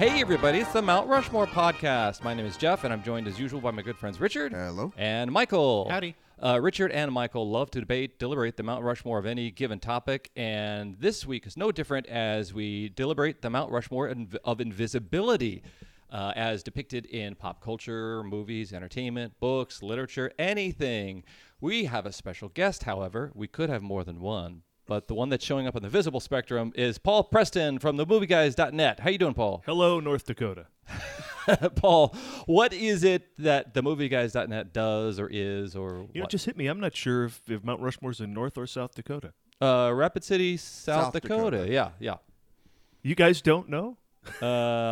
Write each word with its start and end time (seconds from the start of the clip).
Hey, 0.00 0.22
everybody, 0.22 0.60
it's 0.60 0.72
the 0.72 0.80
Mount 0.80 1.08
Rushmore 1.08 1.46
podcast. 1.46 2.24
My 2.24 2.32
name 2.32 2.46
is 2.46 2.56
Jeff, 2.56 2.84
and 2.84 2.92
I'm 2.92 3.02
joined 3.02 3.28
as 3.28 3.38
usual 3.38 3.60
by 3.60 3.70
my 3.70 3.82
good 3.82 3.98
friends 3.98 4.18
Richard 4.18 4.50
Hello. 4.50 4.94
and 4.96 5.30
Michael. 5.30 5.90
Howdy. 5.90 6.16
Uh, 6.42 6.58
Richard 6.58 6.90
and 6.90 7.12
Michael 7.12 7.50
love 7.50 7.70
to 7.72 7.80
debate, 7.80 8.18
deliberate 8.18 8.56
the 8.56 8.62
Mount 8.62 8.82
Rushmore 8.82 9.18
of 9.18 9.26
any 9.26 9.50
given 9.50 9.78
topic, 9.78 10.30
and 10.34 10.96
this 10.98 11.26
week 11.26 11.46
is 11.46 11.54
no 11.54 11.70
different 11.70 12.06
as 12.06 12.54
we 12.54 12.88
deliberate 12.88 13.42
the 13.42 13.50
Mount 13.50 13.70
Rushmore 13.70 14.08
inv- 14.08 14.38
of 14.42 14.62
invisibility. 14.62 15.62
Uh, 16.10 16.32
as 16.34 16.62
depicted 16.62 17.04
in 17.06 17.34
pop 17.34 17.62
culture, 17.62 18.24
movies, 18.24 18.72
entertainment, 18.72 19.32
books, 19.38 19.82
literature, 19.82 20.32
anything. 20.38 21.22
We 21.60 21.84
have 21.84 22.04
a 22.04 22.10
special 22.10 22.48
guest, 22.48 22.84
however. 22.84 23.30
We 23.34 23.46
could 23.46 23.68
have 23.68 23.82
more 23.82 24.02
than 24.02 24.20
one, 24.20 24.62
but 24.90 25.06
the 25.06 25.14
one 25.14 25.28
that's 25.28 25.44
showing 25.44 25.68
up 25.68 25.76
on 25.76 25.82
the 25.82 25.88
visible 25.88 26.18
spectrum 26.18 26.72
is 26.74 26.98
Paul 26.98 27.22
Preston 27.22 27.78
from 27.78 27.96
themovieguys.net. 27.96 28.98
How 28.98 29.08
you 29.10 29.18
doing, 29.18 29.34
Paul? 29.34 29.62
Hello, 29.64 30.00
North 30.00 30.24
Dakota. 30.26 30.66
Paul, 31.76 32.12
what 32.46 32.72
is 32.72 33.04
it 33.04 33.28
that 33.38 33.72
themovieguys.net 33.72 34.72
does 34.72 35.20
or 35.20 35.28
is 35.30 35.76
or 35.76 36.08
You 36.12 36.20
know, 36.20 36.22
what? 36.22 36.30
just 36.30 36.44
hit 36.44 36.56
me. 36.56 36.66
I'm 36.66 36.80
not 36.80 36.96
sure 36.96 37.26
if, 37.26 37.40
if 37.48 37.62
Mount 37.62 37.80
Rushmore's 37.80 38.20
in 38.20 38.34
North 38.34 38.58
or 38.58 38.66
South 38.66 38.92
Dakota. 38.96 39.32
uh, 39.62 39.92
Rapid 39.94 40.24
City, 40.24 40.56
South, 40.56 41.04
South 41.04 41.12
Dakota. 41.12 41.58
Dakota. 41.58 41.72
Yeah, 41.72 41.90
yeah. 42.00 42.16
You 43.04 43.14
guys 43.14 43.40
don't 43.40 43.68
know? 43.68 43.96
Uh, 44.42 44.46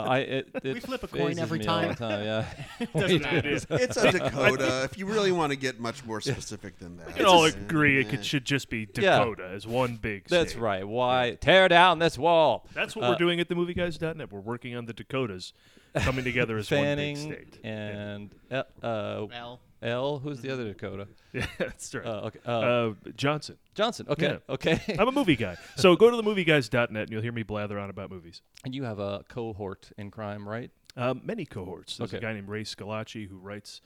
I 0.09 0.18
it, 0.20 0.48
it 0.64 0.74
We 0.74 0.80
flip 0.80 1.02
a 1.02 1.06
coin 1.09 1.38
every 1.38 1.59
me 1.59 1.66
all 1.66 1.88
the 1.88 1.95
time. 1.95 2.24
Yeah, 2.24 2.86
Doesn't 2.95 3.23
matter. 3.23 3.50
It's 3.70 3.96
a 3.96 4.10
Dakota. 4.12 4.84
if 4.84 4.96
you 4.98 5.06
really 5.06 5.32
want 5.32 5.50
to 5.52 5.56
get 5.56 5.78
much 5.78 6.05
more 6.05 6.20
specific 6.20 6.78
than 6.78 6.96
that, 6.96 7.09
We 7.09 7.12
can 7.14 7.27
all 7.27 7.45
It's 7.45 7.55
a- 7.55 7.59
agree 7.60 8.00
it 8.00 8.12
eh. 8.12 8.22
should 8.22 8.45
just 8.45 8.70
be 8.70 8.88
Yeah. 8.96 9.19
Dakota 9.19 9.48
as 9.55 9.66
one 9.66 9.96
big 9.96 10.27
that's 10.28 10.52
state. 10.52 10.60
right. 10.60 10.86
Why 10.88 11.36
tear 11.41 11.69
down 11.69 11.98
this 11.98 12.16
wall? 12.19 12.66
That's 12.74 12.96
what 12.96 13.05
Uh, 13.05 13.10
we're 13.10 13.16
doing 13.16 13.38
at 13.41 13.48
the 13.48 13.55
themovieguys.net. 13.55 14.33
We're 14.33 14.41
working 14.41 14.75
on 14.75 14.86
the 14.86 14.92
Dakotas 14.94 15.52
coming 15.95 16.24
together 16.24 16.56
as 16.56 16.70
one 16.70 16.97
big 16.97 17.17
state. 17.17 17.58
and 17.64 18.30
uh, 18.50 18.62
uh, 18.83 19.27
Well, 19.30 19.61
L. 19.82 20.18
Who's 20.18 20.40
the 20.40 20.50
other 20.50 20.64
Dakota? 20.64 21.08
Yeah, 21.32 21.46
that's 21.58 21.94
right. 21.94 22.06
Uh, 22.06 22.20
okay, 22.28 22.38
uh, 22.46 22.50
Uh, 22.50 22.92
Johnson. 23.16 23.58
Johnson. 23.74 24.06
Okay, 24.08 24.26
yeah. 24.48 24.54
okay. 24.54 24.80
I'm 24.98 25.08
a 25.08 25.12
movie 25.12 25.36
guy. 25.36 25.56
So 25.76 25.94
go 25.94 26.10
to 26.10 26.16
themovieguys.net 26.16 26.90
and 27.02 27.10
you'll 27.10 27.22
hear 27.22 27.32
me 27.32 27.42
blather 27.42 27.78
on 27.78 27.90
about 27.90 28.10
movies. 28.10 28.40
and 28.64 28.74
you 28.74 28.84
have 28.84 28.98
a 28.98 29.24
cohort 29.28 29.90
in 29.98 30.10
crime, 30.10 30.48
right? 30.48 30.70
Um, 30.96 31.20
many 31.24 31.44
cohorts. 31.44 31.98
There's 31.98 32.10
Okay. 32.10 32.18
a 32.18 32.20
guy 32.20 32.32
named 32.32 32.48
Ray 32.48 32.64
Scalacci 32.64 33.28
who 33.28 33.36
writes 33.38 33.80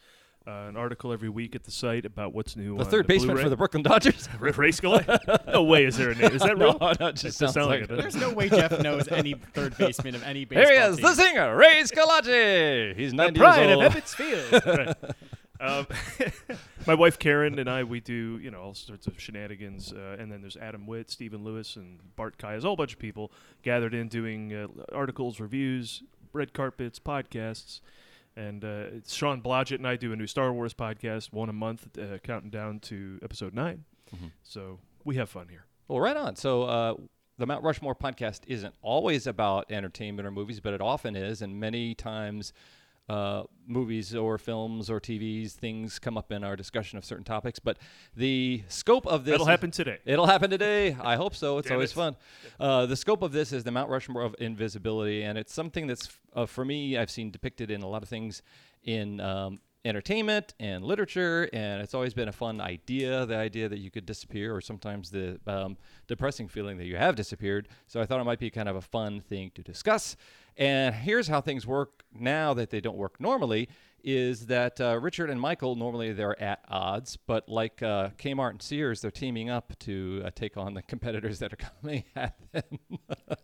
uh, 0.46 0.50
an 0.68 0.76
article 0.76 1.12
every 1.12 1.28
week 1.28 1.54
at 1.54 1.64
the 1.64 1.70
site 1.70 2.04
about 2.06 2.32
what's 2.32 2.56
new. 2.56 2.72
On 2.72 2.78
the 2.78 2.84
on 2.84 2.90
third 2.90 3.06
baseman 3.06 3.28
Blu-ray. 3.34 3.42
for 3.44 3.48
the 3.50 3.56
Brooklyn 3.56 3.82
Dodgers. 3.82 4.28
Ray 4.40 4.50
Ray 4.56 4.70
Scalacci? 4.70 5.52
no 5.52 5.62
way. 5.64 5.84
Is 5.84 5.96
there 5.96 6.10
a 6.10 6.14
name? 6.14 6.32
Is 6.32 6.42
that 6.42 6.56
real? 6.58 6.78
no, 6.80 6.92
no, 6.98 7.06
it 7.08 7.10
It 7.10 7.16
just 7.16 7.22
does 7.22 7.36
sounds 7.36 7.54
sound 7.54 7.66
like 7.68 7.80
like 7.82 7.90
it. 7.90 7.92
it. 7.92 8.02
there's 8.02 8.16
no 8.16 8.30
way 8.32 8.48
Jeff 8.48 8.80
knows 8.80 9.06
any 9.08 9.34
third 9.52 9.76
baseman 9.76 10.14
of 10.14 10.22
any 10.24 10.44
baseball 10.44 10.66
Here 10.72 10.80
he 10.80 10.88
is, 10.90 10.96
team. 10.96 11.04
the 11.06 11.14
singer, 11.14 11.56
Ray 11.56 11.82
Scalacci. 11.82 12.96
He's 12.96 13.10
The 13.10 13.16
90 13.16 13.38
pride 13.40 13.56
years 13.68 13.72
of 13.72 13.82
old. 13.82 13.92
Ebbets 13.92 14.14
Field. 14.14 14.66
Right. 14.66 14.96
Um, 15.62 15.86
my 16.86 16.94
wife 16.94 17.18
Karen 17.18 17.58
and 17.58 17.70
I, 17.70 17.84
we 17.84 18.00
do 18.00 18.38
you 18.42 18.50
know 18.50 18.60
all 18.60 18.74
sorts 18.74 19.06
of 19.06 19.20
shenanigans, 19.20 19.92
uh, 19.92 20.16
and 20.18 20.30
then 20.30 20.40
there's 20.40 20.56
Adam 20.56 20.86
Witt, 20.86 21.10
Stephen 21.10 21.44
Lewis, 21.44 21.76
and 21.76 22.00
Bart 22.16 22.36
Kayas, 22.36 22.64
a 22.64 22.66
whole 22.66 22.76
bunch 22.76 22.92
of 22.92 22.98
people 22.98 23.32
gathered 23.62 23.94
in 23.94 24.08
doing 24.08 24.52
uh, 24.52 24.66
articles, 24.92 25.40
reviews, 25.40 26.02
red 26.32 26.52
carpets, 26.52 26.98
podcasts, 26.98 27.80
and 28.36 28.64
uh, 28.64 28.84
Sean 29.06 29.40
Blodgett 29.40 29.76
and 29.76 29.86
I 29.86 29.96
do 29.96 30.12
a 30.12 30.16
new 30.16 30.26
Star 30.26 30.52
Wars 30.52 30.74
podcast, 30.74 31.32
one 31.32 31.48
a 31.48 31.52
month, 31.52 31.96
uh, 31.98 32.18
counting 32.18 32.50
down 32.50 32.80
to 32.80 33.18
episode 33.22 33.54
9 33.54 33.84
Mm-hmm. 34.14 34.26
So 34.42 34.78
we 35.04 35.16
have 35.16 35.30
fun 35.30 35.48
here. 35.48 35.64
Well, 35.88 36.00
right 36.00 36.16
on. 36.16 36.36
So, 36.36 36.64
uh, 36.64 36.94
the 37.38 37.46
Mount 37.46 37.64
Rushmore 37.64 37.94
podcast 37.94 38.40
isn't 38.46 38.74
always 38.82 39.26
about 39.26 39.70
entertainment 39.72 40.26
or 40.26 40.30
movies, 40.30 40.60
but 40.60 40.74
it 40.74 40.80
often 40.80 41.16
is, 41.16 41.42
and 41.42 41.58
many 41.58 41.94
times. 41.94 42.52
Uh, 43.08 43.42
movies 43.66 44.14
or 44.14 44.38
films 44.38 44.88
or 44.88 45.00
TVs, 45.00 45.52
things 45.52 45.98
come 45.98 46.16
up 46.16 46.30
in 46.32 46.44
our 46.44 46.54
discussion 46.56 46.96
of 46.96 47.04
certain 47.04 47.24
topics. 47.24 47.58
But 47.58 47.78
the 48.16 48.62
scope 48.68 49.06
of 49.06 49.24
this 49.24 49.40
is- 49.40 49.46
happen 49.46 49.70
today. 49.70 49.98
It'll 50.04 50.26
happen 50.26 50.50
today. 50.50 50.96
I 51.00 51.16
hope 51.16 51.34
so. 51.34 51.58
It's 51.58 51.66
Damn 51.68 51.74
always 51.76 51.90
it. 51.90 51.94
fun. 51.94 52.16
Uh, 52.60 52.86
the 52.86 52.96
scope 52.96 53.22
of 53.22 53.32
this 53.32 53.52
is 53.52 53.64
the 53.64 53.70
Mount 53.72 53.90
Rushmore 53.90 54.22
of 54.22 54.34
invisibility, 54.38 55.22
and 55.24 55.36
it's 55.36 55.52
something 55.52 55.86
that's 55.88 56.08
uh, 56.34 56.46
for 56.46 56.64
me. 56.64 56.96
I've 56.96 57.10
seen 57.10 57.30
depicted 57.30 57.70
in 57.70 57.82
a 57.82 57.88
lot 57.88 58.02
of 58.02 58.08
things 58.08 58.40
in 58.84 59.20
um, 59.20 59.60
entertainment 59.84 60.54
and 60.60 60.84
literature, 60.84 61.50
and 61.52 61.82
it's 61.82 61.94
always 61.94 62.14
been 62.14 62.28
a 62.28 62.32
fun 62.32 62.60
idea. 62.60 63.26
The 63.26 63.36
idea 63.36 63.68
that 63.68 63.78
you 63.78 63.90
could 63.90 64.06
disappear, 64.06 64.54
or 64.54 64.60
sometimes 64.60 65.10
the 65.10 65.40
um, 65.46 65.76
depressing 66.06 66.48
feeling 66.48 66.78
that 66.78 66.86
you 66.86 66.96
have 66.96 67.16
disappeared. 67.16 67.68
So 67.88 68.00
I 68.00 68.06
thought 68.06 68.20
it 68.20 68.24
might 68.24 68.38
be 68.38 68.48
kind 68.48 68.68
of 68.68 68.76
a 68.76 68.80
fun 68.80 69.20
thing 69.20 69.50
to 69.56 69.62
discuss. 69.62 70.16
And 70.56 70.94
here's 70.94 71.28
how 71.28 71.40
things 71.40 71.66
work 71.66 72.04
now 72.12 72.54
that 72.54 72.70
they 72.70 72.80
don't 72.80 72.96
work 72.96 73.20
normally 73.20 73.68
is 74.04 74.46
that 74.46 74.80
uh, 74.80 74.98
Richard 75.00 75.30
and 75.30 75.40
Michael 75.40 75.76
normally 75.76 76.12
they're 76.12 76.40
at 76.42 76.60
odds, 76.68 77.16
but 77.26 77.48
like 77.48 77.82
uh, 77.82 78.10
Kmart 78.18 78.50
and 78.50 78.62
Sears, 78.62 79.00
they're 79.00 79.10
teaming 79.10 79.50
up 79.50 79.78
to 79.80 80.22
uh, 80.24 80.30
take 80.34 80.56
on 80.56 80.74
the 80.74 80.82
competitors 80.92 81.38
that 81.40 81.52
are 81.52 81.56
coming 81.56 82.04
at 82.16 82.34
them. 82.52 82.64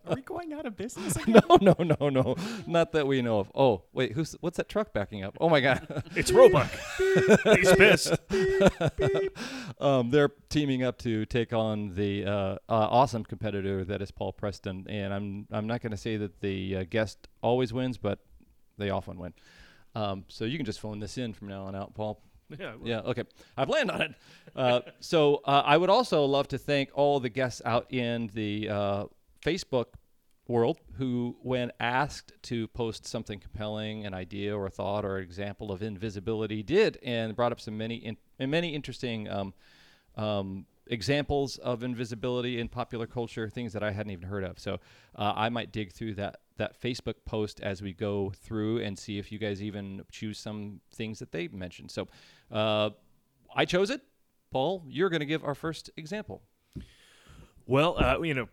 Are 0.05 0.15
we 0.15 0.21
going 0.21 0.53
out 0.53 0.65
of 0.65 0.75
business 0.75 1.15
again? 1.17 1.41
no, 1.61 1.75
no, 1.79 1.95
no, 1.99 2.09
no, 2.09 2.35
not 2.67 2.91
that 2.93 3.07
we 3.07 3.21
know 3.21 3.39
of. 3.39 3.51
Oh, 3.55 3.83
wait, 3.93 4.13
who's 4.13 4.35
what's 4.41 4.57
that 4.57 4.69
truck 4.69 4.93
backing 4.93 5.23
up? 5.23 5.37
Oh 5.39 5.49
my 5.49 5.61
God, 5.61 6.03
It's 6.15 6.31
Roebuck. 6.31 6.69
He's 6.97 7.71
pissed. 7.73 8.13
um, 9.79 10.09
they're 10.11 10.31
teaming 10.49 10.83
up 10.83 10.97
to 10.99 11.25
take 11.25 11.53
on 11.53 11.93
the 11.95 12.25
uh, 12.25 12.31
uh, 12.31 12.57
awesome 12.69 13.23
competitor 13.23 13.83
that 13.85 14.01
is 14.01 14.11
Paul 14.11 14.33
Preston, 14.33 14.85
and 14.89 15.13
I'm 15.13 15.47
I'm 15.51 15.67
not 15.67 15.81
going 15.81 15.91
to 15.91 15.97
say 15.97 16.17
that 16.17 16.41
the 16.41 16.77
uh, 16.77 16.83
guest 16.89 17.27
always 17.41 17.73
wins, 17.73 17.97
but 17.97 18.19
they 18.77 18.89
often 18.89 19.17
win. 19.17 19.33
Um, 19.95 20.25
so 20.27 20.45
you 20.45 20.57
can 20.57 20.65
just 20.65 20.79
phone 20.79 20.99
this 20.99 21.17
in 21.17 21.33
from 21.33 21.47
now 21.47 21.63
on 21.63 21.75
out, 21.75 21.93
Paul. 21.93 22.21
Yeah. 22.59 22.73
well, 22.79 22.87
Yeah, 22.87 22.99
okay. 23.01 23.25
I 23.57 23.65
planned 23.65 23.91
on 23.91 24.01
it. 24.01 24.15
Uh, 24.55 24.81
so 24.99 25.41
uh, 25.45 25.61
I 25.63 25.77
would 25.77 25.91
also 25.91 26.25
love 26.25 26.47
to 26.47 26.57
thank 26.57 26.89
all 26.95 27.19
the 27.19 27.29
guests 27.29 27.61
out 27.63 27.93
in 27.93 28.31
the 28.33 28.69
uh, 28.69 29.05
Facebook 29.45 29.85
world 30.47 30.79
who, 30.97 31.37
when 31.43 31.71
asked 31.79 32.33
to 32.41 32.67
post 32.69 33.05
something 33.05 33.39
compelling, 33.39 34.05
an 34.05 34.15
idea 34.15 34.57
or 34.57 34.65
a 34.65 34.69
thought 34.71 35.05
or 35.05 35.19
example 35.19 35.71
of 35.71 35.83
invisibility, 35.83 36.63
did 36.63 36.97
and 37.03 37.35
brought 37.35 37.51
up 37.51 37.61
some 37.61 37.77
many 37.77 37.97
in, 37.97 38.17
and 38.39 38.49
many 38.49 38.73
interesting 38.73 39.29
um, 39.29 39.53
um, 40.15 40.65
examples 40.87 41.57
of 41.59 41.83
invisibility 41.83 42.59
in 42.59 42.67
popular 42.67 43.05
culture, 43.05 43.47
things 43.47 43.73
that 43.73 43.83
I 43.83 43.91
hadn't 43.91 44.11
even 44.11 44.27
heard 44.27 44.43
of. 44.43 44.59
So 44.59 44.79
uh, 45.15 45.33
I 45.35 45.49
might 45.49 45.71
dig 45.71 45.93
through 45.93 46.15
that 46.15 46.37
that 46.59 46.79
Facebook 46.79 47.15
post 47.25 47.59
as 47.61 47.81
we 47.81 47.93
go 47.93 48.31
through 48.35 48.79
and 48.79 48.97
see 48.97 49.17
if 49.17 49.31
you 49.31 49.39
guys 49.39 49.63
even 49.63 50.03
choose 50.11 50.37
some 50.37 50.79
things 50.93 51.19
that 51.19 51.31
they 51.31 51.47
mentioned. 51.47 51.89
So 51.89 52.07
uh, 52.51 52.91
I 53.55 53.65
chose 53.65 53.89
it. 53.89 54.01
Paul, 54.51 54.83
you're 54.87 55.09
going 55.09 55.21
to 55.21 55.25
give 55.25 55.43
our 55.43 55.55
first 55.55 55.89
example. 55.97 56.41
Well, 57.65 57.95
uh, 58.03 58.19
you 58.21 58.33
know, 58.33 58.47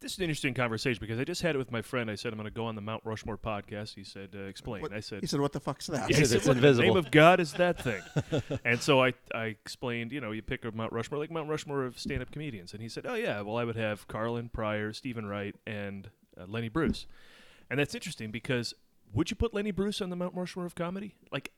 this 0.00 0.12
is 0.12 0.18
an 0.18 0.24
interesting 0.24 0.54
conversation 0.54 0.98
because 1.00 1.20
I 1.20 1.24
just 1.24 1.42
had 1.42 1.54
it 1.54 1.58
with 1.58 1.70
my 1.70 1.82
friend. 1.82 2.10
I 2.10 2.14
said 2.14 2.32
I'm 2.32 2.38
going 2.38 2.48
to 2.48 2.54
go 2.54 2.64
on 2.64 2.74
the 2.74 2.80
Mount 2.80 3.02
Rushmore 3.04 3.36
podcast. 3.36 3.94
He 3.94 4.04
said, 4.04 4.30
uh, 4.34 4.44
"Explain." 4.44 4.82
What- 4.82 4.92
I 4.92 5.00
said, 5.00 5.20
he 5.20 5.26
said, 5.26 5.40
"What 5.40 5.52
the 5.52 5.60
fuck's 5.60 5.86
that?" 5.88 6.10
Yeah, 6.10 6.16
he 6.16 6.24
said, 6.24 6.38
it's 6.38 6.46
"What 6.46 6.56
in 6.56 6.62
the 6.62 6.68
invisible." 6.68 6.94
name 6.94 6.96
of 6.96 7.10
God 7.10 7.38
is 7.40 7.52
that 7.54 7.82
thing?" 7.82 8.02
and 8.64 8.80
so 8.80 9.02
I, 9.02 9.12
I 9.34 9.44
explained, 9.44 10.12
you 10.12 10.20
know, 10.20 10.32
you 10.32 10.40
pick 10.42 10.64
a 10.64 10.72
Mount 10.72 10.92
Rushmore, 10.92 11.18
like 11.18 11.30
Mount 11.30 11.48
Rushmore 11.48 11.84
of 11.84 11.98
stand-up 11.98 12.30
comedians, 12.30 12.72
and 12.72 12.82
he 12.82 12.88
said, 12.88 13.04
"Oh 13.06 13.14
yeah, 13.14 13.42
well 13.42 13.56
I 13.56 13.64
would 13.64 13.76
have 13.76 14.08
Carlin, 14.08 14.48
Pryor, 14.48 14.92
Stephen 14.94 15.26
Wright, 15.26 15.54
and 15.66 16.08
uh, 16.38 16.44
Lenny 16.46 16.68
Bruce." 16.68 17.06
And 17.70 17.78
that's 17.80 17.94
interesting 17.94 18.30
because 18.30 18.74
would 19.14 19.30
you 19.30 19.36
put 19.36 19.54
Lenny 19.54 19.70
Bruce 19.70 20.00
on 20.00 20.10
the 20.10 20.16
Mount 20.16 20.34
Rushmore 20.34 20.66
of 20.66 20.74
comedy? 20.74 21.14
Like, 21.30 21.52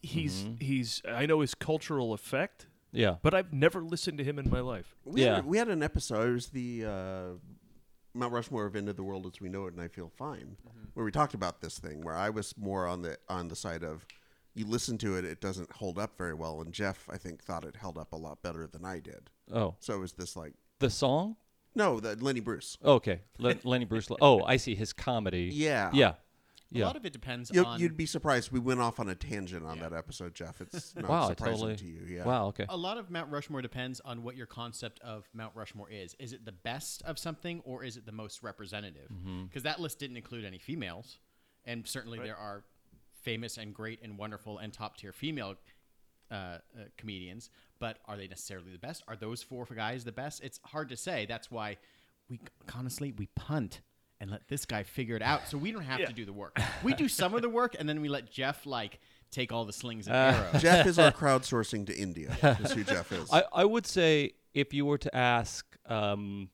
he's 0.00 0.46
he's 0.60 1.02
I 1.08 1.26
know 1.26 1.40
his 1.40 1.54
cultural 1.54 2.12
effect, 2.12 2.66
Yeah. 2.92 3.16
but 3.22 3.34
I've 3.34 3.52
never 3.52 3.82
listened 3.82 4.18
to 4.18 4.24
him 4.24 4.38
in 4.38 4.48
my 4.50 4.60
life. 4.60 4.94
We 5.04 5.22
Yeah. 5.24 5.36
had, 5.36 5.46
we 5.46 5.58
had 5.58 5.68
an 5.68 5.82
episode. 5.82 6.28
It 6.28 6.32
was 6.32 6.48
the 6.48 6.84
uh, 6.84 7.26
Mount 8.14 8.32
Rushmore 8.32 8.66
of 8.66 8.76
End 8.76 8.88
of 8.88 8.96
the 8.96 9.02
World 9.02 9.26
as 9.26 9.40
we 9.40 9.48
know 9.48 9.66
it, 9.66 9.74
and 9.74 9.82
I 9.82 9.88
feel 9.88 10.08
fine, 10.08 10.56
where 10.94 11.04
we 11.04 11.10
talked 11.10 11.34
about 11.34 11.60
this 11.60 11.78
thing. 11.78 12.02
Where 12.02 12.14
I 12.16 12.30
was 12.30 12.54
more 12.56 12.86
on 12.86 13.02
the 13.02 13.18
on 13.28 13.48
the 13.48 13.56
side 13.56 13.82
of 13.84 14.06
you 14.54 14.64
listen 14.66 14.96
to 14.98 15.16
it, 15.16 15.24
it 15.24 15.40
doesn't 15.40 15.70
hold 15.72 15.98
up 15.98 16.16
very 16.16 16.34
well, 16.34 16.60
and 16.60 16.72
Jeff 16.72 17.08
I 17.10 17.18
think 17.18 17.42
thought 17.42 17.64
it 17.64 17.76
held 17.76 17.98
up 17.98 18.12
a 18.12 18.16
lot 18.16 18.40
better 18.42 18.66
than 18.68 18.84
I 18.84 19.00
did. 19.00 19.30
Oh, 19.52 19.74
So 19.80 19.94
it 19.94 19.98
was 19.98 20.12
this 20.12 20.36
like 20.36 20.54
the 20.78 20.90
song? 20.90 21.36
No, 21.74 22.00
the 22.00 22.16
Lenny 22.16 22.40
Bruce. 22.40 22.78
Okay. 22.84 23.20
Le- 23.38 23.56
Lenny 23.64 23.84
Bruce. 23.84 24.08
Oh, 24.20 24.42
I 24.44 24.56
see 24.56 24.74
his 24.74 24.92
comedy. 24.92 25.50
Yeah, 25.52 25.90
Yeah. 25.92 26.14
Yeah. 26.70 26.84
A 26.84 26.86
lot 26.86 26.96
of 26.96 27.06
it 27.06 27.12
depends 27.12 27.52
You, 27.54 27.64
on. 27.64 27.78
you'd 27.78 27.96
be 27.96 28.06
surprised. 28.06 28.50
We 28.50 28.58
went 28.58 28.80
off 28.80 28.98
on 28.98 29.08
a 29.08 29.14
tangent 29.14 29.64
on 29.64 29.78
that 29.78 29.92
episode, 29.92 30.34
Jeff. 30.34 30.60
It's 30.60 30.92
not 30.96 31.08
Wow, 31.08 31.24
I 31.26 31.28
surprising 31.28 31.54
totally. 31.58 31.76
to 31.76 31.84
you. 31.86 32.00
Yeah. 32.08 32.24
Wow. 32.24 32.46
Okay. 32.48 32.66
a 32.68 32.76
lot 32.76 32.98
of 32.98 33.10
Mount 33.10 33.30
Rushmore 33.30 33.62
depends 33.62 34.00
on 34.00 34.24
what 34.24 34.34
your 34.34 34.46
concept 34.46 34.98
of 35.00 35.28
Mount 35.32 35.52
Rushmore 35.54 35.88
is. 35.88 36.16
Is 36.18 36.32
it 36.32 36.44
the 36.44 36.50
best 36.52 37.02
of 37.02 37.16
something 37.16 37.60
or 37.64 37.84
is 37.84 37.96
it 37.96 38.06
the 38.06 38.12
most 38.12 38.42
representative? 38.42 39.08
Mm-hmm. 39.12 39.44
Because 39.44 39.62
that 39.62 39.78
list 39.78 40.00
didn't 40.00 40.16
include 40.16 40.44
any 40.44 40.58
females, 40.58 41.18
and 41.64 41.86
certainly 41.86 42.18
there 42.18 42.36
are 42.36 42.64
famous 43.22 43.56
and 43.56 43.72
great 43.72 44.02
and 44.02 44.18
wonderful 44.18 44.58
and 44.58 44.72
top 44.72 44.96
tier 44.96 45.12
female 45.12 45.54
uh, 46.30 46.34
uh, 46.34 46.58
comedians. 46.96 47.50
But 47.78 47.98
are 48.06 48.16
they 48.16 48.28
necessarily 48.28 48.70
the 48.72 48.78
best? 48.78 49.02
Are 49.08 49.16
those 49.16 49.42
four 49.42 49.66
guys 49.74 50.04
the 50.04 50.12
best? 50.12 50.42
It's 50.42 50.60
hard 50.64 50.88
to 50.90 50.96
say. 50.96 51.26
That's 51.26 51.50
why 51.50 51.76
we 52.28 52.40
honestly 52.74 53.12
we 53.16 53.26
punt 53.36 53.80
and 54.20 54.30
let 54.30 54.46
this 54.48 54.64
guy 54.64 54.82
figure 54.84 55.16
it 55.16 55.22
out, 55.22 55.48
so 55.48 55.58
we 55.58 55.72
don't 55.72 55.82
have 55.82 56.00
Yeah. 56.00 56.06
to 56.06 56.12
do 56.12 56.24
the 56.24 56.32
work. 56.32 56.58
We 56.82 56.94
do 56.94 57.08
some 57.08 57.34
of 57.34 57.42
the 57.42 57.48
work, 57.50 57.74
and 57.78 57.88
then 57.88 58.00
we 58.00 58.08
let 58.08 58.30
Jeff 58.30 58.64
like 58.64 59.00
take 59.30 59.52
all 59.52 59.64
the 59.64 59.72
slings 59.72 60.06
and 60.06 60.14
Uh, 60.16 60.18
arrows. 60.52 60.62
Jeff 60.62 60.86
is 60.86 60.98
our 60.98 61.10
crowdsourcing 61.22 61.86
to 61.88 61.96
India. 61.98 62.36
Is 62.60 62.72
who 62.72 62.84
Jeff 62.84 63.10
is. 63.12 63.28
I, 63.32 63.42
I 63.52 63.64
would 63.64 63.86
say 63.86 64.32
if 64.54 64.72
you 64.72 64.86
were 64.86 64.98
to 64.98 65.14
ask 65.14 65.66
um, 65.86 66.48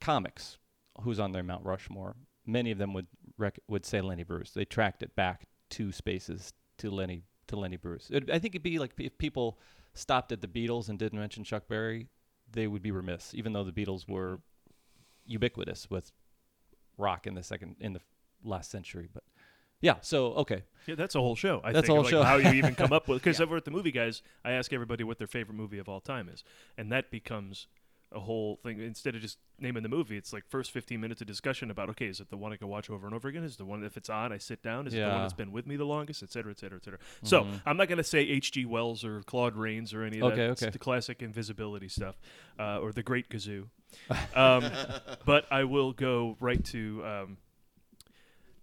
comics 0.00 0.58
who's 1.02 1.20
on 1.20 1.32
their 1.32 1.42
Mount 1.42 1.64
Rushmore, 1.64 2.16
many 2.46 2.70
of 2.70 2.78
them 2.78 2.92
would 2.94 3.06
rec- 3.38 3.60
would 3.68 3.84
say 3.84 4.00
Lenny 4.00 4.24
Bruce. 4.24 4.50
They 4.52 4.64
tracked 4.64 5.02
it 5.02 5.14
back 5.14 5.44
two 5.70 5.92
spaces 5.92 6.52
to 6.78 6.90
Lenny 6.90 7.24
to 7.48 7.56
Lenny 7.56 7.76
Bruce. 7.76 8.08
It, 8.10 8.30
I 8.30 8.38
think 8.38 8.54
it'd 8.54 8.62
be 8.62 8.78
like 8.78 8.92
if 8.98 9.16
people 9.18 9.58
stopped 9.94 10.32
at 10.32 10.40
the 10.40 10.48
Beatles 10.48 10.88
and 10.88 10.98
didn't 10.98 11.18
mention 11.18 11.44
Chuck 11.44 11.68
Berry, 11.68 12.08
they 12.50 12.66
would 12.66 12.82
be 12.82 12.90
remiss, 12.90 13.34
even 13.34 13.52
though 13.52 13.64
the 13.64 13.72
Beatles 13.72 14.08
were 14.08 14.40
ubiquitous 15.26 15.88
with 15.90 16.12
rock 16.98 17.26
in 17.26 17.34
the 17.34 17.42
second 17.42 17.76
in 17.80 17.92
the 17.92 18.00
last 18.44 18.70
century. 18.70 19.08
But 19.12 19.24
yeah, 19.80 19.96
so 20.00 20.26
okay, 20.34 20.62
Yeah, 20.86 20.94
that's 20.94 21.14
a 21.14 21.20
whole 21.20 21.34
show. 21.34 21.60
I 21.64 21.72
That's 21.72 21.86
think, 21.86 21.90
a 21.90 21.94
whole 21.94 22.04
like, 22.04 22.10
show. 22.10 22.22
How 22.22 22.36
you 22.36 22.52
even 22.52 22.74
come 22.76 22.92
up 22.92 23.08
with? 23.08 23.22
Because 23.22 23.40
over 23.40 23.56
at 23.56 23.64
the 23.64 23.70
movie 23.70 23.90
guys, 23.90 24.22
I 24.44 24.52
ask 24.52 24.72
everybody 24.72 25.02
what 25.04 25.18
their 25.18 25.26
favorite 25.26 25.56
movie 25.56 25.78
of 25.78 25.88
all 25.88 26.00
time 26.00 26.28
is, 26.28 26.44
and 26.78 26.90
that 26.92 27.10
becomes 27.10 27.66
a 28.14 28.20
whole 28.20 28.56
thing. 28.56 28.80
Instead 28.80 29.14
of 29.14 29.20
just 29.22 29.38
naming 29.58 29.82
the 29.82 29.88
movie, 29.88 30.16
it's 30.16 30.32
like 30.32 30.44
first 30.48 30.70
15 30.70 31.00
minutes 31.00 31.20
of 31.20 31.26
discussion 31.26 31.70
about 31.70 31.88
okay, 31.90 32.06
is 32.06 32.20
it 32.20 32.30
the 32.30 32.36
one 32.36 32.52
I 32.52 32.56
can 32.56 32.68
watch 32.68 32.90
over 32.90 33.06
and 33.06 33.14
over 33.14 33.28
again? 33.28 33.44
Is 33.44 33.54
it 33.54 33.58
the 33.58 33.64
one 33.64 33.82
if 33.84 33.96
it's 33.96 34.10
on 34.10 34.32
I 34.32 34.38
sit 34.38 34.62
down? 34.62 34.86
Is 34.86 34.94
it 34.94 34.98
the 34.98 35.08
one 35.08 35.20
that's 35.22 35.32
been 35.32 35.52
with 35.52 35.66
me 35.66 35.76
the 35.76 35.84
longest, 35.84 36.22
et 36.22 36.30
cetera, 36.32 36.50
et 36.52 36.58
cetera, 36.58 36.78
et 36.78 36.84
cetera. 36.84 36.98
So 37.22 37.46
I'm 37.66 37.76
not 37.76 37.88
going 37.88 37.98
to 37.98 38.04
say 38.04 38.20
H.G. 38.20 38.64
Wells 38.66 39.04
or 39.04 39.22
Claude 39.22 39.56
Rains 39.56 39.92
or 39.94 40.02
any 40.02 40.18
of 40.20 40.24
Okay, 40.32 40.36
that. 40.36 40.50
It's 40.50 40.62
okay. 40.62 40.70
the 40.70 40.78
classic 40.78 41.22
invisibility 41.22 41.88
stuff, 41.88 42.16
uh, 42.58 42.78
or 42.78 42.92
the 42.92 43.02
Great 43.02 43.28
Gazoo. 43.28 43.66
Um, 44.34 44.64
but 45.26 45.44
I 45.50 45.64
will 45.64 45.92
go 45.92 46.36
right 46.40 46.64
to. 46.66 47.02
Um, 47.04 47.36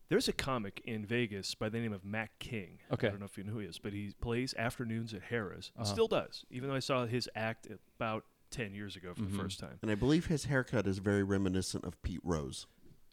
there's 0.10 0.28
a 0.28 0.34
comic 0.34 0.81
in 0.86 1.06
Vegas 1.06 1.54
by 1.54 1.69
the 1.69 1.78
name 1.80 1.94
of 1.94 2.04
Mac 2.04 2.31
King. 2.40 2.80
Okay. 2.92 3.07
I 3.07 3.10
don't 3.12 3.19
know 3.19 3.28
if 3.28 3.38
you 3.38 3.44
know 3.44 3.54
who 3.54 3.60
he 3.60 3.68
is, 3.68 3.78
but 3.78 3.94
he 3.94 4.12
plays 4.22 4.56
afternoons 4.57 5.13
at 5.13 5.30
Harrah's. 5.30 5.72
and 5.75 5.84
Uh-huh. 5.84 5.94
Still 5.94 6.07
does, 6.07 6.46
even 6.50 6.68
though 6.69 6.75
I 6.75 6.80
saw 6.80 7.06
his 7.06 7.30
act 7.36 7.68
about 7.96 8.25
10 8.51 8.74
years 8.74 8.96
ago 8.96 9.13
for 9.13 9.22
Mm-hmm. 9.22 9.38
the 9.38 9.44
first 9.44 9.60
time. 9.60 9.78
and 9.81 9.92
I 9.92 9.96
believe 9.96 10.25
his 10.28 10.46
haircut 10.46 10.88
is 10.88 10.98
very 11.00 11.24
reminiscent 11.24 11.84
of 11.86 12.01
Pete 12.01 12.22
Rose. 12.24 12.66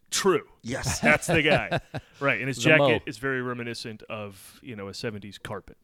True. 0.09 0.43
Yes. 0.63 0.99
That's 1.01 1.27
the 1.27 1.41
guy. 1.41 1.79
right. 2.19 2.39
And 2.39 2.47
his 2.47 2.57
The 2.57 2.63
jacket 2.63 2.79
mo. 2.79 2.99
is 3.05 3.17
very 3.17 3.41
reminiscent 3.41 4.03
of, 4.03 4.59
you 4.63 4.75
know, 4.75 4.87
a 4.87 4.91
70s 4.93 5.41
carpet. 5.41 5.77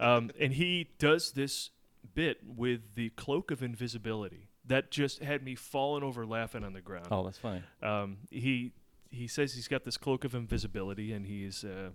Um, 0.00 0.30
and 0.38 0.52
he 0.52 0.90
does 0.98 1.32
this 1.32 1.70
bit 2.14 2.38
with 2.44 2.94
the 2.94 3.10
cloak 3.10 3.50
of 3.50 3.62
invisibility 3.62 4.48
that 4.66 4.90
just 4.90 5.22
had 5.22 5.42
me 5.44 5.54
falling 5.54 6.02
over 6.02 6.26
laughing 6.26 6.64
on 6.64 6.72
the 6.72 6.80
ground. 6.80 7.06
oh 7.10 7.24
that's 7.24 7.38
funny. 7.38 7.62
Um, 7.82 8.16
he 8.30 8.72
he 9.10 9.28
says 9.28 9.54
he's 9.54 9.68
got 9.68 9.84
this 9.84 9.96
cloak 9.96 10.24
of 10.24 10.34
invisibility, 10.34 11.12
and 11.12 11.24
he's 11.26 11.64
uh, 11.64 11.90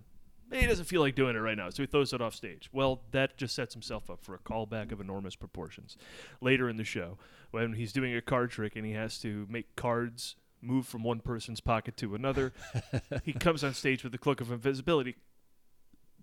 he 0.51 0.67
doesn't 0.67 0.85
feel 0.85 1.01
like 1.01 1.15
doing 1.15 1.35
it 1.35 1.39
right 1.39 1.57
now, 1.57 1.69
so 1.69 1.83
he 1.83 1.87
throws 1.87 2.13
it 2.13 2.21
off 2.21 2.35
stage. 2.35 2.69
Well, 2.71 3.01
that 3.11 3.37
just 3.37 3.55
sets 3.55 3.73
himself 3.73 4.09
up 4.09 4.23
for 4.23 4.35
a 4.35 4.39
callback 4.39 4.91
of 4.91 4.99
enormous 4.99 5.35
proportions 5.35 5.97
later 6.41 6.67
in 6.69 6.77
the 6.77 6.83
show 6.83 7.17
when 7.51 7.73
he's 7.73 7.93
doing 7.93 8.15
a 8.15 8.21
card 8.21 8.51
trick 8.51 8.75
and 8.75 8.85
he 8.85 8.93
has 8.93 9.17
to 9.19 9.45
make 9.49 9.75
cards 9.75 10.35
move 10.61 10.85
from 10.85 11.03
one 11.03 11.19
person's 11.19 11.59
pocket 11.59 11.97
to 11.97 12.15
another. 12.15 12.53
he 13.23 13.33
comes 13.33 13.63
on 13.63 13.73
stage 13.73 14.03
with 14.03 14.11
the 14.11 14.17
cloak 14.17 14.41
of 14.41 14.51
invisibility. 14.51 15.15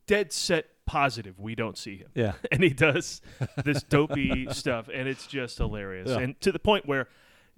Dead 0.07 0.33
set 0.33 0.67
positive 0.87 1.39
we 1.39 1.55
don't 1.55 1.77
see 1.77 1.99
him 1.99 2.09
Yeah. 2.15 2.33
and 2.51 2.63
he 2.63 2.71
does 2.71 3.21
this 3.63 3.83
dopey 3.83 4.47
stuff, 4.53 4.89
and 4.93 5.07
it's 5.09 5.27
just 5.27 5.59
hilarious. 5.59 6.09
Yeah. 6.09 6.19
And 6.21 6.41
to 6.41 6.51
the 6.53 6.59
point 6.59 6.87
where, 6.87 7.09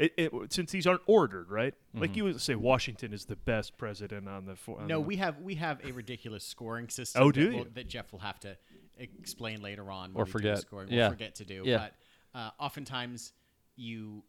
it, 0.00 0.12
it, 0.16 0.52
since 0.52 0.70
these 0.72 0.86
aren't 0.86 1.02
ordered, 1.06 1.50
right? 1.50 1.74
Mm-hmm. 1.74 2.00
Like 2.00 2.16
you 2.16 2.24
would 2.24 2.40
say, 2.40 2.54
Washington 2.54 3.12
is 3.12 3.24
the 3.26 3.36
best 3.36 3.76
president 3.78 4.28
on 4.28 4.46
the. 4.46 4.56
fo- 4.56 4.76
on 4.76 4.86
No, 4.86 5.00
the- 5.00 5.06
we 5.06 5.16
have 5.16 5.38
we 5.40 5.54
have 5.56 5.84
a 5.84 5.92
ridiculous 5.92 6.44
scoring 6.44 6.88
system. 6.88 7.22
Oh, 7.22 7.30
do 7.30 7.50
that, 7.50 7.56
you? 7.56 7.66
that 7.74 7.88
Jeff 7.88 8.12
will 8.12 8.20
have 8.20 8.40
to 8.40 8.56
explain 8.98 9.62
later 9.62 9.90
on. 9.90 10.12
Or 10.14 10.26
forget 10.26 10.58
scoring. 10.58 10.88
We'll 10.88 10.98
Yeah. 10.98 11.08
forget 11.10 11.34
to 11.36 11.44
do. 11.44 11.62
Yeah. 11.64 11.88
But 12.32 12.38
uh, 12.38 12.50
oftentimes 12.58 13.32
you 13.76 14.24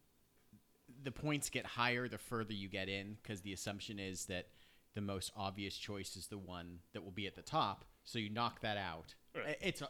the 1.04 1.12
points 1.12 1.50
get 1.50 1.66
higher 1.66 2.08
the 2.08 2.18
further 2.18 2.54
you 2.54 2.68
get 2.70 2.88
in 2.90 3.18
because 3.22 3.42
the 3.42 3.54
assumption 3.54 3.98
is 3.98 4.26
that 4.26 4.48
the 4.94 5.02
most 5.02 5.32
obvious 5.36 5.76
choice 5.78 6.16
is 6.16 6.28
the 6.28 6.38
one 6.38 6.80
that 6.94 7.04
will 7.04 7.12
be 7.12 7.26
at 7.28 7.36
the 7.36 7.42
top. 7.42 7.86
So 8.04 8.20
you 8.20 8.30
knock 8.30 8.62
that 8.62 8.78
out. 8.78 9.16
I- 9.36 9.56
It's 9.62 9.82
a, 9.82 9.90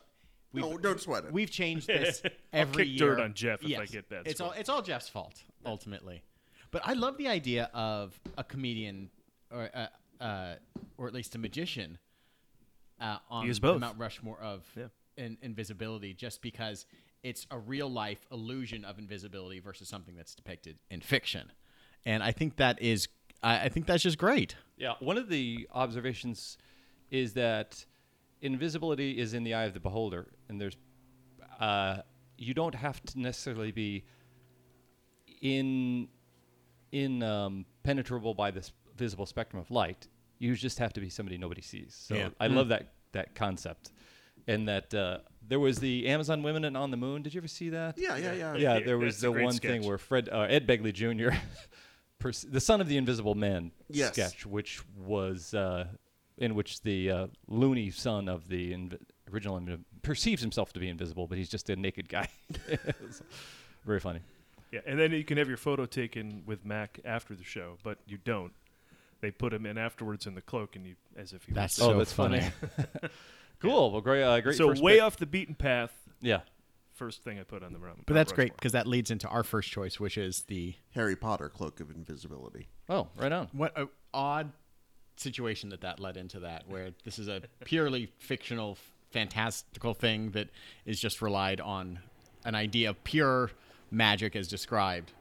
we've, 0.53 0.63
No, 0.63 0.77
don't 0.77 0.99
sweat 0.99 1.25
it. 1.25 1.31
We've 1.33 1.51
changed 1.51 1.87
this 1.87 2.21
I'll 2.53 2.65
kick 2.67 2.87
year. 2.87 2.97
dirt 3.15 3.19
on 3.19 3.33
Jeff 3.33 3.63
if 3.63 3.79
I 3.79 3.85
get 3.85 4.09
that 4.09 4.23
It's 4.25 4.37
score. 4.37 4.47
all 4.47 4.53
it's 4.53 4.69
all 4.69 4.81
Jeff's 4.81 5.09
fault 5.09 5.43
ultimately. 5.65 6.23
But 6.71 6.81
I 6.85 6.93
love 6.93 7.17
the 7.17 7.27
idea 7.27 7.69
of 7.73 8.19
a 8.37 8.43
comedian 8.43 9.09
or 9.51 9.69
uh, 9.73 9.87
uh, 10.23 10.55
or 10.97 11.07
at 11.07 11.13
least 11.13 11.35
a 11.35 11.37
magician 11.37 11.97
uh, 12.99 13.17
on 13.29 13.49
is 13.49 13.59
the. 13.59 13.77
Mount 13.77 13.97
Rushmore 13.97 14.39
of 14.39 14.63
Yeah. 14.77 14.87
in, 15.17 15.37
invisibility, 15.41 16.13
just 16.13 16.41
because 16.41 16.85
it's 17.23 17.45
a 17.51 17.57
real 17.59 17.89
life 17.89 18.25
illusion 18.31 18.85
of 18.85 18.97
invisibility 18.99 19.59
versus 19.59 19.87
something 19.89 20.15
that's 20.15 20.33
depicted 20.35 20.77
in 20.89 21.01
fiction, 21.01 21.51
and 22.05 22.23
I 22.23 22.31
think 22.31 22.55
that 22.57 22.81
is 22.81 23.07
I, 23.43 23.65
I 23.65 23.69
think 23.69 23.85
that's 23.87 24.03
just 24.03 24.17
great. 24.17 24.55
Yeah, 24.77 24.93
one 24.99 25.17
of 25.17 25.27
the 25.29 25.67
observations 25.73 26.57
is 27.09 27.33
that 27.33 27.85
invisibility 28.41 29.17
is 29.19 29.33
in 29.33 29.43
the 29.43 29.53
eye 29.53 29.65
of 29.65 29.73
the 29.73 29.79
beholder, 29.79 30.27
and 30.51 30.61
there's 30.61 30.77
uh, 31.59 32.01
you 32.37 32.53
don't 32.53 32.75
have 32.75 33.01
to 33.05 33.19
necessarily 33.19 33.71
be 33.71 34.03
in 35.41 36.07
in 36.91 37.23
um, 37.23 37.65
penetrable 37.83 38.33
by 38.33 38.51
this 38.51 38.71
visible 38.97 39.25
spectrum 39.25 39.59
of 39.61 39.71
light. 39.71 40.07
You 40.39 40.55
just 40.55 40.77
have 40.79 40.93
to 40.93 40.99
be 41.01 41.09
somebody 41.09 41.37
nobody 41.37 41.61
sees. 41.61 41.95
So 41.97 42.15
Yeah. 42.15 42.29
I 42.39 42.47
love 42.47 42.67
that 42.67 42.93
that 43.13 43.33
concept, 43.35 43.91
and 44.47 44.67
that 44.67 44.93
uh, 44.93 45.19
there 45.47 45.59
was 45.59 45.79
the 45.79 46.07
Amazon 46.07 46.43
women 46.43 46.65
and 46.65 46.75
on 46.77 46.91
the 46.91 46.97
moon. 46.97 47.21
Did 47.23 47.33
you 47.33 47.39
ever 47.39 47.47
see 47.47 47.69
that? 47.69 47.97
yeah, 47.97 48.17
yeah, 48.17 48.33
yeah. 48.33 48.55
yeah, 48.55 48.73
Yeah, 48.77 48.85
there 48.85 48.97
was 48.97 49.15
that's 49.15 49.21
the 49.23 49.31
great 49.31 49.45
one 49.45 49.57
thing 49.57 49.83
where 49.85 49.97
Fred 49.97 50.29
uh, 50.29 50.41
Ed 50.41 50.67
Begley 50.67 50.93
Jr. 50.93 51.35
pers- 52.19 52.45
the 52.49 52.59
son 52.59 52.81
of 52.81 52.87
the 52.87 52.97
Invisible 52.97 53.35
Man 53.35 53.71
Yes. 53.89 54.13
sketch, 54.13 54.45
which 54.45 54.81
was 54.97 55.53
uh, 55.53 55.85
in 56.37 56.55
which 56.55 56.81
the 56.81 57.11
uh, 57.11 57.27
loony 57.47 57.91
son 57.91 58.27
of 58.27 58.47
the 58.47 58.73
inv- 58.73 58.97
original 59.31 59.59
inv- 59.59 59.83
perceives 60.01 60.41
himself 60.41 60.73
to 60.73 60.79
be 60.79 60.89
invisible, 60.89 61.27
but 61.27 61.37
he's 61.37 61.49
just 61.49 61.69
a 61.69 61.75
naked 61.75 62.09
guy. 62.09 62.29
It's 62.67 63.21
very 63.85 63.99
funny. 63.99 64.19
Yeah, 64.71 64.81
and 64.85 64.99
then 64.99 65.11
you 65.11 65.23
can 65.23 65.37
have 65.37 65.47
your 65.47 65.57
photo 65.57 65.85
taken 65.85 66.43
with 66.45 66.65
Mac 66.65 66.99
after 67.03 67.35
the 67.35 67.43
show, 67.43 67.77
but 67.83 67.97
you 68.05 68.17
don't. 68.23 68.53
They 69.19 69.31
put 69.31 69.53
him 69.53 69.65
in 69.65 69.77
afterwards 69.77 70.27
in 70.27 70.35
the 70.35 70.41
cloak, 70.41 70.75
and 70.75 70.85
you 70.85 70.95
as 71.17 71.33
if 71.33 71.43
he 71.43 71.51
That's 71.53 71.77
was. 71.77 71.87
oh, 71.87 71.91
so 71.91 71.97
that's 71.97 72.13
funny. 72.13 72.39
funny. 72.39 72.89
cool. 73.59 73.91
Well, 73.91 74.01
great. 74.01 74.23
Uh, 74.23 74.39
great. 74.41 74.55
so 74.55 74.69
first 74.69 74.81
way 74.81 74.95
pick. 74.95 75.03
off 75.03 75.17
the 75.17 75.25
beaten 75.25 75.55
path. 75.55 75.91
Yeah. 76.21 76.41
First 76.93 77.23
thing 77.23 77.39
I 77.39 77.43
put 77.43 77.63
on 77.63 77.73
the 77.73 77.79
round. 77.79 78.03
But 78.05 78.13
that's 78.13 78.31
great 78.31 78.55
because 78.55 78.73
that 78.73 78.85
leads 78.85 79.09
into 79.09 79.27
our 79.27 79.43
first 79.43 79.71
choice, 79.71 79.99
which 79.99 80.17
is 80.17 80.43
the 80.43 80.75
Harry 80.91 81.15
Potter 81.15 81.49
Cloak 81.49 81.79
of 81.79 81.89
Invisibility. 81.89 82.67
Oh, 82.89 83.07
right 83.17 83.31
on. 83.31 83.47
what 83.53 83.75
a 83.77 83.87
odd 84.13 84.51
situation 85.17 85.69
that 85.69 85.81
that 85.81 85.99
led 85.99 86.17
into 86.17 86.39
that 86.39 86.63
where 86.67 86.91
this 87.03 87.19
is 87.19 87.27
a 87.27 87.41
purely 87.65 88.11
fictional 88.19 88.77
fantastical 89.11 89.93
thing 89.93 90.31
that 90.31 90.49
is 90.85 90.99
just 90.99 91.21
relied 91.21 91.59
on 91.61 91.99
an 92.45 92.55
idea 92.55 92.89
of 92.89 93.03
pure 93.03 93.51
magic 93.91 94.35
as 94.35 94.47
described 94.47 95.11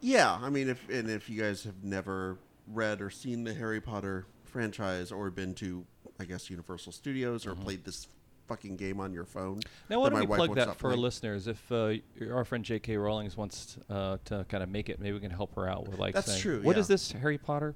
Yeah, 0.00 0.38
I 0.40 0.50
mean, 0.50 0.68
if 0.68 0.88
and 0.88 1.08
if 1.10 1.28
you 1.30 1.40
guys 1.40 1.64
have 1.64 1.82
never 1.82 2.38
read 2.66 3.00
or 3.00 3.10
seen 3.10 3.44
the 3.44 3.54
Harry 3.54 3.80
Potter 3.80 4.26
franchise 4.44 5.10
or 5.12 5.30
been 5.30 5.54
to, 5.54 5.84
I 6.20 6.24
guess, 6.24 6.50
Universal 6.50 6.92
Studios 6.92 7.46
or 7.46 7.54
played 7.54 7.84
this 7.84 8.08
fucking 8.48 8.76
game 8.76 9.00
on 9.00 9.12
your 9.12 9.24
phone, 9.24 9.60
Now, 9.88 10.00
why 10.00 10.10
don't 10.10 10.18
my 10.18 10.24
we 10.26 10.36
plug 10.36 10.54
that 10.56 10.76
for 10.76 10.90
our 10.90 10.96
listeners? 10.96 11.46
If 11.46 11.70
uh, 11.72 11.94
our 12.30 12.44
friend 12.44 12.64
J.K. 12.64 12.96
Rowling 12.96 13.30
wants 13.36 13.78
uh, 13.88 14.18
to 14.26 14.44
kind 14.48 14.62
of 14.62 14.68
make 14.68 14.88
it, 14.88 15.00
maybe 15.00 15.14
we 15.14 15.20
can 15.20 15.30
help 15.30 15.54
her 15.54 15.68
out 15.68 15.88
with 15.88 15.98
like 15.98 16.14
That's 16.14 16.26
saying, 16.26 16.40
true, 16.42 16.60
What 16.62 16.76
yeah. 16.76 16.80
is 16.80 16.88
this 16.88 17.12
Harry 17.12 17.38
Potter? 17.38 17.74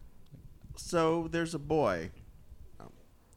So 0.77 1.29
there's 1.31 1.55
a 1.55 1.59
boy, 1.59 2.11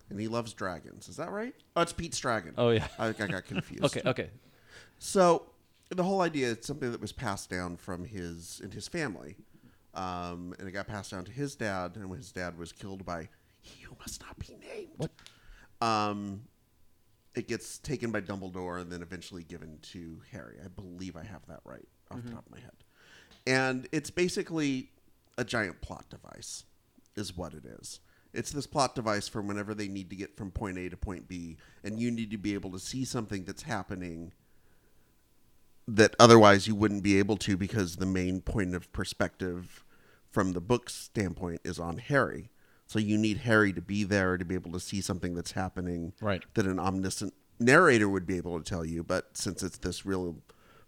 and 0.10 0.20
he 0.20 0.28
loves 0.28 0.54
dragons. 0.54 1.08
Is 1.10 1.18
that 1.18 1.32
right? 1.32 1.54
Oh, 1.76 1.82
it's 1.82 1.94
Pete's 1.94 2.20
dragon. 2.20 2.54
Oh 2.58 2.70
yeah. 2.70 2.88
I, 2.98 3.08
I 3.08 3.12
got 3.14 3.46
confused. 3.48 3.84
okay. 3.86 4.02
Okay. 4.10 4.30
So 5.00 5.46
the 5.90 6.04
whole 6.04 6.22
idea 6.22 6.48
is 6.48 6.66
something 6.66 6.92
that 6.92 7.02
was 7.02 7.12
passed 7.12 7.50
down 7.50 7.78
from 7.78 8.06
his 8.06 8.60
and 8.64 8.74
his 8.74 8.88
family, 8.88 9.36
um, 9.94 10.54
and 10.60 10.68
it 10.68 10.72
got 10.72 10.88
passed 10.88 11.12
down 11.12 11.26
to 11.26 11.32
his 11.32 11.56
dad, 11.56 11.96
and 11.96 12.10
when 12.10 12.20
his 12.20 12.32
dad 12.32 12.58
was 12.58 12.72
killed 12.72 13.06
by 13.06 13.30
he 13.62 13.84
who 13.84 13.96
must 14.00 14.22
not 14.22 14.38
be 14.40 14.56
named, 14.74 14.90
What? 14.98 15.12
um, 15.88 16.42
it 17.36 17.48
gets 17.48 17.78
taken 17.78 18.12
by 18.12 18.22
Dumbledore 18.22 18.82
and 18.82 18.92
then 18.92 19.02
eventually 19.02 19.44
given 19.44 19.78
to 19.94 20.22
Harry. 20.32 20.58
I 20.64 20.68
believe 20.68 21.16
I 21.16 21.24
have 21.24 21.46
that 21.48 21.60
right 21.66 21.88
off 22.12 22.24
the 22.24 22.32
top 22.32 22.46
of 22.46 22.52
my 22.52 22.60
head, 22.60 22.72
and 23.48 23.88
it's 23.92 24.10
basically 24.10 24.90
a 25.38 25.44
giant 25.44 25.80
plot 25.82 26.06
device, 26.10 26.66
is 27.16 27.36
what 27.38 27.54
it 27.54 27.66
is. 27.66 28.00
It's 28.34 28.52
this 28.52 28.68
plot 28.68 28.94
device 28.96 29.28
for 29.28 29.42
whenever 29.42 29.74
they 29.74 29.88
need 29.88 30.10
to 30.12 30.16
get 30.16 30.38
from 30.38 30.52
point 30.52 30.78
A 30.78 30.90
to 30.90 30.98
point 30.98 31.28
B, 31.28 31.58
and 31.84 32.00
you 32.00 32.12
need 32.12 32.32
to 32.32 32.38
be 32.38 32.54
able 32.54 32.72
to 32.72 32.80
see 32.80 33.04
something 33.06 33.44
that's 33.46 33.64
happening 33.64 34.34
that 35.88 36.16
otherwise 36.20 36.68
you 36.68 36.76
wouldn't 36.76 37.02
be 37.02 37.18
able 37.18 37.38
to 37.38 37.58
because 37.58 37.96
the 37.96 38.06
main 38.06 38.42
point 38.42 38.76
of 38.76 38.92
perspective 38.94 39.84
from 40.32 40.54
the 40.54 40.62
book's 40.62 40.94
standpoint 40.94 41.62
is 41.64 41.80
on 41.80 41.98
Harry. 41.98 42.52
So 42.86 43.00
you 43.00 43.18
need 43.18 43.38
Harry 43.40 43.74
to 43.74 43.82
be 43.82 44.04
there 44.04 44.38
to 44.38 44.46
be 44.46 44.56
able 44.56 44.72
to 44.74 44.80
see 44.80 45.02
something 45.02 45.34
that's 45.34 45.54
happening 45.54 46.14
Right. 46.22 46.44
that 46.54 46.68
an 46.68 46.80
omniscient 46.80 47.34
narrator 47.60 48.08
would 48.08 48.28
be 48.28 48.38
able 48.38 48.60
to 48.60 48.64
tell 48.64 48.86
you. 48.86 49.04
But 49.04 49.36
since 49.36 49.64
it's 49.64 49.80
this 49.80 50.06
real 50.06 50.38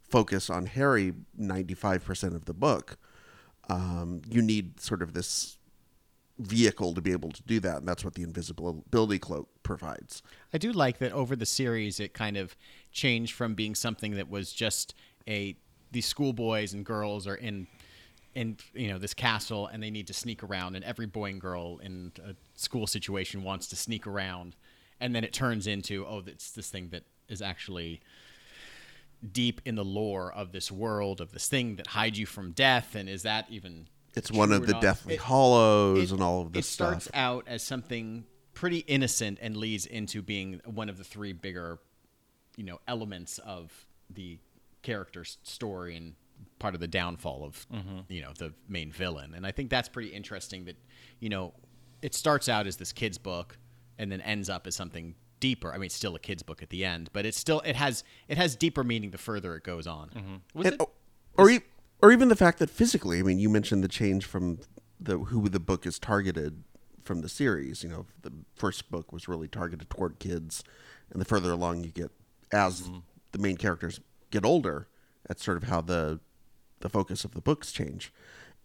focus 0.07 0.49
on 0.49 0.67
Harry, 0.67 1.13
95% 1.39 2.35
of 2.35 2.45
the 2.45 2.53
book, 2.53 2.97
um, 3.69 4.21
you 4.29 4.41
need 4.41 4.79
sort 4.79 5.01
of 5.01 5.13
this 5.13 5.57
vehicle 6.41 6.93
to 6.93 7.01
be 7.01 7.11
able 7.11 7.31
to 7.31 7.43
do 7.43 7.59
that. 7.59 7.77
And 7.77 7.87
that's 7.87 8.03
what 8.03 8.15
the 8.15 8.23
invisibility 8.23 9.19
cloak 9.19 9.49
provides. 9.63 10.21
I 10.53 10.57
do 10.57 10.71
like 10.71 10.97
that 10.99 11.11
over 11.11 11.35
the 11.35 11.45
series, 11.45 11.99
it 11.99 12.13
kind 12.13 12.37
of 12.37 12.55
changed 12.91 13.33
from 13.33 13.55
being 13.55 13.75
something 13.75 14.15
that 14.15 14.29
was 14.29 14.53
just 14.53 14.95
a 15.27 15.55
these 15.91 16.05
schoolboys 16.05 16.73
and 16.73 16.85
girls 16.85 17.27
are 17.27 17.35
in 17.35 17.67
in 18.33 18.57
you 18.73 18.87
know 18.87 18.97
this 18.97 19.13
castle 19.13 19.67
and 19.67 19.83
they 19.83 19.91
need 19.91 20.07
to 20.07 20.13
sneak 20.13 20.43
around, 20.43 20.75
and 20.75 20.85
every 20.85 21.05
boy 21.05 21.29
and 21.29 21.41
girl 21.41 21.79
in 21.79 22.11
a 22.23 22.35
school 22.55 22.87
situation 22.87 23.43
wants 23.43 23.67
to 23.67 23.75
sneak 23.75 24.07
around, 24.07 24.55
and 24.99 25.13
then 25.15 25.23
it 25.23 25.33
turns 25.33 25.67
into 25.67 26.05
oh, 26.05 26.23
it's 26.25 26.51
this 26.51 26.69
thing 26.69 26.89
that 26.89 27.03
is 27.27 27.41
actually 27.41 28.01
deep 29.31 29.61
in 29.65 29.75
the 29.75 29.85
lore 29.85 30.33
of 30.33 30.51
this 30.51 30.71
world 30.71 31.21
of 31.21 31.31
this 31.31 31.47
thing 31.47 31.75
that 31.75 31.87
hides 31.87 32.17
you 32.17 32.25
from 32.25 32.51
death, 32.51 32.95
and 32.95 33.09
is 33.09 33.23
that 33.23 33.45
even 33.49 33.87
It's 34.15 34.31
one 34.31 34.51
of 34.51 34.67
the 34.67 34.73
not? 34.73 34.81
Deathly 34.81 35.13
It- 35.15 35.19
Hollows 35.21 36.11
it- 36.11 36.13
and 36.13 36.21
all 36.23 36.41
of 36.41 36.53
this 36.53 36.67
it 36.67 36.71
starts 36.71 37.05
stuff. 37.05 37.15
out 37.15 37.47
as 37.47 37.63
something 37.63 38.25
pretty 38.53 38.79
innocent 38.79 39.39
and 39.41 39.55
leads 39.55 39.85
into 39.85 40.21
being 40.21 40.59
one 40.65 40.89
of 40.89 40.97
the 40.97 41.03
three 41.03 41.33
bigger 41.33 41.79
you 42.57 42.63
know 42.65 42.79
elements 42.87 43.39
of 43.39 43.85
the 44.09 44.37
character's 44.81 45.37
story 45.43 45.95
and 45.95 46.15
part 46.59 46.73
of 46.75 46.81
the 46.81 46.87
downfall 46.87 47.43
of 47.45 47.65
mm-hmm. 47.73 47.99
you 48.09 48.21
know 48.21 48.31
the 48.37 48.53
main 48.67 48.91
villain 48.91 49.33
and 49.33 49.47
i 49.47 49.51
think 49.51 49.69
that's 49.69 49.87
pretty 49.87 50.09
interesting 50.09 50.65
that 50.65 50.75
you 51.19 51.29
know 51.29 51.53
it 52.01 52.13
starts 52.13 52.49
out 52.49 52.67
as 52.67 52.75
this 52.77 52.91
kid's 52.91 53.17
book 53.17 53.57
and 53.97 54.11
then 54.11 54.19
ends 54.21 54.49
up 54.49 54.67
as 54.67 54.75
something 54.75 55.15
deeper 55.39 55.71
i 55.71 55.75
mean 55.75 55.85
it's 55.85 55.95
still 55.95 56.15
a 56.15 56.19
kid's 56.19 56.43
book 56.43 56.61
at 56.61 56.69
the 56.69 56.83
end 56.83 57.09
but 57.13 57.25
it's 57.25 57.39
still 57.39 57.61
it 57.61 57.75
has 57.77 58.03
it 58.27 58.37
has 58.37 58.55
deeper 58.55 58.83
meaning 58.83 59.11
the 59.11 59.17
further 59.17 59.55
it 59.55 59.63
goes 59.63 59.87
on 59.87 60.09
mm-hmm. 60.09 60.35
Was 60.59 60.67
And- 60.67 60.81
it? 60.81 60.87
or 61.37 61.49
e- 61.49 61.61
or 62.01 62.11
even 62.11 62.29
the 62.29 62.35
fact 62.35 62.59
that 62.59 62.69
physically, 62.69 63.19
I 63.19 63.23
mean, 63.23 63.39
you 63.39 63.49
mentioned 63.49 63.83
the 63.83 63.87
change 63.87 64.25
from 64.25 64.59
the 64.99 65.17
who 65.17 65.49
the 65.49 65.59
book 65.59 65.85
is 65.85 65.99
targeted 65.99 66.63
from 67.03 67.21
the 67.21 67.29
series. 67.29 67.83
You 67.83 67.89
know, 67.89 68.05
the 68.21 68.31
first 68.55 68.89
book 68.89 69.11
was 69.11 69.27
really 69.27 69.47
targeted 69.47 69.89
toward 69.89 70.19
kids, 70.19 70.63
and 71.11 71.21
the 71.21 71.25
further 71.25 71.51
along 71.51 71.83
you 71.83 71.91
get, 71.91 72.11
as 72.51 72.81
mm-hmm. 72.81 72.99
the 73.31 73.39
main 73.39 73.57
characters 73.57 73.99
get 74.31 74.45
older, 74.45 74.87
that's 75.27 75.43
sort 75.43 75.57
of 75.57 75.63
how 75.63 75.81
the 75.81 76.19
the 76.79 76.89
focus 76.89 77.23
of 77.23 77.33
the 77.33 77.41
books 77.41 77.71
change. 77.71 78.11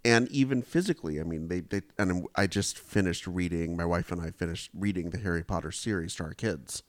And 0.05 0.29
even 0.29 0.63
physically, 0.63 1.21
I 1.21 1.25
mean, 1.25 1.49
they, 1.49 1.61
they 1.61 1.83
and 1.99 2.27
I 2.37 2.47
just 2.47 2.79
finished 2.79 3.27
reading. 3.27 3.77
My 3.77 3.85
wife 3.85 4.13
and 4.13 4.21
I 4.21 4.31
finished 4.31 4.71
reading 4.73 5.11
the 5.11 5.19
Harry 5.19 5.43
Potter 5.43 5.73
series 5.73 6.15
to 6.17 6.25
our 6.25 6.35
kids, 6.35 6.83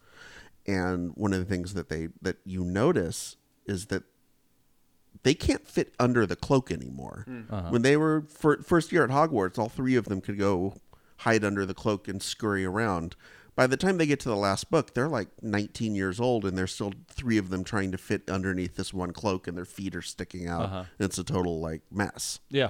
and 0.66 1.12
one 1.16 1.34
of 1.34 1.40
the 1.40 1.46
things 1.46 1.74
that 1.74 1.90
they 1.90 2.10
that 2.22 2.38
you 2.46 2.64
notice 2.64 3.38
is 3.66 3.88
that 3.88 4.04
they 5.28 5.34
can't 5.34 5.68
fit 5.68 5.94
under 6.00 6.26
the 6.26 6.38
cloak 6.38 6.72
anymore. 6.72 7.26
When 7.70 7.82
they 7.82 7.98
were 7.98 8.24
fir- 8.30 8.62
first 8.62 8.94
year 8.94 9.04
at 9.04 9.10
Hogwarts, 9.10 9.60
all 9.60 9.68
three 9.68 9.98
of 9.98 10.06
them 10.06 10.22
could 10.22 10.40
go 10.40 10.76
hide 11.18 11.44
under 11.44 11.66
the 11.66 11.74
cloak 11.74 12.08
and 12.08 12.24
scurry 12.24 12.64
around. 12.64 13.18
By 13.54 13.68
the 13.68 13.76
time 13.76 13.98
they 13.98 14.06
get 14.06 14.22
to 14.22 14.30
the 14.30 14.38
last 14.38 14.72
book, 14.72 14.94
they're 14.94 15.10
like 15.10 15.28
19 15.42 15.96
years 15.96 16.22
old, 16.22 16.46
and 16.46 16.58
there's 16.58 16.74
still 16.74 16.94
three 17.10 17.38
of 17.38 17.50
them 17.50 17.66
trying 17.66 17.92
to 17.92 17.98
fit 17.98 18.30
underneath 18.30 18.78
this 18.78 18.94
one 18.94 19.12
cloak, 19.12 19.48
and 19.48 19.58
their 19.58 19.66
feet 19.66 19.96
are 19.98 20.02
sticking 20.02 20.48
out. 20.48 20.62
Uh-huh. 20.62 20.84
It's 21.00 21.18
a 21.18 21.26
total 21.26 21.60
like 21.60 21.82
mess. 21.92 22.40
Yeah, 22.50 22.70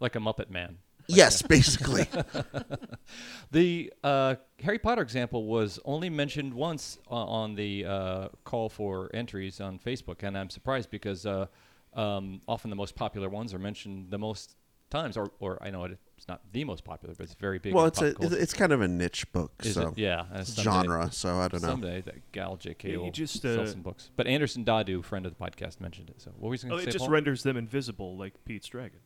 like 0.00 0.16
a 0.16 0.20
Muppet 0.20 0.48
Man. 0.48 0.78
yes, 1.08 1.42
basically. 1.42 2.06
The 3.50 3.92
uh, 4.04 4.34
Harry 4.62 4.78
Potter 4.78 5.02
example 5.02 5.46
was 5.46 5.78
only 5.84 6.10
mentioned 6.10 6.52
once 6.52 6.98
uh, 7.10 7.14
on 7.14 7.54
the 7.54 7.86
uh, 7.86 8.28
call 8.44 8.68
for 8.68 9.10
entries 9.14 9.60
on 9.60 9.78
Facebook, 9.78 10.22
and 10.22 10.36
I'm 10.36 10.50
surprised 10.50 10.90
because 10.90 11.24
uh, 11.24 11.46
um, 11.94 12.40
often 12.46 12.70
the 12.70 12.76
most 12.76 12.94
popular 12.94 13.28
ones 13.28 13.52
are 13.54 13.58
mentioned 13.58 14.10
the 14.10 14.18
most 14.18 14.56
times, 14.90 15.16
or, 15.16 15.30
or 15.38 15.58
I 15.62 15.70
know 15.70 15.84
it's 16.16 16.28
not 16.28 16.40
the 16.52 16.64
most 16.64 16.82
popular, 16.84 17.14
but 17.14 17.24
it's 17.24 17.34
very 17.34 17.58
big. 17.58 17.74
well, 17.74 17.84
it's 17.86 18.00
a 18.00 18.14
culture. 18.14 18.36
it's 18.38 18.54
kind 18.54 18.72
of 18.72 18.80
a 18.80 18.88
niche 18.88 19.30
book, 19.32 19.52
Is 19.62 19.74
so 19.74 19.88
it? 19.88 19.98
Yeah, 19.98 20.24
uh, 20.32 20.44
someday- 20.44 20.62
genre. 20.62 21.12
So 21.12 21.36
I 21.36 21.48
don't 21.48 21.62
know. 21.62 21.68
Someday 21.68 22.00
that 22.02 22.32
gal 22.32 22.56
J.K. 22.56 22.88
Yeah, 22.88 22.94
you 22.94 23.00
will 23.02 23.10
just, 23.10 23.42
sell 23.42 23.60
uh, 23.60 23.66
some 23.66 23.82
books. 23.82 24.10
But 24.16 24.26
Anderson 24.26 24.64
Dadu, 24.64 25.04
friend 25.04 25.26
of 25.26 25.36
the 25.36 25.44
podcast, 25.44 25.80
mentioned 25.80 26.08
it. 26.10 26.20
So 26.22 26.30
what 26.38 26.48
were 26.48 26.54
you 26.54 26.60
going 26.62 26.72
Oh, 26.72 26.78
to 26.78 26.82
it 26.88 26.92
just 26.92 27.04
Paul? 27.04 27.10
renders 27.10 27.42
them 27.42 27.56
invisible 27.56 28.16
like 28.16 28.32
Pete's 28.44 28.66
dragon. 28.68 29.00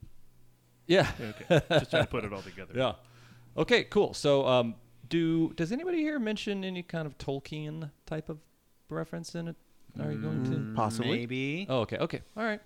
yeah. 0.87 1.11
Okay, 1.21 1.61
just 1.71 1.91
trying 1.91 2.05
to 2.05 2.11
put 2.11 2.25
it 2.25 2.33
all 2.33 2.43
together. 2.43 2.73
Yeah. 2.77 2.93
Okay, 3.57 3.85
cool. 3.85 4.15
So, 4.15 4.47
um, 4.47 4.77
do 5.09 5.53
does 5.55 5.73
anybody 5.73 5.99
here 5.99 6.19
mention 6.19 6.65
any 6.65 6.83
kind 6.83 7.07
of 7.07 7.19
Tolkien 7.19 7.91
type 8.07 8.29
of 8.31 8.39
reference 8.89 9.35
in 9.35 9.49
it? 9.49 9.57
Are 10.01 10.11
you 10.11 10.19
going 10.19 10.45
to? 10.45 10.75
Possibly. 10.75 11.11
maybe 11.19 11.67
Oh, 11.69 11.81
okay. 11.81 11.99
Okay. 11.99 12.21
All 12.37 12.45
right. 12.45 12.61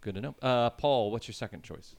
Good 0.00 0.14
to 0.14 0.20
know. 0.20 0.34
Uh, 0.40 0.70
Paul, 0.70 1.10
what's 1.10 1.28
your 1.28 1.34
second 1.34 1.62
choice? 1.62 1.94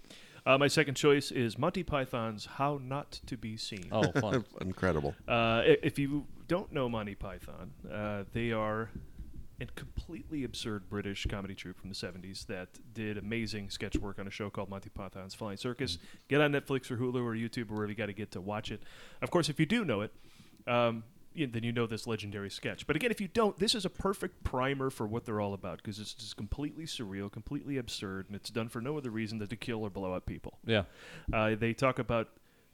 Uh, 0.46 0.58
my 0.58 0.68
second 0.68 0.96
choice 0.96 1.30
is 1.30 1.58
Monty 1.58 1.84
Python's 1.84 2.46
How 2.46 2.80
Not 2.82 3.20
to 3.28 3.38
Be 3.38 3.58
Seen. 3.58 3.88
Oh, 3.92 4.12
fun. 4.20 4.44
Incredible. 4.60 5.14
Uh, 5.28 5.62
if 5.66 6.00
you 6.00 6.26
don't 6.48 6.72
know 6.72 6.90
Monty 6.90 7.14
Python, 7.14 7.72
uh, 7.92 8.24
they 8.34 8.52
are 8.52 8.90
a 9.62 9.66
completely 9.76 10.44
absurd 10.44 10.90
British 10.90 11.28
comedy 11.30 11.54
troupe 11.54 11.80
from 11.80 11.90
the 11.90 11.96
70s 11.96 12.48
that 12.48 12.70
did 12.96 13.20
amazing 13.20 13.70
sketch 13.70 13.96
work 13.98 14.18
on 14.18 14.26
a 14.26 14.32
show 14.32 14.50
called 14.50 14.70
Monty 14.70 14.90
Python's 14.90 15.36
Flying 15.36 15.58
Circus. 15.58 16.00
Get 16.28 16.42
on 16.42 16.52
Netflix 16.52 16.90
or 16.90 16.98
Hulu 16.98 17.24
or 17.24 17.36
YouTube 17.36 17.70
or 17.70 17.76
wherever 17.76 17.92
you 17.92 17.96
got 17.96 18.08
to 18.08 18.14
get 18.14 18.32
to 18.32 18.42
watch 18.42 18.72
it. 18.72 18.82
Of 19.22 19.30
course, 19.30 19.50
if 19.50 19.60
you 19.60 19.68
do 19.68 19.86
know 19.86 20.02
it, 20.02 20.12
um, 20.66 21.04
you, 21.04 21.04
then 21.36 21.64
you 21.64 21.72
know 21.72 21.88
this 21.88 22.08
legendary 22.08 22.50
sketch. 22.50 22.86
But 22.88 22.96
again, 22.96 23.12
if 23.12 23.22
you 23.22 23.28
don't, 23.28 23.58
this 23.58 23.74
is 23.76 23.86
a 23.86 23.90
perfect 23.90 24.44
primer 24.44 24.90
for 24.90 25.08
what 25.08 25.26
they're 25.26 25.40
all 25.42 25.54
about 25.54 25.78
because 25.78 26.00
it's 26.00 26.14
just 26.14 26.36
completely 26.38 26.86
surreal, 26.86 27.32
completely 27.32 27.78
absurd, 27.78 28.28
and 28.28 28.36
it's 28.36 28.50
done 28.50 28.70
for 28.70 28.82
no 28.82 28.98
other 28.98 29.10
reason 29.10 29.38
than 29.40 29.48
to 29.48 29.56
kill 29.56 29.84
or 29.84 29.90
blow 29.90 30.14
up 30.14 30.26
people. 30.26 30.58
yeah. 30.66 30.84
Uh, 31.34 31.56
they 31.56 31.74
talk 31.74 32.00
about 32.00 32.30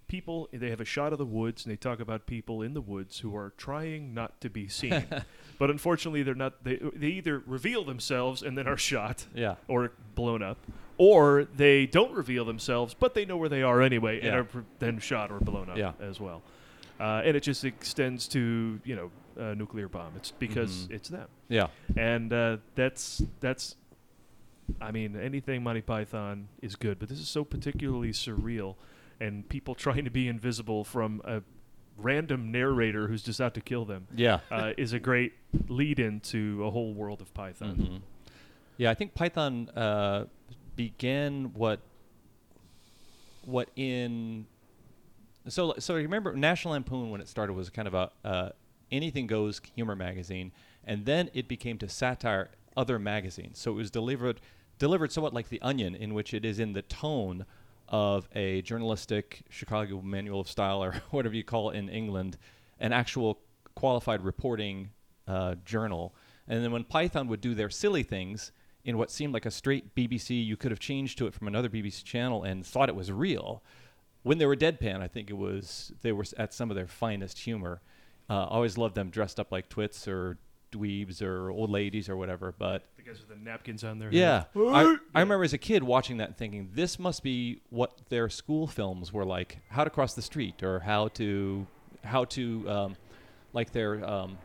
people. 0.07 0.47
They 0.53 0.69
have 0.69 0.79
a 0.81 0.85
shot 0.85 1.11
of 1.11 1.17
the 1.19 1.25
woods, 1.25 1.65
and 1.65 1.71
they 1.71 1.75
talk 1.77 1.99
about 1.99 2.25
people 2.25 2.61
in 2.61 2.73
the 2.73 2.81
woods 2.81 3.19
who 3.19 3.35
are 3.35 3.53
trying 3.57 4.13
not 4.13 4.39
to 4.41 4.49
be 4.49 4.67
seen. 4.67 5.05
but 5.59 5.69
unfortunately, 5.69 6.23
they're 6.23 6.33
not. 6.35 6.63
They 6.63 6.77
they 6.95 7.07
either 7.07 7.43
reveal 7.45 7.83
themselves 7.83 8.41
and 8.41 8.57
then 8.57 8.67
are 8.67 8.77
shot, 8.77 9.25
Yeah. 9.35 9.55
or 9.67 9.91
blown 10.15 10.41
up, 10.41 10.57
or 10.97 11.45
they 11.55 11.85
don't 11.85 12.13
reveal 12.13 12.45
themselves, 12.45 12.93
but 12.93 13.13
they 13.13 13.25
know 13.25 13.37
where 13.37 13.49
they 13.49 13.61
are 13.63 13.81
anyway, 13.81 14.21
and 14.21 14.33
are 14.35 14.47
then 14.79 14.97
shot 14.99 15.31
or 15.31 15.39
blown 15.39 15.69
up 15.69 15.77
Yeah. 15.77 15.91
as 15.99 16.19
well. 16.19 16.41
Uh, 16.99 17.21
and 17.25 17.37
it 17.37 17.43
just 17.43 17.63
extends 17.63 18.27
to 18.29 18.79
you 18.83 18.95
know 18.95 19.11
a 19.35 19.53
nuclear 19.55 19.87
bomb. 19.87 20.13
It's 20.15 20.31
because 20.31 20.87
Mhm. 20.87 20.91
it's 20.91 21.09
them 21.09 21.27
Yeah. 21.47 21.67
and 21.95 22.33
uh, 22.33 22.57
that's 22.75 23.21
that's 23.39 23.75
I 24.81 24.91
mean 24.91 25.15
anything 25.15 25.63
Monty 25.63 25.81
Python 25.81 26.47
is 26.61 26.75
good, 26.75 26.99
but 26.99 27.07
this 27.09 27.19
is 27.19 27.29
so 27.29 27.43
particularly 27.45 28.09
surreal, 28.11 28.75
and 29.19 29.47
people 29.47 29.75
trying 29.85 30.03
to 30.05 30.09
be 30.11 30.27
invisible 30.27 30.83
from 30.83 31.21
a 31.23 31.41
random 31.97 32.51
narrator 32.51 33.07
who's 33.07 33.23
just 33.23 33.39
out 33.41 33.53
to 33.55 33.61
kill 33.61 33.85
them 33.85 34.07
Yeah. 34.15 34.39
uh, 34.51 34.73
is 34.77 34.93
a 34.93 34.99
great 34.99 35.33
lead 35.67 35.99
into 35.99 36.63
a 36.65 36.69
whole 36.71 36.93
world 36.93 37.21
of 37.21 37.33
Python. 37.33 37.75
Mhm. 37.77 38.01
Yeah, 38.77 38.91
I 38.91 38.93
think 38.95 39.13
Python 39.15 39.69
uh, 39.69 40.25
began 40.75 41.53
what 41.53 41.79
what 43.45 43.69
in 43.75 44.45
so 45.51 45.73
so 45.79 45.95
remember 45.95 46.35
National 46.35 46.73
Lampoon 46.73 47.09
when 47.09 47.21
it 47.21 47.27
started 47.27 47.53
was 47.53 47.69
kind 47.69 47.87
of 47.87 47.93
a 47.93 48.11
uh, 48.23 48.49
anything 48.91 49.27
goes 49.27 49.61
humor 49.75 49.95
magazine, 49.95 50.51
and 50.83 51.05
then 51.05 51.29
it 51.33 51.47
became 51.47 51.77
to 51.79 51.89
satire 51.89 52.49
other 52.75 52.99
magazines. 52.99 53.59
So 53.59 53.71
it 53.71 53.75
was 53.75 53.91
delivered 53.91 54.41
delivered 54.79 55.11
somewhat 55.11 55.33
like 55.33 55.49
The 55.49 55.61
Onion, 55.61 55.95
in 55.95 56.13
which 56.13 56.33
it 56.33 56.45
is 56.45 56.59
in 56.59 56.73
the 56.73 56.83
tone 56.83 57.45
of 57.89 58.27
a 58.35 58.61
journalistic 58.61 59.43
Chicago 59.49 60.01
manual 60.01 60.41
of 60.41 60.49
style 60.49 60.83
or 60.83 61.01
whatever 61.11 61.35
you 61.35 61.43
call 61.43 61.71
it 61.71 61.77
in 61.77 61.89
England, 61.89 62.37
an 62.79 62.93
actual 62.93 63.39
qualified 63.75 64.21
reporting 64.21 64.89
uh, 65.27 65.55
journal. 65.65 66.13
And 66.47 66.63
then 66.63 66.71
when 66.71 66.83
Python 66.83 67.27
would 67.27 67.41
do 67.41 67.55
their 67.55 67.69
silly 67.69 68.03
things 68.03 68.51
in 68.83 68.97
what 68.97 69.11
seemed 69.11 69.33
like 69.33 69.45
a 69.45 69.51
straight 69.51 69.95
BBC, 69.95 70.45
you 70.45 70.55
could 70.55 70.71
have 70.71 70.79
changed 70.79 71.17
to 71.17 71.27
it 71.27 71.33
from 71.33 71.47
another 71.47 71.69
BBC 71.69 72.03
channel 72.03 72.43
and 72.43 72.65
thought 72.65 72.89
it 72.89 72.95
was 72.95 73.11
real. 73.11 73.63
When 74.27 74.37
they 74.37 74.45
were 74.45 74.55
deadpan, 74.55 75.01
I 75.01 75.07
think 75.07 75.29
it 75.29 75.37
was 75.37 75.93
they 76.01 76.11
were 76.11 76.25
at 76.37 76.53
some 76.53 76.69
of 76.69 76.75
their 76.75 76.87
finest 76.87 77.39
humor. 77.39 77.81
Uh, 78.29 78.43
I 78.43 78.55
always 78.55 78.77
loved 78.77 78.95
them 78.95 79.09
dressed 79.09 79.39
up 79.39 79.51
like 79.51 79.69
twits 79.69 80.07
or 80.07 80.37
dweebs 80.71 81.21
or 81.21 81.49
old 81.49 81.69
ladies 81.69 82.09
or 82.09 82.17
whatever. 82.17 82.53
But 82.57 82.83
The 82.97 83.03
guys 83.03 83.19
with 83.19 83.29
the 83.29 83.35
napkins 83.35 83.83
on 83.83 83.99
their 83.99 84.11
yeah. 84.11 84.43
I, 84.55 84.97
I 85.15 85.19
remember 85.21 85.43
as 85.43 85.53
a 85.53 85.57
kid 85.57 85.83
watching 85.83 86.17
that 86.17 86.27
and 86.29 86.37
thinking 86.37 86.69
this 86.73 86.99
must 86.99 87.23
be 87.23 87.61
what 87.69 87.97
their 88.09 88.29
school 88.29 88.67
films 88.67 89.13
were 89.13 89.25
like: 89.25 89.59
how 89.69 89.83
to 89.83 89.89
cross 89.89 90.13
the 90.13 90.21
street 90.21 90.61
or 90.61 90.79
how 90.79 91.07
to 91.09 91.65
how 92.03 92.25
to 92.25 92.69
um, 92.69 92.95
like 93.53 93.71
their 93.71 94.05
um, 94.05 94.37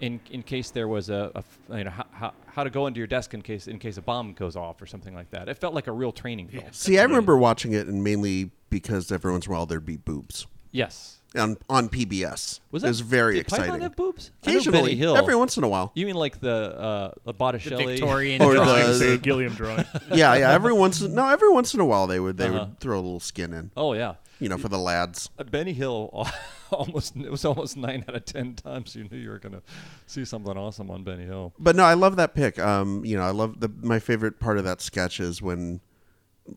in 0.00 0.20
in 0.30 0.42
case 0.42 0.70
there 0.70 0.88
was 0.88 1.10
a 1.10 1.44
you 1.70 1.84
know 1.84 1.92
how, 2.22 2.34
how, 2.46 2.64
to 2.64 2.70
go 2.70 2.86
into 2.86 2.98
your 2.98 3.06
desk 3.06 3.34
in 3.34 3.42
case 3.42 3.66
in 3.66 3.78
case 3.78 3.96
a 3.96 4.02
bomb 4.02 4.32
goes 4.32 4.54
off 4.54 4.80
or 4.80 4.86
something 4.86 5.14
like 5.14 5.30
that. 5.30 5.48
It 5.48 5.58
felt 5.58 5.74
like 5.74 5.88
a 5.88 5.92
real 5.92 6.12
training 6.12 6.48
film. 6.48 6.64
See, 6.70 6.98
I 6.98 7.02
remember 7.02 7.36
watching 7.36 7.72
it, 7.72 7.88
and 7.88 8.04
mainly 8.04 8.52
because 8.70 9.10
every 9.10 9.32
once 9.32 9.46
in 9.46 9.52
a 9.52 9.56
while 9.56 9.66
there'd 9.66 9.84
be 9.84 9.96
boobs 9.96 10.46
Yes. 10.72 11.18
On 11.36 11.56
on 11.68 11.88
PBS. 11.88 12.60
Was 12.70 12.84
it 12.84 12.88
was 12.88 13.00
very 13.00 13.36
did 13.36 13.46
Python 13.48 13.64
exciting. 13.66 13.82
have 13.82 13.96
boobs? 13.96 14.30
I 14.44 14.50
know 14.50 14.56
Occasionally, 14.56 14.80
Benny 14.82 14.94
Hill. 14.96 15.16
every 15.16 15.34
once 15.36 15.56
in 15.56 15.64
a 15.64 15.68
while. 15.68 15.92
You 15.94 16.06
mean 16.06 16.14
like 16.16 16.40
the 16.40 16.78
uh, 16.78 17.10
the 17.24 17.32
Botticelli? 17.32 17.86
Victorian 17.86 18.42
Or 18.42 18.56
I 18.56 18.58
was 18.58 18.58
the- 18.58 18.64
gonna 18.64 18.80
drawings. 18.82 18.98
say 18.98 19.12
a 19.14 19.18
Gilliam 19.18 19.54
drawing. 19.54 19.84
yeah, 20.12 20.34
yeah. 20.34 20.50
Every 20.52 20.72
once, 20.72 21.00
in, 21.00 21.14
no, 21.14 21.28
every 21.28 21.50
once 21.50 21.72
in 21.74 21.80
a 21.80 21.84
while 21.86 22.06
they 22.06 22.20
would 22.20 22.36
they 22.36 22.48
Uh-huh. 22.48 22.66
would 22.66 22.80
throw 22.80 22.96
a 22.96 23.02
little 23.02 23.20
skin 23.20 23.52
in, 23.54 23.70
Oh 23.76 23.94
yeah. 23.94 24.14
you 24.40 24.48
know, 24.48 24.58
for 24.58 24.68
the 24.68 24.78
lads. 24.78 25.30
Uh, 25.38 25.44
Benny 25.44 25.72
Hill 25.72 26.26
almost 26.70 27.16
it 27.16 27.30
was 27.30 27.44
almost 27.44 27.76
nine 27.76 28.04
out 28.08 28.14
of 28.14 28.24
ten 28.24 28.54
times 28.54 28.94
you 28.94 29.04
knew 29.04 29.16
you 29.18 29.30
were 29.30 29.38
gonna 29.38 29.62
see 30.06 30.24
something 30.24 30.56
awesome 30.56 30.90
on 30.90 31.02
Benny 31.04 31.24
Hill. 31.24 31.52
But 31.58 31.76
no, 31.76 31.84
I 31.84 31.94
love 31.94 32.16
that 32.16 32.34
pick. 32.34 32.58
Um, 32.58 33.04
you 33.04 33.16
know, 33.16 33.22
I 33.22 33.30
love 33.30 33.60
the 33.60 33.70
my 33.80 33.98
favorite 33.98 34.38
part 34.40 34.58
of 34.58 34.64
that 34.64 34.80
sketch 34.82 35.20
is 35.20 35.40
when 35.40 35.80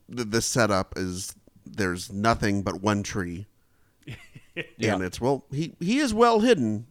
the, 0.09 0.25
the 0.25 0.41
setup 0.41 0.93
is 0.97 1.35
there's 1.65 2.11
nothing 2.11 2.61
but 2.63 2.81
one 2.81 3.03
tree, 3.03 3.47
Yeah. 4.77 4.93
and 4.95 5.03
it's 5.03 5.19
well 5.19 5.45
he 5.51 5.75
he 5.79 5.97
is 5.99 6.13
well 6.13 6.39
hidden, 6.39 6.85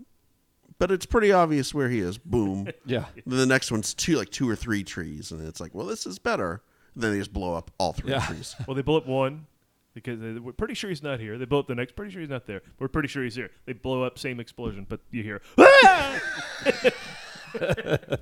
but 0.79 0.91
it's 0.91 1.07
pretty 1.07 1.33
obvious 1.33 1.73
where 1.75 1.89
he 1.89 2.01
is. 2.01 2.19
Boom. 2.19 2.69
Yeah. 2.87 3.07
Then 3.27 3.39
the 3.39 3.47
next 3.47 3.71
one's 3.73 3.95
two 3.95 4.17
like 4.17 4.31
two 4.31 4.49
or 4.49 4.57
three 4.57 4.85
trees, 4.85 5.31
and 5.33 5.47
it's 5.47 5.61
like, 5.61 5.75
well, 5.75 5.87
this 5.87 6.05
is 6.07 6.19
better. 6.19 6.63
then 6.97 7.13
they 7.13 7.19
just 7.19 7.33
blow 7.33 7.55
up 7.55 7.71
all 7.79 7.93
three 7.93 8.11
Yeah. 8.13 8.21
trees. 8.27 8.55
well, 8.67 8.75
they 8.75 8.83
blow 8.83 8.99
up 8.99 9.07
one 9.07 9.47
because 9.95 10.21
they, 10.21 10.33
we're 10.33 10.53
pretty 10.53 10.75
sure 10.75 10.91
he's 10.91 11.03
not 11.03 11.21
here. 11.21 11.39
They 11.39 11.45
blow 11.45 11.61
up 11.61 11.67
the 11.69 11.75
next. 11.75 11.97
Pretty 11.97 12.13
sure 12.13 12.21
he's 12.21 12.31
not 12.31 12.47
there. 12.47 12.63
We're 12.79 12.89
pretty 12.89 13.09
sure 13.09 13.23
he's 13.25 13.35
here. 13.37 13.51
They 13.65 13.73
blow 13.73 14.03
up, 14.03 14.19
same 14.19 14.41
explosion, 14.41 14.87
but 14.89 15.01
you 15.11 15.23
hear. 15.23 15.41
"Ah!" 15.59 16.21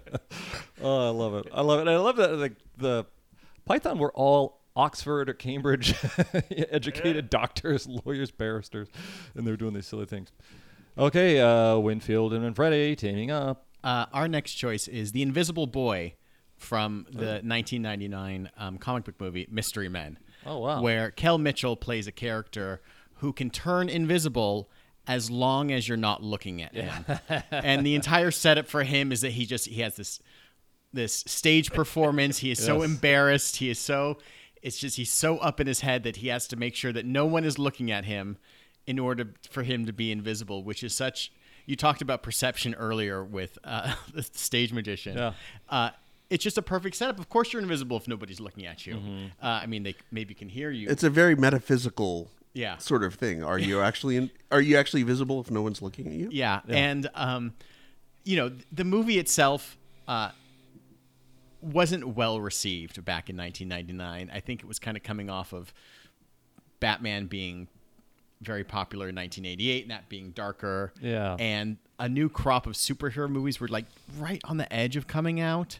Oh, 0.85 1.07
I 1.07 1.11
love 1.11 1.35
it. 1.35 1.47
I 1.55 1.61
love 1.63 1.81
it. 1.87 1.91
I 1.91 1.97
love 1.97 2.17
that 2.17 2.29
the, 2.37 2.53
the 2.77 3.07
Python 3.65 3.99
were 3.99 4.13
all 4.13 4.61
Oxford 4.75 5.29
or 5.29 5.35
Cambridge 5.35 5.95
educated 6.51 7.31
doctors, 7.31 7.87
lawyers, 7.87 8.31
barristers, 8.31 8.89
and 9.35 9.47
they're 9.47 9.57
doing 9.57 9.75
these 9.75 9.87
silly 9.87 10.07
things. 10.07 10.33
Okay, 10.97 11.41
uh, 11.41 11.79
Winfield 11.79 12.33
and 12.33 12.43
Manfredi 12.43 12.97
teaming 12.97 13.31
up. 13.31 13.67
Uh, 13.83 14.07
our 14.13 14.29
next 14.29 14.55
choice 14.55 14.89
is 14.89 15.13
The 15.13 15.23
Invisible 15.23 15.67
Boy 15.67 16.15
from 16.57 17.07
the 17.11 17.41
1999 17.43 18.51
um, 18.57 18.79
comic 18.79 19.05
book 19.05 19.21
movie 19.21 19.47
Mystery 19.51 19.89
Men. 19.89 20.19
Oh, 20.47 20.59
wow. 20.59 20.81
Where 20.81 21.11
Kel 21.11 21.39
Mitchell 21.39 21.77
plays 21.77 22.07
a 22.07 22.13
character 22.13 22.81
who 23.17 23.33
can 23.33 23.51
turn 23.51 23.89
invisible 23.89 24.71
as 25.07 25.31
long 25.31 25.73
as 25.73 25.89
you're 25.89 25.97
not 25.97 26.23
looking 26.23 26.63
at 26.63 26.75
him. 26.75 27.05
and 27.51 27.85
the 27.85 27.95
entire 27.95 28.31
setup 28.31 28.69
for 28.69 28.85
him 28.85 29.13
is 29.13 29.23
that 29.23 29.33
he 29.33 29.47
just 29.47 29.67
he 29.67 29.81
has 29.81 29.97
this 29.97 30.21
this 30.93 31.25
stage 31.27 31.73
performance. 31.73 32.39
He 32.39 32.51
is 32.51 32.63
so 32.63 32.83
embarrassed. 32.83 33.57
He 33.57 33.71
is 33.71 33.79
so 33.79 34.19
it's 34.63 34.79
just 34.79 34.97
he's 34.97 35.13
so 35.13 35.39
up 35.39 35.61
in 35.61 35.67
his 35.67 35.81
head 35.81 36.05
that 36.05 36.17
he 36.17 36.29
has 36.29 36.47
to 36.49 36.57
make 36.57 36.75
sure 36.75 36.93
that 36.93 37.05
no 37.05 37.27
one 37.27 37.45
is 37.45 37.59
looking 37.59 37.91
at 37.91 38.05
him 38.05 38.37
in 38.87 38.99
order 38.99 39.35
for 39.51 39.63
him 39.63 39.87
to 39.87 39.93
be 39.93 40.11
invisible, 40.13 40.63
which 40.65 40.83
is 40.83 40.95
such 40.95 41.33
you 41.67 41.77
talked 41.77 42.03
about 42.03 42.23
perception 42.23 42.75
earlier 42.75 43.23
with 43.25 43.59
uh, 43.65 43.95
the 44.15 44.23
stage 44.23 44.73
magician. 44.73 45.17
Yeah. 45.17 45.33
Uh, 45.69 45.91
it's 46.31 46.43
just 46.43 46.57
a 46.59 46.63
perfect 46.63 46.97
setup. 46.97 47.19
Of 47.19 47.29
course, 47.29 47.53
you're 47.53 47.61
invisible 47.63 47.97
if 47.99 48.09
nobody's 48.09 48.41
looking 48.41 48.67
at 48.67 48.87
you. 48.87 48.95
Mm-hmm. 48.95 49.25
Uh, 49.43 49.47
I 49.47 49.67
mean, 49.67 49.83
they 49.83 49.95
maybe 50.11 50.33
can 50.35 50.49
hear 50.49 50.71
you. 50.71 50.89
It's 50.89 51.05
a 51.05 51.11
very 51.11 51.37
metaphysical 51.37 52.31
Yeah. 52.55 52.79
sort 52.79 53.05
of 53.05 53.15
thing. 53.15 53.45
Are 53.45 53.59
you 53.59 53.81
actually 53.81 54.17
in, 54.17 54.31
are 54.51 54.61
you 54.61 54.77
actually 54.79 55.03
visible 55.03 55.41
if 55.41 55.51
no 55.51 55.61
one's 55.63 55.83
looking 55.83 56.07
at 56.07 56.15
you? 56.15 56.29
Yeah, 56.33 56.61
and 56.69 57.09
um, 57.15 57.53
you 58.25 58.37
know 58.37 58.51
the 58.73 58.85
movie 58.85 59.19
itself 59.19 59.77
uh, 60.09 60.31
wasn't 61.63 62.09
well 62.17 62.41
received 62.41 63.05
back 63.05 63.31
in 63.31 63.37
1999. 63.37 64.31
I 64.35 64.41
think 64.41 64.61
it 64.61 64.67
was 64.67 64.79
kind 64.79 64.97
of 64.97 65.03
coming 65.03 65.31
off 65.31 65.53
of 65.53 65.73
Batman 66.81 67.27
being 67.27 67.69
very 68.41 68.65
popular 68.65 69.09
in 69.09 69.15
1988, 69.15 69.83
and 69.83 69.91
that 69.93 70.09
being 70.09 70.31
darker. 70.33 70.93
Yeah. 71.01 71.37
and 71.39 71.77
a 71.99 72.09
new 72.09 72.29
crop 72.29 72.67
of 72.67 72.73
superhero 72.73 73.31
movies 73.31 73.61
were 73.61 73.69
like 73.69 73.85
right 74.19 74.41
on 74.45 74.57
the 74.57 74.71
edge 74.73 74.97
of 74.97 75.07
coming 75.07 75.39
out. 75.41 75.79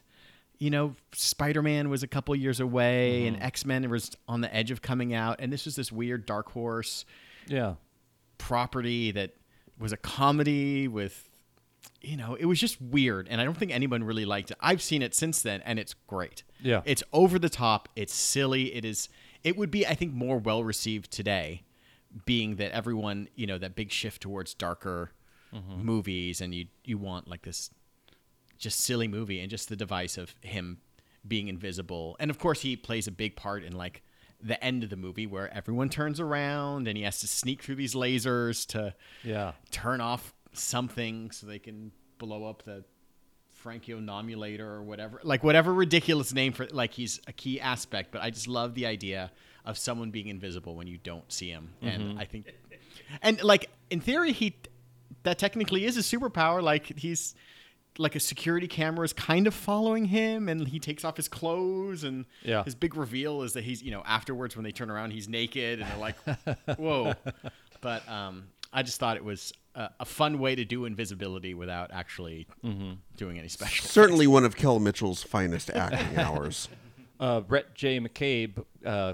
You 0.57 0.69
know, 0.69 0.95
Spider 1.11 1.61
Man 1.61 1.89
was 1.89 2.03
a 2.03 2.07
couple 2.07 2.33
years 2.37 2.61
away, 2.61 3.23
mm-hmm. 3.25 3.35
and 3.35 3.43
X 3.43 3.65
Men 3.65 3.89
was 3.89 4.11
on 4.29 4.39
the 4.39 4.55
edge 4.55 4.71
of 4.71 4.81
coming 4.81 5.13
out, 5.13 5.37
and 5.39 5.51
this 5.51 5.65
was 5.65 5.75
this 5.75 5.91
weird 5.91 6.25
dark 6.25 6.49
horse 6.51 7.03
Yeah. 7.47 7.73
property 8.37 9.11
that 9.11 9.31
was 9.77 9.91
a 9.91 9.97
comedy 9.97 10.87
with 10.87 11.27
you 12.03 12.17
know 12.17 12.35
it 12.35 12.45
was 12.45 12.59
just 12.59 12.81
weird 12.81 13.27
and 13.29 13.39
i 13.39 13.43
don't 13.45 13.57
think 13.57 13.71
anyone 13.71 14.03
really 14.03 14.25
liked 14.25 14.51
it. 14.51 14.57
I've 14.59 14.81
seen 14.81 15.01
it 15.01 15.15
since 15.15 15.41
then 15.41 15.61
and 15.61 15.79
it's 15.79 15.93
great. 16.07 16.43
Yeah. 16.61 16.81
it's 16.85 17.03
over 17.11 17.39
the 17.39 17.49
top. 17.49 17.89
It's 17.95 18.13
silly. 18.13 18.73
It 18.75 18.85
is 18.85 19.09
it 19.43 19.57
would 19.57 19.71
be 19.71 19.85
i 19.87 19.93
think 19.95 20.13
more 20.13 20.37
well 20.37 20.63
received 20.63 21.11
today 21.11 21.63
being 22.25 22.55
that 22.57 22.71
everyone 22.71 23.27
you 23.35 23.47
know 23.47 23.57
that 23.57 23.75
big 23.75 23.91
shift 23.91 24.21
towards 24.21 24.53
darker 24.53 25.11
mm-hmm. 25.53 25.83
movies 25.83 26.41
and 26.41 26.53
you 26.53 26.65
you 26.85 26.97
want 26.97 27.27
like 27.27 27.41
this 27.41 27.69
just 28.57 28.79
silly 28.79 29.07
movie 29.07 29.39
and 29.39 29.49
just 29.49 29.67
the 29.69 29.75
device 29.75 30.17
of 30.17 30.33
him 30.41 30.77
being 31.27 31.47
invisible. 31.47 32.15
And 32.19 32.29
of 32.31 32.39
course 32.39 32.61
he 32.61 32.75
plays 32.75 33.07
a 33.07 33.11
big 33.11 33.35
part 33.35 33.63
in 33.63 33.73
like 33.73 34.03
the 34.41 34.61
end 34.63 34.83
of 34.83 34.89
the 34.89 34.97
movie 34.97 35.25
where 35.25 35.53
everyone 35.53 35.89
turns 35.89 36.19
around 36.19 36.87
and 36.87 36.97
he 36.97 37.03
has 37.03 37.19
to 37.21 37.27
sneak 37.27 37.63
through 37.63 37.75
these 37.75 37.93
lasers 37.95 38.65
to 38.67 38.93
Yeah. 39.23 39.53
turn 39.71 40.01
off 40.01 40.32
something 40.53 41.31
so 41.31 41.47
they 41.47 41.59
can 41.59 41.91
blow 42.17 42.45
up 42.45 42.63
the 42.63 42.83
Frankionomulator 43.63 44.59
or 44.59 44.83
whatever 44.83 45.21
like 45.23 45.43
whatever 45.43 45.73
ridiculous 45.73 46.33
name 46.33 46.51
for 46.53 46.67
like 46.71 46.93
he's 46.93 47.21
a 47.27 47.31
key 47.33 47.61
aspect 47.61 48.11
but 48.11 48.21
I 48.21 48.29
just 48.29 48.47
love 48.47 48.73
the 48.75 48.85
idea 48.85 49.31
of 49.65 49.77
someone 49.77 50.11
being 50.11 50.27
invisible 50.27 50.75
when 50.75 50.87
you 50.87 50.97
don't 50.97 51.31
see 51.31 51.49
him. 51.49 51.73
And 51.81 52.19
I 52.19 52.25
think 52.25 52.47
and 53.21 53.41
like 53.41 53.69
in 53.89 54.01
theory 54.01 54.33
he 54.33 54.55
that 55.23 55.37
technically 55.39 55.85
is 55.85 55.95
a 55.95 56.01
superpower 56.01 56.61
like 56.61 56.97
he's 56.99 57.35
like 57.97 58.15
a 58.15 58.19
security 58.19 58.67
camera 58.67 59.05
is 59.05 59.13
kind 59.13 59.47
of 59.47 59.53
following 59.53 60.05
him 60.05 60.49
and 60.49 60.67
he 60.67 60.79
takes 60.79 61.05
off 61.05 61.15
his 61.15 61.27
clothes 61.29 62.03
and 62.03 62.25
Yeah. 62.41 62.63
his 62.63 62.75
big 62.75 62.95
reveal 62.95 63.43
is 63.43 63.53
that 63.53 63.63
he's 63.63 63.81
you 63.81 63.91
know 63.91 64.03
afterwards 64.05 64.57
when 64.57 64.63
they 64.65 64.71
turn 64.73 64.89
around 64.89 65.11
he's 65.11 65.29
naked 65.29 65.79
and 65.79 65.89
they're 65.89 65.97
like 65.97 66.77
whoa. 66.77 67.13
But 67.81 68.07
um 68.09 68.47
i 68.73 68.83
just 68.83 68.99
thought 68.99 69.15
it 69.15 69.23
was 69.23 69.53
a, 69.75 69.89
a 70.01 70.05
fun 70.05 70.39
way 70.39 70.55
to 70.55 70.65
do 70.65 70.85
invisibility 70.85 71.53
without 71.53 71.89
actually 71.93 72.47
doing 73.17 73.39
any 73.39 73.47
special 73.47 73.85
Certainly 73.87 74.27
one 74.27 74.43
of 74.45 74.55
Kel 74.55 74.79
Mitchell's 74.79 75.23
finest 75.23 75.69
acting 75.71 76.17
hours. 76.17 76.69
Uh, 77.19 77.39
Brett 77.39 77.73
J. 77.73 77.99
McCabe. 77.99 78.63
Uh, 78.85 79.13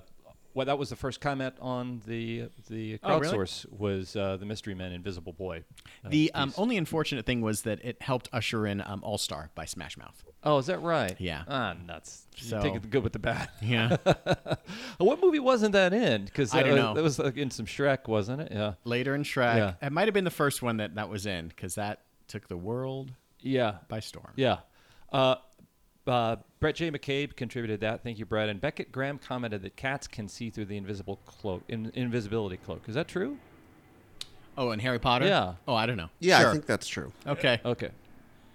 well, 0.60 0.65
that 0.65 0.78
was 0.78 0.89
the 0.89 0.98
first 0.98 1.22
comment 1.22 1.56
on 1.62 2.02
the 2.06 2.50
the 2.69 3.00
Oh, 3.02 3.17
really? 3.17 3.34
crowdsource 3.38 3.65
was 3.72 4.13
uh, 4.17 4.36
the 4.36 4.45
Mystery 4.45 4.76
Men 4.76 4.91
Invisible 4.91 5.32
Boy. 5.32 5.63
uh, 6.04 6.10
the 6.10 6.30
um, 6.34 6.54
only 6.58 6.76
unfortunate 6.76 7.26
thing 7.26 7.39
was 7.39 7.62
that 7.62 7.80
it 7.82 8.02
helped 8.02 8.28
usher 8.34 8.67
in 8.67 8.82
um, 8.86 9.02
all 9.02 9.17
star 9.17 9.52
by 9.56 9.63
smash 9.63 9.95
mouth 9.98 10.22
oh, 10.43 10.58
is 10.58 10.65
that 10.65 10.82
right? 10.82 11.15
Yeah. 11.17 11.43
Ah, 11.48 11.78
nuts. 11.88 12.26
You 12.36 12.60
take 12.62 12.82
the 12.82 12.89
good 12.89 13.04
with 13.04 13.13
the 13.13 13.19
bad. 13.19 13.48
yeah 13.62 13.95
what 14.98 15.22
movie 15.22 15.39
wasn't 15.39 15.72
that 15.72 15.93
in? 15.93 16.26
Because 16.26 16.54
I 16.54 16.62
don't 16.63 16.76
know. 16.76 16.93
That 16.93 17.04
was 17.04 17.19
like, 17.19 17.38
in 17.38 17.52
some 17.52 17.65
Shrek, 17.65 18.10
wasn't 18.10 18.41
it? 18.41 18.52
Yeah. 18.52 18.74
later 18.84 19.15
in 19.15 19.24
shrek 19.24 19.56
Yeah. 19.56 19.74
it 19.82 19.93
might 19.93 20.08
have 20.10 20.13
been 20.13 20.26
the 20.26 20.30
first 20.30 20.62
one 20.62 20.76
that 20.78 20.95
that 20.95 21.08
was 21.08 21.26
in 21.26 21.48
because 21.48 21.76
that 21.76 22.02
took 22.28 22.50
the 22.50 22.58
world 22.58 23.13
Yeah. 23.39 23.76
by 23.88 24.02
storm 24.02 24.34
Yeah. 24.36 24.58
Uh, 25.10 25.36
uh, 26.10 26.38
Brett 26.60 26.76
J. 26.76 26.91
McCabe 26.91 27.36
contributed 27.36 27.80
that. 27.82 28.04
Thank 28.04 28.19
you, 28.19 28.26
Brett. 28.26 28.50
And 28.50 28.60
Beckett 28.60 28.91
Graham 28.91 29.17
commented 29.17 29.62
that 29.62 29.76
cats 29.76 30.08
can 30.08 30.28
see 30.28 30.50
through 30.50 30.65
the 30.65 30.78
invisible 30.78 31.17
cloak, 31.26 31.63
in, 31.69 31.91
invisibility 31.93 32.58
cloak. 32.58 32.84
Is 32.88 32.95
that 32.95 33.08
true? 33.08 33.38
oh 34.58 34.72
and 34.72 34.82
harry 34.82 35.00
potter 35.00 35.26
Yeah. 35.26 35.54
oh 35.69 35.76
i 35.76 35.86
don't 35.86 35.95
know 35.95 36.10
Yeah, 36.19 36.39
Sure. 36.39 36.50
I 36.50 36.52
think 36.52 36.65
that's 36.65 36.88
true. 36.88 37.13
okay 37.26 37.62
Okay. 37.63 37.89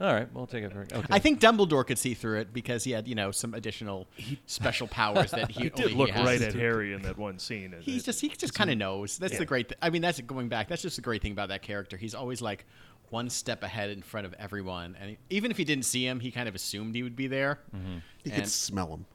All 0.00 0.12
right. 0.12 0.28
We'll 0.34 0.48
take 0.48 0.64
it. 0.64 0.72
For, 0.72 0.80
okay. 0.80 1.06
I 1.08 1.20
think 1.20 1.38
Dumbledore 1.40 1.86
could 1.86 1.98
see 1.98 2.14
through 2.14 2.40
it 2.40 2.52
because 2.52 2.82
he 2.82 2.90
had, 2.90 3.06
you 3.06 3.14
know, 3.14 3.30
some 3.30 3.54
additional 3.54 4.08
special 4.46 4.88
powers 4.88 5.30
that 5.30 5.52
he, 5.52 5.62
He 5.64 5.70
only 5.70 5.82
did 5.88 5.96
look 5.96 6.08
he 6.08 6.14
has. 6.14 6.26
right 6.26 6.42
at 6.42 6.52
Harry 6.52 6.92
in 6.94 7.02
that 7.02 7.16
one 7.16 7.38
scene. 7.38 7.72
He's 7.80 8.02
it- 8.02 8.06
just 8.06 8.20
he 8.20 8.28
just 8.28 8.54
kind 8.54 8.70
of 8.70 8.76
knows. 8.76 9.18
That's 9.18 9.38
the 9.38 9.46
great. 9.46 9.68
Th- 9.68 9.78
I 9.80 9.90
mean, 9.90 10.02
that's 10.02 10.20
going 10.22 10.48
back. 10.48 10.66
That's 10.68 10.82
just 10.82 10.96
the 10.96 11.02
great 11.02 11.22
thing 11.22 11.30
about 11.30 11.48
that 11.50 11.62
character. 11.62 11.96
He's 11.96 12.12
always 12.14 12.42
like 12.42 12.66
one 13.14 13.30
step 13.30 13.62
ahead 13.62 13.90
in 13.90 14.02
front 14.02 14.26
of 14.26 14.34
everyone, 14.38 14.96
and 15.00 15.16
even 15.30 15.50
if 15.52 15.56
he 15.56 15.64
didn't 15.64 15.84
see 15.84 16.04
him, 16.06 16.18
he 16.20 16.30
kind 16.30 16.48
of 16.48 16.54
assumed 16.54 16.94
he 16.94 17.02
would 17.02 17.14
be 17.16 17.28
there. 17.28 17.60
Mm-hmm. 17.74 17.92
You 18.24 18.32
And- 18.32 18.34
could 18.34 18.48
smell 18.48 18.88
him. 18.94 19.06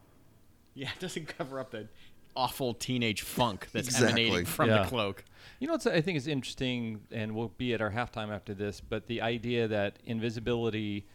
Yeah, 0.74 0.90
it 0.96 1.00
doesn't 1.02 1.28
cover 1.38 1.60
up 1.60 1.72
the 1.72 1.88
awful 2.36 2.74
teenage 2.74 3.22
funk 3.24 3.68
that's 3.74 3.88
Exactly. 3.94 4.24
emanating 4.26 4.46
from 4.46 4.70
Yeah. 4.70 4.84
the 4.84 4.88
cloak. 4.90 5.26
You 5.60 5.68
know 5.68 5.74
what 5.74 5.86
I 5.88 6.00
think 6.00 6.16
is 6.18 6.28
interesting, 6.28 7.02
and 7.12 7.36
we'll 7.36 7.50
be 7.58 7.74
at 7.74 7.82
our 7.82 7.92
halftime 7.92 8.30
after 8.34 8.54
this, 8.54 8.80
but 8.80 9.08
the 9.08 9.22
idea 9.22 9.68
that 9.68 9.98
invisibility 10.06 11.06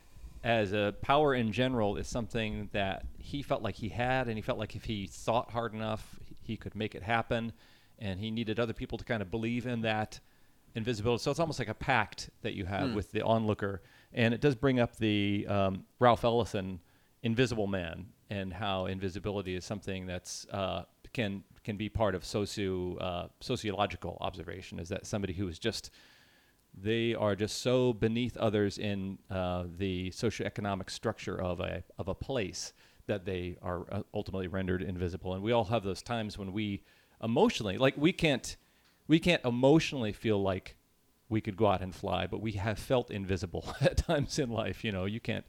as 0.42 0.72
a 0.74 0.94
power 1.00 1.34
in 1.34 1.50
general 1.52 1.96
is 1.96 2.06
something 2.06 2.68
that 2.72 3.06
he 3.16 3.40
felt 3.42 3.62
like 3.62 3.76
he 3.76 3.88
had, 3.88 4.28
and 4.28 4.36
he 4.36 4.42
felt 4.42 4.58
like 4.58 4.76
if 4.76 4.84
he 4.84 5.06
thought 5.06 5.50
hard 5.52 5.72
enough, 5.72 6.20
he 6.42 6.58
could 6.58 6.74
make 6.74 6.94
it 6.94 7.02
happen, 7.02 7.52
and 7.98 8.20
he 8.20 8.30
needed 8.30 8.60
other 8.60 8.74
people 8.74 8.98
to 8.98 9.04
kind 9.04 9.22
of 9.22 9.30
believe 9.30 9.66
in 9.66 9.80
that 9.80 10.20
invisibility. 10.74 11.22
So 11.22 11.30
it's 11.30 11.40
almost 11.40 11.58
like 11.58 11.68
a 11.68 11.74
pact 11.74 12.30
that 12.42 12.54
you 12.54 12.64
have 12.64 12.94
with 12.94 13.12
the 13.12 13.22
onlooker. 13.22 13.82
and 14.12 14.32
it 14.34 14.40
does 14.40 14.54
bring 14.54 14.80
up 14.80 14.96
the 14.96 15.46
um, 15.48 15.84
Ralph 15.98 16.24
Ellison 16.24 16.80
Invisible 17.22 17.66
Man 17.66 18.06
and 18.30 18.52
how 18.52 18.86
invisibility 18.86 19.54
is 19.54 19.64
something 19.64 20.06
that's 20.06 20.46
uh, 20.50 20.84
can 21.12 21.42
can 21.62 21.76
be 21.76 21.88
part 21.88 22.14
of 22.14 22.24
socio 22.24 22.96
uh, 22.96 23.28
sociological 23.40 24.18
observation. 24.20 24.78
Is 24.78 24.88
that 24.90 25.06
somebody 25.06 25.32
who 25.32 25.48
is 25.48 25.58
just 25.58 25.90
they 26.76 27.14
are 27.14 27.36
just 27.36 27.62
so 27.62 27.92
beneath 27.92 28.36
others 28.36 28.78
in 28.78 29.18
uh, 29.30 29.64
the 29.78 30.10
socioeconomic 30.10 30.90
structure 30.90 31.40
of 31.40 31.60
a 31.60 31.82
of 31.98 32.08
a 32.08 32.14
place 32.14 32.72
that 33.06 33.24
they 33.24 33.56
are 33.62 33.86
uh, 33.92 34.02
ultimately 34.12 34.48
rendered 34.48 34.82
invisible. 34.82 35.34
And 35.34 35.42
we 35.42 35.52
all 35.52 35.64
have 35.64 35.84
those 35.84 36.02
times 36.02 36.38
when 36.38 36.52
we 36.52 36.82
emotionally, 37.22 37.78
like 37.78 37.94
we 37.96 38.12
can't 38.12 38.56
we 39.06 39.18
can't 39.18 39.44
emotionally 39.44 40.12
feel 40.12 40.42
like 40.42 40.76
we 41.28 41.40
could 41.40 41.56
go 41.56 41.66
out 41.66 41.80
and 41.80 41.94
fly, 41.94 42.26
but 42.26 42.40
we 42.40 42.52
have 42.52 42.78
felt 42.78 43.10
invisible 43.10 43.74
at 43.80 43.96
times 43.96 44.38
in 44.38 44.50
life. 44.50 44.84
You 44.84 44.92
know, 44.92 45.04
you 45.04 45.20
can't. 45.20 45.44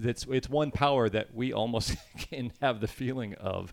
It's 0.00 0.26
it's 0.28 0.48
one 0.48 0.70
power 0.70 1.08
that 1.08 1.34
we 1.34 1.52
almost 1.52 1.96
can 2.18 2.52
have 2.60 2.80
the 2.80 2.88
feeling 2.88 3.34
of 3.34 3.72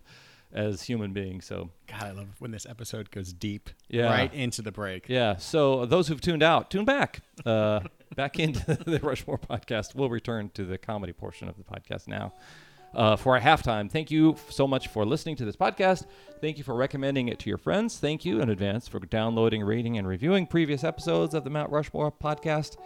as 0.52 0.82
human 0.82 1.12
beings. 1.12 1.46
So 1.46 1.70
God, 1.86 2.02
I 2.02 2.10
love 2.12 2.28
when 2.38 2.50
this 2.50 2.66
episode 2.66 3.10
goes 3.10 3.32
deep. 3.32 3.70
Yeah. 3.88 4.04
Right 4.04 4.32
into 4.32 4.62
the 4.62 4.72
break. 4.72 5.08
yeah. 5.08 5.36
So 5.36 5.86
those 5.86 6.08
who've 6.08 6.20
tuned 6.20 6.42
out, 6.42 6.70
tune 6.70 6.84
back. 6.84 7.20
Uh, 7.44 7.80
back 8.14 8.38
into 8.38 8.74
the 8.74 9.00
Rushmore 9.02 9.38
podcast. 9.38 9.94
We'll 9.94 10.10
return 10.10 10.50
to 10.54 10.64
the 10.64 10.78
comedy 10.78 11.12
portion 11.12 11.48
of 11.48 11.56
the 11.56 11.64
podcast 11.64 12.06
now. 12.06 12.34
Uh, 12.94 13.16
for 13.16 13.34
our 13.34 13.40
halftime, 13.40 13.90
thank 13.90 14.10
you 14.10 14.36
so 14.50 14.66
much 14.66 14.88
for 14.88 15.06
listening 15.06 15.36
to 15.36 15.44
this 15.44 15.56
podcast. 15.56 16.06
Thank 16.40 16.58
you 16.58 16.64
for 16.64 16.74
recommending 16.74 17.28
it 17.28 17.38
to 17.40 17.48
your 17.48 17.58
friends. 17.58 17.98
Thank 17.98 18.24
you 18.24 18.40
in 18.40 18.50
advance 18.50 18.86
for 18.86 19.00
downloading, 19.00 19.62
rating, 19.62 19.96
and 19.96 20.06
reviewing 20.06 20.46
previous 20.46 20.84
episodes 20.84 21.34
of 21.34 21.44
the 21.44 21.50
Mount 21.50 21.70
Rushmore 21.70 22.12
podcast. 22.12 22.76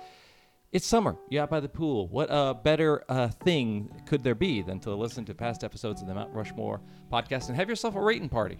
It's 0.73 0.87
summer. 0.87 1.17
You're 1.31 1.43
out 1.43 1.51
by 1.51 1.61
the 1.61 1.69
pool. 1.69 2.07
What 2.09 2.29
a 2.31 2.55
better 2.55 3.05
uh, 3.09 3.29
thing 3.29 3.91
could 4.07 4.23
there 4.23 4.35
be 4.35 4.63
than 4.63 4.79
to 4.81 4.95
listen 4.95 5.25
to 5.25 5.35
past 5.35 5.65
episodes 5.65 6.03
of 6.03 6.07
the 6.07 6.15
Mount 6.15 6.35
Rushmore 6.35 6.81
podcast 7.11 7.49
and 7.49 7.57
have 7.57 7.69
yourself 7.69 7.97
a 7.97 8.01
rating 8.01 8.29
party? 8.29 8.59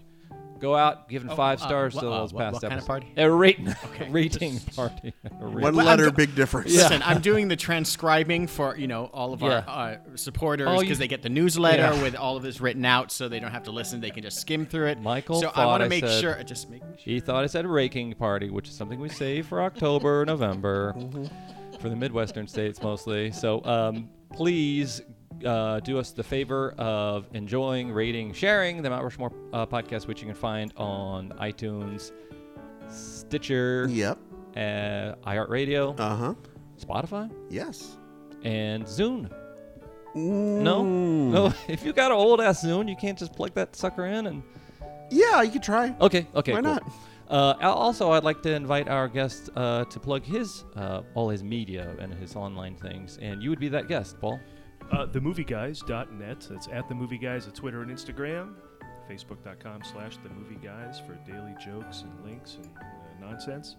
Go 0.59 0.75
out, 0.75 1.09
giving 1.09 1.29
five 1.37 1.61
uh, 1.61 1.67
stars 1.67 1.95
wha- 1.95 2.01
to 2.01 2.09
uh, 2.11 2.21
those 2.21 2.33
what- 2.33 2.41
past 2.45 2.53
what 2.55 2.63
kind 2.69 2.81
of 2.81 2.87
party? 2.87 3.13
A 3.17 3.31
rating, 3.31 3.75
rating 4.11 4.59
party. 4.61 5.13
A 5.25 5.31
rating. 5.47 5.61
One 5.61 5.77
Well, 5.77 5.87
letter, 5.87 6.07
go- 6.07 6.13
big 6.13 6.35
difference. 6.35 6.73
Listen, 6.75 7.03
I'm 7.05 7.21
doing 7.21 7.49
the 7.49 7.57
transcribing 7.57 8.47
for 8.47 8.77
you 8.77 8.87
know 8.87 9.07
all 9.13 9.33
of 9.33 9.43
Yeah. 9.43 9.65
our 9.67 9.91
uh, 9.93 9.97
supporters 10.15 10.69
Oh, 10.71 10.75
because 10.81 10.91
you- 10.91 10.97
they 10.97 11.09
get 11.09 11.23
the 11.23 11.29
newsletter 11.29 11.95
Yeah. 11.95 12.03
with 12.03 12.15
all 12.17 12.37
of 12.37 12.43
this 12.43 12.61
written 12.61 12.85
out, 12.85 13.13
so 13.13 13.29
they 13.29 13.41
don't 13.41 13.51
have 13.53 13.65
to 13.65 13.71
listen. 13.73 14.01
They 14.01 14.11
can 14.11 14.23
just 14.23 14.41
skim 14.41 14.67
through 14.67 14.87
it. 14.89 15.01
Michael 15.01 15.41
so 15.41 15.51
I 15.55 15.67
want 15.67 15.83
to 15.83 15.89
make 15.89 16.05
said- 16.07 16.21
sure, 16.21 16.43
just 16.45 16.71
making 16.71 16.89
sure. 16.97 16.97
He 17.13 17.21
thought 17.21 17.45
I 17.45 17.47
said 17.47 17.67
raking 17.67 18.15
party, 18.15 18.51
which 18.51 18.69
is 18.69 18.75
something 18.75 18.99
we 19.01 19.09
save 19.09 19.47
for 19.47 19.63
October, 19.63 20.25
November, 20.25 20.95
for 21.81 21.89
the 21.89 21.97
Midwestern 21.97 22.47
states 22.49 22.83
mostly. 22.83 23.31
So 23.33 23.63
um, 23.65 24.09
please 24.33 25.03
uh, 25.45 25.81
do 25.81 25.99
us 25.99 26.13
the 26.13 26.23
favor 26.23 26.73
of 26.79 27.27
enjoying, 27.35 27.91
rating, 27.93 28.33
sharing 28.33 28.83
the 28.83 28.91
Mount 28.91 29.05
Rushmore 29.05 29.33
uh, 29.53 29.67
podcast, 29.67 30.07
which 30.07 30.21
you 30.21 30.27
can 30.27 30.35
find 30.37 30.73
on 30.77 31.31
iTunes, 31.41 32.13
Stitcher, 32.89 33.89
Yep. 33.91 34.19
uh, 34.57 34.59
iHeartRadio, 35.27 35.99
Uh 35.99 36.17
huh. 36.17 36.35
Spotify, 36.79 37.31
Yes. 37.51 37.97
and 38.45 38.85
Zune. 38.85 39.31
No, 40.15 40.83
no. 40.83 41.53
If 41.69 41.85
you 41.85 41.93
got 41.93 42.11
an 42.11 42.17
old 42.17 42.41
ass 42.41 42.65
Zune, 42.65 42.89
you 42.89 42.97
can't 42.97 43.19
just 43.19 43.35
plug 43.35 43.53
that 43.55 43.77
sucker 43.77 44.07
in 44.07 44.27
and 44.27 44.43
Yeah, 45.11 45.43
you 45.43 45.51
could 45.51 45.63
try. 45.63 45.95
Okay, 46.01 46.27
okay. 46.35 46.53
Why 46.53 46.63
cool. 46.63 46.75
not? 46.75 46.83
Uh, 47.29 47.55
also, 47.61 48.13
I'd 48.13 48.23
like 48.25 48.41
to 48.43 48.53
invite 48.55 48.89
our 48.89 49.09
guest 49.09 49.51
uh, 49.57 49.85
to 49.87 49.99
plug 50.01 50.25
his 50.25 50.65
uh, 50.77 51.03
all 51.15 51.29
his 51.29 51.43
media 51.43 51.95
and 51.99 52.15
his 52.15 52.37
online 52.37 52.77
things, 52.77 53.19
and 53.21 53.43
you 53.43 53.51
would 53.51 53.59
be 53.59 53.69
that 53.69 53.89
guest, 53.89 54.21
Paul. 54.21 54.39
Uh, 54.93 55.07
themovieguys.net. 55.07 56.47
That's 56.49 56.69
at 56.69 56.89
the 56.89 56.95
movie 56.95 57.19
guys 57.19 57.47
at 57.47 57.55
Twitter 57.55 57.83
and 57.83 57.91
Instagram. 57.91 58.55
Facebook.com 59.11 59.83
slash 59.85 60.17
the 60.23 60.31
movie 60.31 60.59
guys 60.63 61.01
for 61.01 61.15
daily 61.31 61.55
jokes 61.65 62.03
and 62.03 62.25
links 62.25 62.57
and 62.57 62.67
uh, 62.79 63.27
nonsense. 63.29 63.77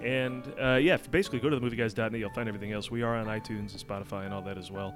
And 0.00 0.52
uh, 0.60 0.76
yeah, 0.76 0.96
basically 1.10 1.40
go 1.40 1.50
to 1.50 1.58
the 1.58 1.64
movieguys.net. 1.64 2.18
You'll 2.18 2.30
find 2.30 2.48
everything 2.48 2.72
else. 2.72 2.90
We 2.90 3.02
are 3.02 3.16
on 3.16 3.26
iTunes 3.26 3.72
and 3.72 3.86
Spotify 3.86 4.24
and 4.24 4.34
all 4.34 4.42
that 4.42 4.56
as 4.58 4.70
well. 4.70 4.94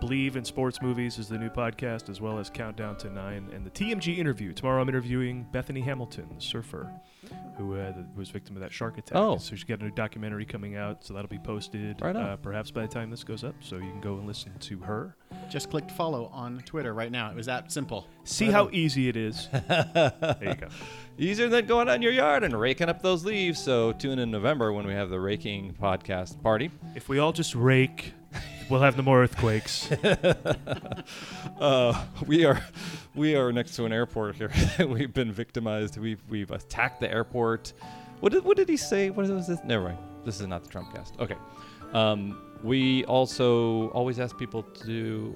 Believe 0.00 0.36
in 0.36 0.44
Sports 0.44 0.82
Movies 0.82 1.18
is 1.18 1.28
the 1.28 1.38
new 1.38 1.48
podcast, 1.48 2.10
as 2.10 2.20
well 2.20 2.38
as 2.38 2.50
Countdown 2.50 2.96
to 2.98 3.10
Nine 3.10 3.48
and 3.54 3.64
the 3.64 3.70
TMG 3.70 4.18
interview. 4.18 4.52
Tomorrow 4.52 4.82
I'm 4.82 4.88
interviewing 4.88 5.46
Bethany 5.52 5.80
Hamilton, 5.80 6.28
the 6.34 6.40
surfer, 6.40 6.90
who 7.56 7.78
uh, 7.78 7.92
was 8.16 8.30
victim 8.30 8.56
of 8.56 8.62
that 8.62 8.72
shark 8.72 8.98
attack. 8.98 9.16
Oh. 9.16 9.38
So 9.38 9.54
she's 9.54 9.64
got 9.64 9.80
a 9.80 9.84
new 9.84 9.90
documentary 9.90 10.44
coming 10.44 10.76
out, 10.76 11.04
so 11.04 11.14
that'll 11.14 11.28
be 11.28 11.38
posted 11.38 12.00
Right 12.00 12.14
uh, 12.14 12.36
perhaps 12.36 12.70
by 12.70 12.82
the 12.82 12.88
time 12.88 13.10
this 13.10 13.24
goes 13.24 13.44
up. 13.44 13.54
So 13.60 13.76
you 13.76 13.90
can 13.90 14.00
go 14.00 14.14
and 14.14 14.26
listen 14.26 14.52
to 14.58 14.78
her. 14.80 15.16
Just 15.48 15.70
clicked 15.70 15.90
follow 15.90 16.26
on 16.32 16.62
Twitter 16.66 16.92
right 16.94 17.10
now. 17.10 17.30
It 17.30 17.36
was 17.36 17.46
that 17.46 17.72
simple. 17.72 18.06
See 18.24 18.46
how 18.46 18.68
easy 18.72 19.08
it 19.08 19.16
is. 19.16 19.48
there 19.68 20.36
you 20.42 20.54
go. 20.54 20.68
Easier 21.18 21.48
than 21.48 21.66
going 21.66 21.88
out 21.88 21.96
in 21.96 22.02
your 22.02 22.12
yard 22.12 22.44
and 22.44 22.58
raking 22.58 22.88
up 22.88 23.00
those 23.02 23.24
leaves. 23.24 23.62
So 23.62 23.92
tune 23.92 24.18
in 24.18 24.30
November 24.30 24.72
when 24.72 24.86
we 24.86 24.92
have 24.92 25.08
the 25.08 25.20
raking 25.20 25.74
podcast 25.80 26.42
party. 26.42 26.70
If 26.94 27.08
we 27.08 27.18
all 27.18 27.32
just 27.32 27.54
rake, 27.54 28.12
we'll 28.68 28.80
have 28.80 28.96
no 28.96 29.02
more 29.02 29.22
earthquakes. 29.22 29.88
Uh, 31.60 32.04
we 32.26 32.44
are 32.44 32.60
we 33.14 33.34
are 33.34 33.50
next 33.50 33.76
to 33.76 33.86
an 33.86 33.92
airport 33.92 34.36
here. 34.36 34.50
we've 34.86 35.14
been 35.14 35.32
victimized. 35.32 35.96
We've 35.96 36.22
we've 36.28 36.50
attacked 36.50 37.00
the 37.00 37.10
airport. 37.10 37.72
What 38.20 38.32
did 38.32 38.44
what 38.44 38.58
did 38.58 38.68
he 38.68 38.76
say? 38.76 39.08
What 39.08 39.26
was 39.26 39.46
this? 39.46 39.60
Never 39.64 39.84
mind. 39.84 39.98
This 40.26 40.38
is 40.38 40.46
not 40.46 40.64
the 40.64 40.68
Trump 40.68 40.94
cast. 40.94 41.14
Okay. 41.18 41.36
Um, 41.94 42.38
we 42.62 43.04
also 43.06 43.88
always 43.90 44.20
ask 44.20 44.36
people 44.36 44.64
to 44.84 45.34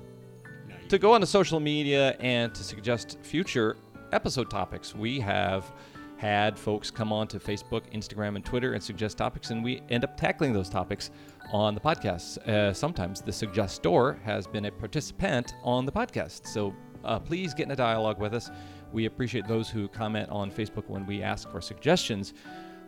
to 0.90 0.98
go 0.98 1.14
on 1.14 1.20
to 1.22 1.26
social 1.26 1.60
media 1.60 2.16
and 2.20 2.54
to 2.54 2.62
suggest 2.62 3.16
future 3.22 3.76
episode 4.12 4.50
topics. 4.50 4.94
We 4.94 5.20
have 5.20 5.72
had 6.20 6.58
folks 6.58 6.90
come 6.90 7.14
on 7.14 7.26
to 7.26 7.38
Facebook, 7.38 7.80
Instagram, 7.94 8.36
and 8.36 8.44
Twitter 8.44 8.74
and 8.74 8.82
suggest 8.82 9.16
topics, 9.16 9.48
and 9.48 9.64
we 9.64 9.80
end 9.88 10.04
up 10.04 10.18
tackling 10.18 10.52
those 10.52 10.68
topics 10.68 11.10
on 11.50 11.74
the 11.74 11.80
podcast. 11.80 12.36
Uh, 12.46 12.74
sometimes 12.74 13.22
the 13.22 13.30
suggestor 13.30 14.22
has 14.22 14.46
been 14.46 14.66
a 14.66 14.70
participant 14.70 15.54
on 15.64 15.86
the 15.86 15.92
podcast. 15.92 16.46
So 16.46 16.74
uh, 17.04 17.18
please 17.18 17.54
get 17.54 17.64
in 17.64 17.70
a 17.70 17.76
dialogue 17.76 18.20
with 18.20 18.34
us. 18.34 18.50
We 18.92 19.06
appreciate 19.06 19.48
those 19.48 19.70
who 19.70 19.88
comment 19.88 20.28
on 20.28 20.50
Facebook 20.50 20.86
when 20.88 21.06
we 21.06 21.22
ask 21.22 21.50
for 21.50 21.62
suggestions 21.62 22.34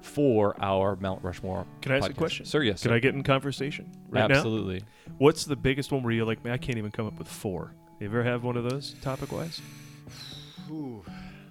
for 0.03 0.55
our 0.63 0.97
Mount 0.97 1.25
Rushmore. 1.25 1.67
Can 1.81 1.93
I 1.93 1.99
ask 1.99 2.11
a 2.11 2.13
question? 2.15 2.45
Sir, 2.45 2.63
yes. 2.63 2.83
Can 2.83 2.91
sir. 2.91 2.97
I 2.97 2.99
get 2.99 3.15
in 3.15 3.23
conversation 3.23 3.91
right 4.11 4.29
now? 4.29 4.37
Absolutely. 4.37 4.83
What's 5.17 5.47
the 5.47 5.57
biggest 5.57 5.91
one 5.91 6.03
where 6.03 6.13
you're 6.13 6.27
like, 6.27 6.45
man, 6.45 6.53
I 6.53 6.59
can't 6.59 6.77
even 6.77 6.91
come 6.91 7.07
up 7.07 7.19
with 7.19 7.29
four? 7.29 7.75
You 7.99 8.09
ever 8.09 8.23
have 8.25 8.45
one 8.45 8.59
of 8.59 8.69
those 8.69 8.95
topic 9.01 9.33
wise? 9.33 9.63
Ooh. 10.71 11.03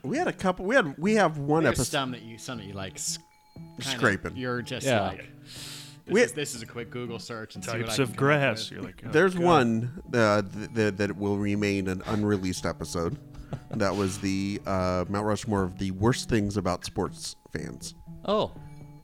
We 0.04 0.18
had 0.18 0.28
a 0.28 0.34
couple. 0.34 0.66
We 0.66 0.76
had. 0.76 0.98
We 0.98 1.16
have 1.16 1.38
one 1.38 1.64
There's 1.64 1.80
episode. 1.80 1.92
some 1.92 2.12
that 2.12 2.22
you, 2.24 2.38
some 2.38 2.58
that 2.58 2.66
you 2.66 2.74
like 2.74 2.96
s- 2.96 3.20
kinda- 3.56 3.84
Scraping. 3.98 4.36
You're 4.38 4.62
just 4.62 4.86
Yeah. 4.86 5.02
like, 5.08 5.18
this, 5.44 5.88
We- 6.08 6.22
is, 6.22 6.32
this 6.34 6.56
is 6.56 6.62
a 6.62 6.66
quick 6.66 6.90
Google 6.90 7.20
search 7.20 7.56
and 7.56 7.64
see 7.64 7.72
what 7.72 7.82
Types 7.88 8.00
I 8.00 8.04
of 8.04 8.10
come 8.10 8.14
up 8.14 8.18
grass. 8.18 8.70
with. 8.70 8.72
You're 8.72 8.82
like, 8.82 9.04
oh, 9.06 9.12
There's 9.12 9.34
God. 9.36 9.44
one 9.44 10.02
uh, 10.14 10.42
th- 10.42 10.74
th- 10.74 10.96
that 10.96 11.18
will 11.18 11.38
remain 11.38 11.88
an 11.88 12.02
unreleased 12.08 12.66
episode. 12.66 13.18
that 13.72 13.96
was 13.96 14.18
the 14.20 14.62
uh, 14.66 15.06
Mount 15.10 15.26
Rushmore 15.26 15.64
of 15.64 15.78
the 15.78 15.92
worst 15.92 16.30
things 16.30 16.58
about 16.58 16.86
sports 16.86 17.36
fans. 17.54 17.96
Oh, 18.26 18.52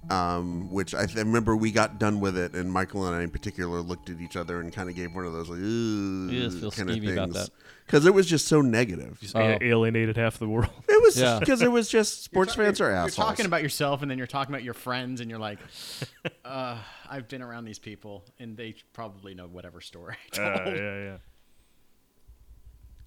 Um, 0.09 0.71
which 0.71 0.95
I, 0.95 1.05
th- 1.05 1.17
I 1.17 1.21
remember 1.21 1.55
we 1.57 1.69
got 1.71 1.99
done 1.99 2.19
with 2.21 2.37
it, 2.37 2.53
and 2.55 2.71
Michael 2.71 3.05
and 3.07 3.15
I 3.15 3.23
in 3.23 3.29
particular 3.29 3.81
looked 3.81 4.09
at 4.09 4.21
each 4.21 4.37
other 4.37 4.61
and 4.61 4.71
kind 4.71 4.89
of 4.89 4.95
gave 4.95 5.13
one 5.13 5.25
of 5.25 5.33
those 5.33 5.49
like, 5.49 5.59
ooh, 5.59 6.29
You 6.31 6.41
just 6.43 6.59
feel 6.59 6.71
kind 6.71 6.89
of 6.89 6.95
skeevy 6.95 7.11
about 7.13 7.31
things 7.33 7.47
that. 7.47 7.49
Because 7.87 8.05
it 8.05 8.13
was 8.13 8.27
just 8.27 8.47
so 8.47 8.61
negative. 8.61 9.17
Just 9.21 9.35
Oh. 9.35 9.39
a- 9.39 9.63
alienated 9.63 10.17
half 10.17 10.37
the 10.37 10.47
world. 10.47 10.69
It 10.89 11.01
was 11.01 11.17
Yeah. 11.19 11.39
because 11.39 11.61
it 11.61 11.71
was 11.71 11.87
just 11.89 12.23
sports 12.23 12.55
You're 12.55 12.65
fans 12.65 12.81
are 12.81 12.85
you're, 12.89 12.95
assholes. 12.95 13.17
You're 13.17 13.25
talking 13.27 13.45
about 13.45 13.63
yourself, 13.63 14.01
and 14.01 14.11
then 14.11 14.17
you're 14.17 14.27
talking 14.27 14.53
about 14.53 14.63
your 14.63 14.73
friends, 14.73 15.21
and 15.21 15.29
you're 15.29 15.39
like, 15.39 15.59
uh, 16.45 16.77
I've 17.09 17.27
been 17.29 17.41
around 17.41 17.63
these 17.65 17.79
people, 17.79 18.25
and 18.39 18.57
they 18.57 18.75
probably 18.93 19.33
know 19.33 19.47
whatever 19.47 19.79
story 19.81 20.15
I 20.37 20.41
Uh, 20.41 20.69
yeah, 20.69 20.75
yeah. 21.03 21.17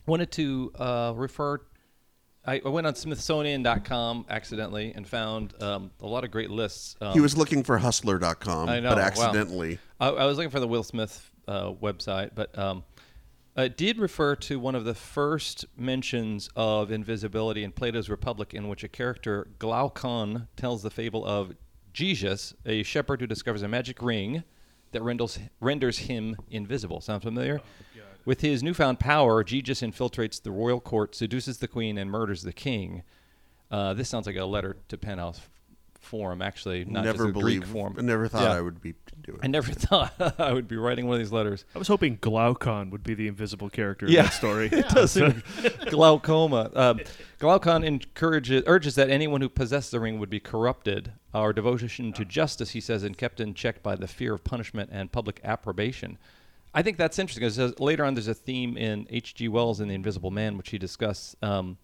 wanted 0.06 0.30
to 0.32 0.72
uh, 0.78 1.12
refer. 1.14 1.60
I, 2.46 2.62
I 2.64 2.68
went 2.70 2.86
on 2.86 2.94
Smithsonian.com 2.94 4.26
accidentally 4.30 4.92
and 4.94 5.06
found 5.06 5.52
um, 5.62 5.90
a 6.00 6.06
lot 6.06 6.24
of 6.24 6.30
great 6.30 6.50
lists. 6.50 6.96
Um, 7.00 7.12
he 7.12 7.20
was 7.20 7.36
looking 7.36 7.62
for 7.62 7.76
Hustler.com, 7.78 8.68
I 8.68 8.80
know, 8.80 8.88
but 8.90 8.98
wow. 8.98 9.04
accidentally. 9.04 9.78
I, 10.00 10.08
I 10.08 10.24
was 10.24 10.38
looking 10.38 10.50
for 10.50 10.60
the 10.60 10.66
Will 10.68 10.82
Smith 10.82 11.30
uh, 11.46 11.72
website, 11.72 12.30
but 12.34 12.56
um, 12.58 12.82
it 13.60 13.76
did 13.76 13.98
refer 13.98 14.36
to 14.36 14.58
one 14.58 14.74
of 14.74 14.84
the 14.84 14.94
first 14.94 15.64
mentions 15.76 16.48
of 16.54 16.90
invisibility 16.90 17.64
in 17.64 17.72
Plato's 17.72 18.08
Republic, 18.08 18.54
in 18.54 18.68
which 18.68 18.84
a 18.84 18.88
character 18.88 19.48
Glaucon 19.58 20.48
tells 20.56 20.82
the 20.82 20.90
fable 20.90 21.24
of 21.24 21.54
Gyges, 21.92 22.54
a 22.64 22.82
shepherd 22.82 23.20
who 23.20 23.26
discovers 23.26 23.62
a 23.62 23.68
magic 23.68 24.00
ring 24.02 24.44
that 24.92 25.02
renders 25.02 25.38
renders 25.60 25.98
him 25.98 26.36
invisible. 26.50 27.00
Sound 27.00 27.22
familiar? 27.22 27.60
With 28.24 28.42
his 28.42 28.62
newfound 28.62 29.00
power, 29.00 29.42
Gyges 29.42 29.82
infiltrates 29.82 30.42
the 30.42 30.50
royal 30.50 30.80
court, 30.80 31.14
seduces 31.14 31.58
the 31.58 31.68
queen, 31.68 31.98
and 31.98 32.10
murders 32.10 32.42
the 32.42 32.52
king. 32.52 33.02
Uh, 33.70 33.94
this 33.94 34.08
sounds 34.08 34.26
like 34.26 34.36
a 34.36 34.44
letter 34.44 34.76
to 34.88 34.98
Penthouse 34.98 35.40
form, 36.00 36.42
actually, 36.42 36.84
not 36.84 37.04
never 37.04 37.18
just 37.26 37.30
a 37.30 37.32
believed. 37.32 37.62
Greek 37.64 37.72
form. 37.72 37.94
I 37.98 38.02
never 38.02 38.26
thought 38.28 38.42
Yeah. 38.42 38.52
I 38.54 38.60
would 38.60 38.80
be 38.80 38.94
doing. 39.22 39.38
I 39.42 39.46
never 39.46 39.70
thought 39.72 40.14
I 40.40 40.52
would 40.52 40.66
be 40.66 40.76
writing 40.76 41.06
one 41.06 41.14
of 41.14 41.18
these 41.20 41.32
letters. 41.32 41.64
I 41.74 41.78
was 41.78 41.88
hoping 41.88 42.18
Glaucon 42.20 42.90
would 42.90 43.02
be 43.02 43.14
the 43.14 43.28
invisible 43.28 43.68
character 43.70 44.06
in 44.06 44.12
Yeah. 44.12 44.22
that 44.22 44.32
story. 44.32 44.68
It 44.72 44.88
does 44.88 45.12
seem 45.12 45.42
glaucoma. 45.90 46.70
Um, 46.74 47.00
Glaucon 47.38 47.84
encourages 47.84 48.62
urges 48.66 48.94
that 48.96 49.10
anyone 49.10 49.40
who 49.40 49.48
possessed 49.48 49.90
the 49.90 50.00
ring 50.00 50.18
would 50.18 50.30
be 50.30 50.40
corrupted. 50.40 51.12
Our 51.34 51.52
devotion 51.52 52.12
to 52.14 52.24
justice, 52.24 52.70
he 52.70 52.80
says, 52.80 53.02
and 53.02 53.16
kept 53.16 53.40
in 53.40 53.54
check 53.54 53.82
by 53.82 53.94
the 53.96 54.08
fear 54.08 54.34
of 54.34 54.44
punishment 54.44 54.90
and 54.92 55.12
public 55.12 55.40
approbation. 55.44 56.18
I 56.74 56.82
think 56.82 56.96
that's 56.98 57.18
interesting 57.18 57.42
because 57.46 57.78
later 57.80 58.04
on 58.04 58.14
there's 58.14 58.28
a 58.28 58.34
theme 58.34 58.76
in 58.76 59.06
H.G. 59.10 59.48
Wells 59.48 59.80
in 59.80 59.88
The 59.88 59.94
Invisible 59.94 60.30
Man, 60.30 60.56
which 60.56 60.70
he 60.70 60.78
discusses. 60.78 61.36
Um, 61.42 61.78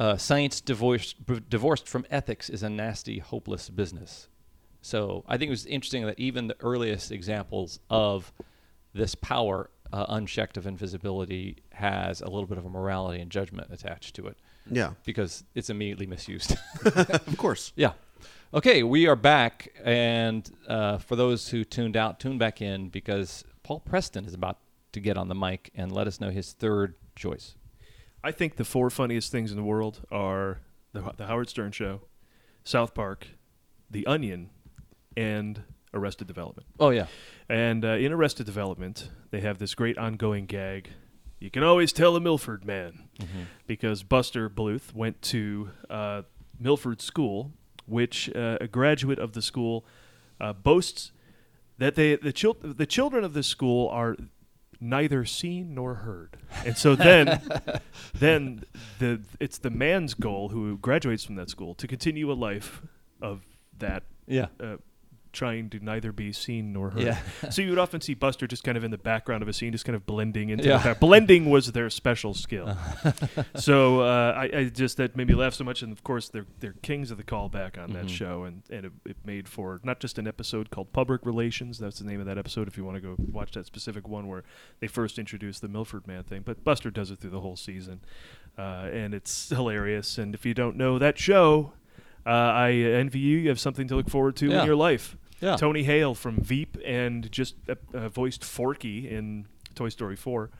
uh, 0.00 0.16
science 0.16 0.60
divorced, 0.60 1.24
b- 1.26 1.40
divorced 1.48 1.86
from 1.86 2.04
ethics 2.10 2.48
is 2.50 2.62
a 2.64 2.70
nasty, 2.70 3.18
hopeless 3.20 3.68
business. 3.68 4.28
So 4.82 5.24
I 5.28 5.36
think 5.36 5.48
it 5.48 5.50
was 5.50 5.66
interesting 5.66 6.06
that 6.06 6.18
even 6.18 6.48
the 6.48 6.56
earliest 6.60 7.12
examples 7.12 7.78
of 7.90 8.32
this 8.94 9.14
power, 9.14 9.68
uh, 9.92 10.06
unchecked 10.08 10.56
of 10.56 10.66
invisibility, 10.66 11.58
has 11.72 12.22
a 12.22 12.30
little 12.30 12.46
bit 12.46 12.56
of 12.58 12.64
a 12.64 12.68
morality 12.70 13.20
and 13.20 13.30
judgment 13.30 13.68
attached 13.70 14.16
to 14.16 14.26
it 14.26 14.38
Yeah, 14.70 14.92
because 15.04 15.44
it's 15.54 15.68
immediately 15.70 16.06
misused. 16.06 16.56
of 16.86 17.36
course. 17.36 17.72
yeah. 17.76 17.92
Okay, 18.52 18.82
we 18.82 19.06
are 19.06 19.14
back, 19.16 19.68
and 19.84 20.50
uh, 20.66 20.98
for 20.98 21.14
those 21.14 21.48
who 21.50 21.62
tuned 21.62 21.96
out, 21.96 22.18
tune 22.18 22.36
back 22.38 22.60
in 22.60 22.88
because 22.88 23.44
Paul 23.62 23.78
Preston 23.80 24.24
is 24.24 24.34
about 24.34 24.58
to 24.92 24.98
get 25.00 25.16
on 25.16 25.28
the 25.28 25.34
mic 25.36 25.70
and 25.74 25.92
let 25.92 26.06
us 26.08 26.20
know 26.20 26.30
his 26.30 26.52
third 26.52 26.94
choice. 27.14 27.54
I 28.22 28.32
think 28.32 28.56
the 28.56 28.64
four 28.64 28.90
funniest 28.90 29.32
things 29.32 29.50
in 29.50 29.56
the 29.56 29.62
world 29.62 30.00
are 30.10 30.60
the, 30.92 31.12
the 31.16 31.26
Howard 31.26 31.48
Stern 31.48 31.72
Show, 31.72 32.02
South 32.64 32.94
Park, 32.94 33.28
The 33.90 34.06
Onion, 34.06 34.50
and 35.16 35.62
Arrested 35.94 36.26
Development. 36.26 36.66
Oh 36.78 36.90
yeah, 36.90 37.06
And 37.48 37.84
uh, 37.84 37.88
in 37.92 38.12
Arrested 38.12 38.46
Development, 38.46 39.10
they 39.30 39.40
have 39.40 39.58
this 39.58 39.74
great 39.74 39.98
ongoing 39.98 40.46
gag. 40.46 40.90
You 41.40 41.50
can 41.50 41.62
always 41.62 41.92
tell 41.92 42.14
a 42.16 42.20
Milford 42.20 42.64
man 42.66 43.08
because 43.66 44.02
Buster 44.02 44.50
Bluth 44.50 44.94
went 44.94 45.22
to 45.22 45.70
uh, 45.88 46.22
Milford 46.58 47.00
School, 47.00 47.52
which 47.86 48.30
uh, 48.36 48.58
a 48.60 48.68
graduate 48.68 49.18
of 49.18 49.32
the 49.32 49.40
school 49.42 49.86
uh, 50.40 50.52
boasts 50.52 51.12
that 51.78 51.94
they 51.94 52.16
the, 52.16 52.32
chil- 52.32 52.58
the 52.60 52.84
children 52.86 53.24
of 53.24 53.32
this 53.32 53.46
school 53.46 53.88
are 53.88 54.16
neither 54.80 55.24
seen 55.24 55.74
nor 55.74 55.94
heard. 55.96 56.36
And 56.64 56.76
so 56.76 56.94
then 56.96 57.40
then 58.14 58.64
the 58.98 59.20
it's 59.38 59.58
the 59.58 59.70
man's 59.70 60.14
goal 60.14 60.48
who 60.48 60.78
graduates 60.78 61.24
from 61.24 61.34
that 61.36 61.50
school 61.50 61.74
to 61.76 61.86
continue 61.86 62.30
a 62.30 62.34
life 62.34 62.82
of 63.20 63.42
that 63.78 64.04
yeah, 64.26 64.46
uh, 64.60 64.76
trying 65.32 65.70
to 65.70 65.78
neither 65.78 66.12
be 66.12 66.32
seen 66.32 66.72
nor 66.72 66.90
heard. 66.90 67.02
Yeah. 67.02 67.18
so 67.50 67.62
you 67.62 67.70
would 67.70 67.78
often 67.78 68.00
see 68.00 68.14
Buster 68.14 68.46
just 68.46 68.64
kind 68.64 68.76
of 68.76 68.84
in 68.84 68.90
the 68.90 68.98
background 68.98 69.42
of 69.42 69.48
a 69.48 69.52
scene, 69.52 69.72
just 69.72 69.84
kind 69.84 69.96
of 69.96 70.06
blending 70.06 70.50
into 70.50 70.64
Yeah. 70.66 70.78
the 70.78 70.84
back. 70.90 71.00
Blending 71.00 71.48
was 71.50 71.72
their 71.72 71.88
special 71.90 72.34
skill. 72.34 72.76
so 73.54 74.00
uh, 74.00 74.32
I, 74.36 74.58
I 74.58 74.64
just 74.64 74.96
that 74.96 75.16
made 75.16 75.28
me 75.28 75.34
laugh 75.34 75.54
so 75.54 75.64
much, 75.64 75.82
and 75.82 75.92
of 75.92 76.02
course 76.04 76.28
they're 76.28 76.46
they're 76.60 76.74
kings 76.82 77.10
of 77.10 77.16
the 77.16 77.24
callback 77.24 77.78
on 77.82 77.92
that 77.92 78.06
Mhm. 78.06 78.08
show, 78.10 78.44
and 78.44 78.62
and 78.70 78.86
it, 78.86 78.92
it 79.04 79.16
made 79.24 79.48
for 79.48 79.80
not 79.84 80.00
just 80.00 80.18
an 80.18 80.26
episode 80.26 80.70
called 80.70 80.92
Public 80.92 81.24
Relations. 81.24 81.78
That's 81.78 81.98
the 81.98 82.04
name 82.06 82.20
of 82.20 82.26
that 82.26 82.38
episode. 82.38 82.68
If 82.68 82.76
you 82.76 82.84
want 82.84 82.96
to 82.96 83.00
go 83.00 83.16
watch 83.18 83.52
that 83.52 83.66
specific 83.66 84.08
one 84.08 84.28
where 84.28 84.44
they 84.80 84.86
first 84.86 85.18
introduced 85.18 85.60
the 85.62 85.68
Milford 85.68 86.06
Man 86.06 86.22
thing, 86.24 86.42
but 86.44 86.64
Buster 86.64 86.90
does 86.90 87.10
it 87.10 87.18
through 87.18 87.30
the 87.30 87.40
whole 87.40 87.56
season, 87.56 88.00
uh, 88.58 88.88
and 88.92 89.14
it's 89.14 89.48
hilarious. 89.50 90.18
And 90.18 90.34
if 90.34 90.44
you 90.46 90.54
don't 90.54 90.76
know 90.76 90.98
that 90.98 91.18
show. 91.18 91.72
Uh, 92.26 92.28
I 92.28 92.72
envy 92.72 93.18
you. 93.18 93.38
You 93.38 93.48
have 93.48 93.58
something 93.58 93.88
to 93.88 93.96
look 93.96 94.10
forward 94.10 94.36
to 94.36 94.48
Yeah. 94.50 94.60
in 94.60 94.66
your 94.66 94.76
life. 94.76 95.16
Yeah. 95.40 95.56
Tony 95.56 95.82
Hale 95.82 96.14
from 96.14 96.40
Veep 96.40 96.76
and 96.84 97.30
just 97.30 97.54
uh, 97.68 97.74
uh, 97.94 98.08
voiced 98.08 98.44
Forky 98.44 99.08
in 99.08 99.46
Toy 99.74 99.88
Story 99.88 100.16
4 100.16 100.50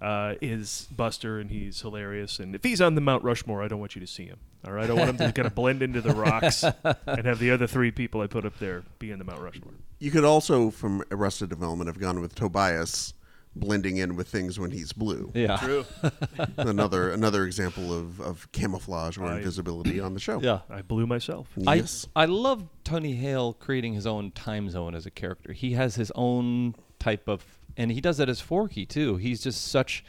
uh, 0.00 0.34
is 0.40 0.88
Buster, 0.90 1.38
and 1.38 1.50
he's 1.50 1.80
hilarious. 1.80 2.38
And 2.38 2.54
if 2.54 2.64
he's 2.64 2.80
on 2.80 2.94
the 2.94 3.00
Mount 3.00 3.22
Rushmore, 3.22 3.62
I 3.62 3.68
don't 3.68 3.80
want 3.80 3.94
you 3.94 4.00
to 4.00 4.06
see 4.06 4.26
him. 4.26 4.38
All 4.66 4.72
right, 4.72 4.90
I 4.90 4.92
want 4.92 5.10
him 5.10 5.18
to 5.18 5.32
kind 5.32 5.46
of 5.46 5.54
blend 5.54 5.82
into 5.82 6.00
the 6.00 6.14
rocks 6.14 6.64
and 6.64 7.26
have 7.26 7.38
the 7.38 7.50
other 7.52 7.66
three 7.66 7.90
people 7.90 8.20
I 8.20 8.26
put 8.26 8.44
up 8.44 8.58
there 8.58 8.82
be 8.98 9.10
in 9.10 9.18
the 9.18 9.24
Mount 9.24 9.40
Rushmore. 9.40 9.74
You 9.98 10.10
could 10.10 10.24
also, 10.24 10.70
from 10.70 11.04
Arrested 11.10 11.48
Development, 11.48 11.86
have 11.88 12.00
gone 12.00 12.20
with 12.20 12.34
Tobias 12.34 13.14
blending 13.56 13.96
in 13.96 14.16
with 14.16 14.28
things 14.28 14.58
when 14.58 14.70
he's 14.70 14.92
blue. 14.92 15.32
Yeah. 15.34 15.56
True. 15.56 15.84
another 16.58 17.10
another 17.10 17.44
example 17.46 17.92
of, 17.92 18.20
of 18.20 18.50
camouflage 18.52 19.18
or 19.18 19.24
I- 19.24 19.38
invisibility 19.38 19.98
on 20.00 20.14
the 20.14 20.20
show. 20.20 20.40
Yeah. 20.40 20.60
I 20.70 20.82
blew 20.82 21.06
myself. 21.06 21.48
Yes. 21.56 22.06
I 22.14 22.22
I 22.22 22.24
love 22.26 22.68
Tony 22.84 23.14
Hale 23.14 23.52
creating 23.54 23.94
his 23.94 24.06
own 24.06 24.30
time 24.32 24.70
zone 24.70 24.94
as 24.94 25.06
a 25.06 25.10
character. 25.10 25.52
He 25.52 25.72
has 25.72 25.96
his 25.96 26.12
own 26.14 26.74
type 26.98 27.28
of, 27.28 27.44
and 27.76 27.90
he 27.90 28.00
does 28.00 28.18
that 28.18 28.28
as 28.28 28.40
Forky 28.40 28.86
too. 28.86 29.16
He's 29.16 29.42
just 29.42 29.68
such. 29.68 30.04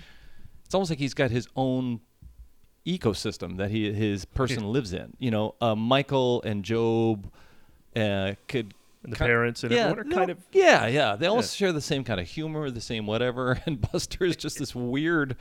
It's 0.66 0.76
almost 0.76 0.92
like 0.92 1.00
he's 1.00 1.14
got 1.14 1.32
his 1.32 1.48
own 1.56 2.02
ecosystem 2.86 3.58
that 3.58 3.72
he 3.72 3.92
his 3.92 4.26
person 4.26 4.66
lives 4.72 4.94
in. 4.94 5.14
You 5.20 5.32
know, 5.32 5.56
uh, 5.62 5.76
Michael 5.76 6.42
and 6.44 6.66
Gob 6.68 7.32
uh, 7.96 8.34
could. 8.48 8.74
And 9.08 9.14
the 9.14 9.20
ki- 9.20 9.26
parents 9.26 9.64
and 9.64 9.72
yeah, 9.72 9.88
everyone 9.88 10.00
are 10.00 10.04
no, 10.04 10.16
kind 10.18 10.32
of 10.32 10.38
yeah, 10.52 10.86
yeah. 10.88 11.16
They 11.16 11.28
all 11.28 11.38
Yeah. 11.38 11.42
share 11.44 11.72
the 11.72 11.80
same 11.82 12.04
kind 12.04 12.20
of 12.20 12.28
humor, 12.28 12.70
the 12.70 12.82
same 12.82 13.08
whatever. 13.08 13.58
And 13.66 13.80
Buster 13.80 14.26
is 14.26 14.36
just 14.36 14.60
this 14.60 14.76
weird, 14.76 15.38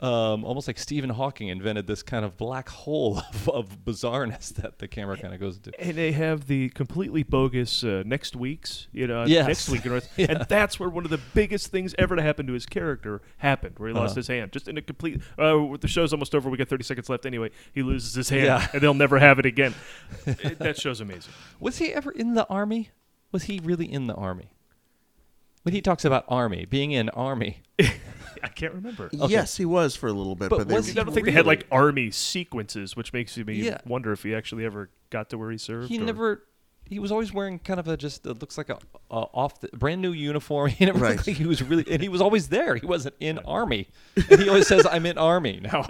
um, 0.00 0.44
almost 0.44 0.66
like 0.66 0.78
Stephen 0.78 1.10
Hawking 1.10 1.48
invented 1.48 1.86
this 1.86 2.02
kind 2.02 2.24
of 2.24 2.36
black 2.38 2.68
hole 2.70 3.18
of, 3.34 3.48
of 3.50 3.84
bizarreness 3.84 4.52
that 4.54 4.78
the 4.78 4.88
camera 4.88 5.16
kind 5.18 5.32
of 5.34 5.40
goes 5.40 5.58
into. 5.58 5.78
And 5.78 5.94
they 5.96 6.12
have 6.12 6.46
the 6.46 6.70
completely 6.70 7.22
bogus 7.22 7.84
uh, 7.84 8.02
next 8.06 8.34
week's, 8.34 8.88
you 8.92 9.06
know, 9.06 9.24
Yes. 9.26 9.46
next 9.46 9.68
week, 9.68 9.84
and 9.84 10.02
Yeah. 10.16 10.26
and 10.30 10.46
that's 10.48 10.80
where 10.80 10.88
one 10.88 11.04
of 11.04 11.10
the 11.10 11.20
biggest 11.34 11.66
things 11.68 11.94
ever 11.98 12.16
to 12.16 12.22
happen 12.22 12.46
to 12.46 12.52
his 12.54 12.64
character 12.66 13.20
happened, 13.36 13.78
where 13.78 13.90
he 13.90 13.94
lost 13.94 14.12
Uh-huh. 14.12 14.16
his 14.20 14.28
hand, 14.28 14.52
just 14.52 14.68
in 14.68 14.76
a 14.78 14.82
complete. 14.82 15.20
Uh, 15.38 15.76
the 15.78 15.86
show's 15.86 16.12
almost 16.14 16.34
over. 16.34 16.48
We 16.50 16.56
got 16.56 16.68
30 16.68 16.82
seconds 16.84 17.08
left 17.10 17.26
anyway. 17.26 17.50
He 17.74 17.82
loses 17.82 18.14
his 18.14 18.30
hand, 18.30 18.44
Yeah. 18.46 18.66
and 18.72 18.80
they'll 18.82 18.94
never 18.94 19.18
have 19.18 19.38
it 19.38 19.44
again. 19.46 19.74
It- 20.26 20.58
that 20.58 20.78
show's 20.80 21.00
amazing. 21.02 21.32
Was 21.60 21.76
he 21.78 21.92
ever 21.92 22.10
in 22.10 22.34
the 22.34 22.46
army? 22.48 22.90
Was 23.32 23.44
he 23.44 23.60
really 23.62 23.90
in 23.90 24.06
the 24.06 24.14
army? 24.14 24.50
When 25.62 25.74
he 25.74 25.80
talks 25.80 26.04
about 26.04 26.24
army, 26.28 26.64
being 26.64 26.90
in 26.92 27.08
army, 27.10 27.62
I 27.80 28.48
can't 28.54 28.74
remember. 28.74 29.08
Yes, 29.28 29.56
he 29.56 29.64
was 29.64 29.94
for 29.96 30.08
a 30.08 30.12
little 30.12 30.34
bit, 30.34 30.50
But 30.50 30.58
but, 30.58 30.68
they, 30.68 30.74
was 30.74 30.86
I 30.88 30.90
he 30.90 30.94
don't 30.96 31.12
think 31.14 31.26
they 31.26 31.32
had 31.32 31.46
like 31.46 31.66
army 31.70 32.10
sequences, 32.10 32.96
which 32.96 33.12
makes 33.12 33.36
me 33.36 33.54
Yeah. 33.54 33.78
wonder 33.86 34.12
if 34.12 34.22
he 34.24 34.34
actually 34.34 34.64
ever 34.64 34.90
got 35.10 35.30
to 35.30 35.38
where 35.38 35.50
he 35.50 35.58
served. 35.58 35.88
he 35.88 35.98
or- 36.00 36.04
never. 36.04 36.44
He 36.84 36.98
was 36.98 37.12
always 37.12 37.32
wearing 37.32 37.58
kind 37.60 37.78
of 37.80 37.86
a 37.88 37.96
just 37.96 38.26
it 38.26 38.40
looks 38.40 38.58
like 38.58 38.68
a, 38.68 38.78
a 39.10 39.14
off 39.14 39.60
the 39.60 39.68
brand 39.68 40.02
new 40.02 40.12
uniform. 40.12 40.68
He 40.76 40.84
never 40.84 40.98
Right. 40.98 41.14
looked 41.16 41.26
like 41.28 41.36
he 41.36 41.46
was 41.46 41.62
really, 41.62 41.84
and 41.90 42.02
he 42.02 42.08
was 42.08 42.20
always 42.20 42.48
there. 42.48 42.74
He 42.74 42.84
wasn't 42.84 43.14
in 43.20 43.38
army. 43.38 43.88
And 44.30 44.40
he 44.42 44.48
always 44.48 44.66
says, 44.66 44.84
"I'm 44.90 45.06
in 45.06 45.16
army 45.16 45.60
now." 45.62 45.86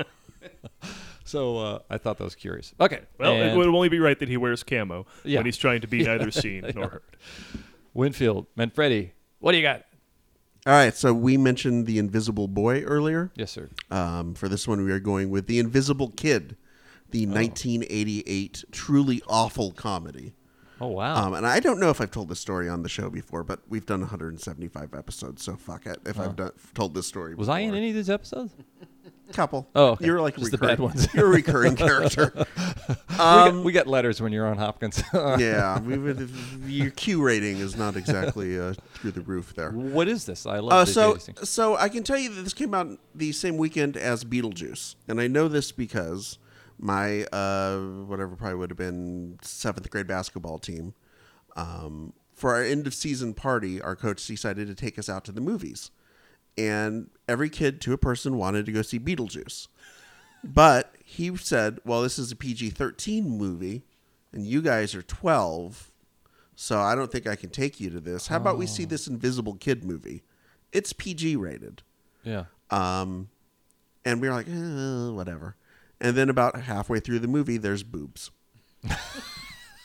So 1.24 1.58
uh, 1.58 1.78
I 1.90 1.98
thought 1.98 2.18
that 2.18 2.24
was 2.24 2.34
curious. 2.34 2.74
Okay, 2.80 3.00
Well, 3.18 3.34
it 3.40 3.56
would 3.56 3.66
only 3.68 3.88
be 3.88 3.98
right 3.98 4.18
that 4.18 4.28
he 4.28 4.36
wears 4.36 4.62
camo 4.62 5.06
Yeah. 5.24 5.38
when 5.38 5.46
he's 5.46 5.56
trying 5.56 5.80
to 5.82 5.86
be 5.88 6.02
neither 6.04 6.30
seen 6.30 6.70
nor 6.74 6.88
heard. 6.88 7.02
Winfield 7.94 8.46
Manfredi, 8.56 9.12
what 9.40 9.52
do 9.52 9.58
you 9.58 9.62
got? 9.62 9.82
All 10.64 10.72
right, 10.72 10.94
so 10.94 11.12
we 11.12 11.36
mentioned 11.36 11.86
the 11.86 11.98
Invisible 11.98 12.46
Boy 12.48 12.82
earlier. 12.82 13.32
Yes, 13.34 13.50
sir. 13.50 13.68
Um, 13.90 14.34
for 14.34 14.48
this 14.48 14.68
one, 14.68 14.84
we 14.84 14.92
are 14.92 15.00
going 15.00 15.28
with 15.30 15.46
the 15.48 15.58
Invisible 15.58 16.10
Kid, 16.10 16.56
the 17.10 17.26
1988 17.26 18.64
truly 18.70 19.22
awful 19.28 19.72
comedy. 19.72 20.34
Oh 20.80 20.86
wow. 20.88 21.26
Um, 21.26 21.34
and 21.34 21.46
I 21.46 21.60
don't 21.60 21.78
know 21.78 21.90
if 21.90 22.00
I've 22.00 22.10
told 22.10 22.28
this 22.28 22.40
story 22.40 22.68
on 22.68 22.82
the 22.82 22.88
show 22.88 23.10
before, 23.10 23.44
but 23.44 23.60
we've 23.68 23.86
done 23.86 24.00
175 24.00 24.94
episodes, 24.94 25.42
so 25.44 25.54
fuck 25.56 25.86
it 25.86 25.98
if 26.06 26.18
I've 26.18 26.34
done, 26.36 26.50
told 26.74 26.94
this 26.94 27.06
story. 27.06 27.34
was 27.34 27.48
I 27.48 27.60
in 27.60 27.74
any 27.74 27.90
of 27.90 27.94
these 27.94 28.10
episodes? 28.10 28.52
Couple. 29.32 29.66
Oh, 29.74 29.90
okay. 29.92 30.04
you're 30.06 30.20
like 30.20 30.36
Just 30.36 30.50
the 30.50 30.58
recurring, 30.58 30.76
bad 30.76 30.80
ones. 30.80 31.14
you're 31.14 31.26
a 31.26 31.30
recurring 31.30 31.74
character. 31.76 32.32
we, 32.88 33.16
Um, 33.18 33.56
get, 33.56 33.64
we 33.64 33.72
get 33.72 33.86
letters 33.86 34.20
when 34.20 34.30
you're 34.32 34.46
on 34.46 34.58
Hopkins. 34.58 35.02
yeah, 35.14 35.80
we 35.80 35.96
would, 35.96 36.28
your 36.66 36.90
Q 36.90 37.22
rating 37.22 37.58
is 37.58 37.76
not 37.76 37.96
exactly 37.96 38.58
uh, 38.58 38.74
through 38.94 39.12
the 39.12 39.22
roof 39.22 39.54
there. 39.54 39.70
what 39.70 40.06
is 40.08 40.26
this? 40.26 40.44
I 40.44 40.58
love 40.58 40.72
Uh, 40.72 40.84
so, 40.84 41.16
so 41.42 41.76
I 41.76 41.88
can 41.88 42.02
tell 42.02 42.18
you 42.18 42.28
that 42.34 42.42
this 42.42 42.52
came 42.52 42.74
out 42.74 42.98
the 43.14 43.32
same 43.32 43.56
weekend 43.56 43.96
as 43.96 44.24
Beetlejuice, 44.24 44.96
and 45.08 45.18
I 45.20 45.28
know 45.28 45.48
this 45.48 45.72
because 45.72 46.38
my 46.78 47.24
uh, 47.32 47.78
whatever 47.78 48.36
probably 48.36 48.56
would 48.56 48.70
have 48.70 48.78
been 48.78 49.38
seventh 49.40 49.88
grade 49.88 50.06
basketball 50.08 50.58
team. 50.58 50.92
Um, 51.56 52.12
for 52.34 52.54
our 52.54 52.62
end 52.62 52.86
of 52.86 52.94
season 52.94 53.34
party, 53.34 53.80
our 53.80 53.94
coach 53.94 54.26
decided 54.26 54.66
to 54.68 54.74
take 54.74 54.98
us 54.98 55.08
out 55.08 55.24
to 55.26 55.32
the 55.32 55.40
movies, 55.40 55.90
and 56.56 57.10
every 57.28 57.50
kid 57.50 57.80
to 57.82 57.92
a 57.92 57.98
person 57.98 58.36
wanted 58.36 58.66
to 58.66 58.72
go 58.72 58.82
see 58.82 58.98
Beetlejuice, 58.98 59.68
but 60.44 60.94
he 61.04 61.36
said, 61.36 61.78
"Well, 61.84 62.02
this 62.02 62.18
is 62.18 62.32
a 62.32 62.36
PG 62.36 62.70
thirteen 62.70 63.30
movie, 63.38 63.82
and 64.32 64.46
you 64.46 64.62
guys 64.62 64.94
are 64.94 65.02
twelve, 65.02 65.90
so 66.54 66.80
I 66.80 66.94
don't 66.94 67.10
think 67.10 67.26
I 67.26 67.36
can 67.36 67.50
take 67.50 67.80
you 67.80 67.90
to 67.90 68.00
this. 68.00 68.28
How 68.28 68.36
about 68.36 68.58
we 68.58 68.66
see 68.66 68.84
this 68.84 69.06
Invisible 69.06 69.54
Kid 69.54 69.84
movie? 69.84 70.22
It's 70.72 70.92
PG 70.92 71.36
rated." 71.36 71.82
Yeah. 72.24 72.44
Um, 72.70 73.28
and 74.04 74.20
we 74.20 74.28
were 74.28 74.34
like, 74.34 74.48
eh, 74.48 75.10
whatever. 75.10 75.56
And 76.00 76.16
then 76.16 76.28
about 76.28 76.62
halfway 76.62 77.00
through 77.00 77.20
the 77.20 77.28
movie, 77.28 77.58
there's 77.58 77.82
boobs. 77.82 78.30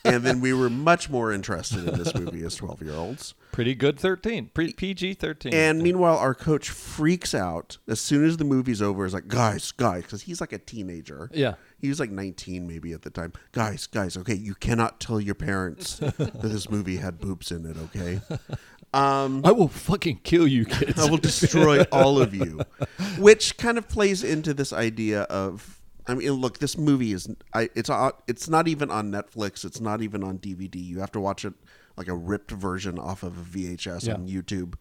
and 0.04 0.22
then 0.22 0.40
we 0.40 0.52
were 0.52 0.70
much 0.70 1.10
more 1.10 1.32
interested 1.32 1.86
in 1.86 1.98
this 1.98 2.14
movie 2.14 2.42
as 2.42 2.54
12 2.56 2.82
year 2.82 2.94
olds. 2.94 3.34
Pretty 3.52 3.74
good 3.74 3.98
13. 3.98 4.50
Pre- 4.54 4.72
PG 4.72 5.14
13. 5.14 5.52
And 5.52 5.82
meanwhile, 5.82 6.16
our 6.16 6.34
coach 6.34 6.70
freaks 6.70 7.34
out 7.34 7.78
as 7.88 8.00
soon 8.00 8.24
as 8.24 8.36
the 8.36 8.44
movie's 8.44 8.80
over. 8.80 9.04
Is 9.04 9.14
like, 9.14 9.28
guys, 9.28 9.72
guys, 9.72 10.02
because 10.02 10.22
he's 10.22 10.40
like 10.40 10.52
a 10.52 10.58
teenager. 10.58 11.30
Yeah. 11.32 11.54
He 11.80 11.88
was 11.88 12.00
like 12.00 12.10
19 12.10 12.66
maybe 12.66 12.92
at 12.92 13.02
the 13.02 13.10
time. 13.10 13.32
Guys, 13.52 13.86
guys, 13.86 14.16
okay, 14.16 14.34
you 14.34 14.54
cannot 14.54 15.00
tell 15.00 15.20
your 15.20 15.34
parents 15.34 15.96
that 15.98 16.40
this 16.42 16.70
movie 16.70 16.96
had 16.96 17.18
boobs 17.18 17.50
in 17.50 17.66
it, 17.66 17.76
okay? 17.76 18.20
Um, 18.94 19.42
I 19.44 19.52
will 19.52 19.68
fucking 19.68 20.20
kill 20.22 20.46
you 20.46 20.64
kids. 20.64 20.98
I 20.98 21.10
will 21.10 21.18
destroy 21.18 21.82
all 21.92 22.20
of 22.20 22.34
you. 22.34 22.60
Which 23.18 23.58
kind 23.58 23.76
of 23.76 23.86
plays 23.88 24.24
into 24.24 24.54
this 24.54 24.72
idea 24.72 25.22
of 25.22 25.77
I 26.08 26.14
mean, 26.14 26.30
look, 26.32 26.58
this 26.58 26.76
movie 26.78 27.12
is 27.12 27.28
I, 27.52 27.68
it's 27.74 27.90
it's 28.26 28.48
not 28.48 28.66
even 28.68 28.90
on 28.90 29.12
Netflix. 29.12 29.64
It's 29.64 29.80
not 29.80 30.00
even 30.02 30.24
on 30.24 30.38
DVD. 30.38 30.76
You 30.82 31.00
have 31.00 31.12
to 31.12 31.20
watch 31.20 31.44
it 31.44 31.52
like 31.96 32.08
a 32.08 32.14
ripped 32.14 32.50
version 32.50 32.98
off 32.98 33.22
of 33.22 33.36
a 33.36 33.42
VHS 33.58 34.06
Yeah. 34.06 34.14
on 34.14 34.26
YouTube. 34.28 34.74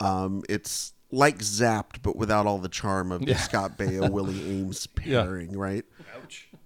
Um, 0.00 0.42
it's 0.48 0.92
like 1.12 1.38
Zapped, 1.38 2.02
but 2.02 2.16
without 2.16 2.44
all 2.46 2.58
the 2.58 2.68
charm 2.68 3.12
of 3.12 3.24
the 3.24 3.34
Scott 3.36 3.78
Baio 3.78 4.10
Willie 4.12 4.34
Aames 4.34 4.86
Yeah. 5.04 5.22
pairing, 5.22 5.56
right? 5.56 5.84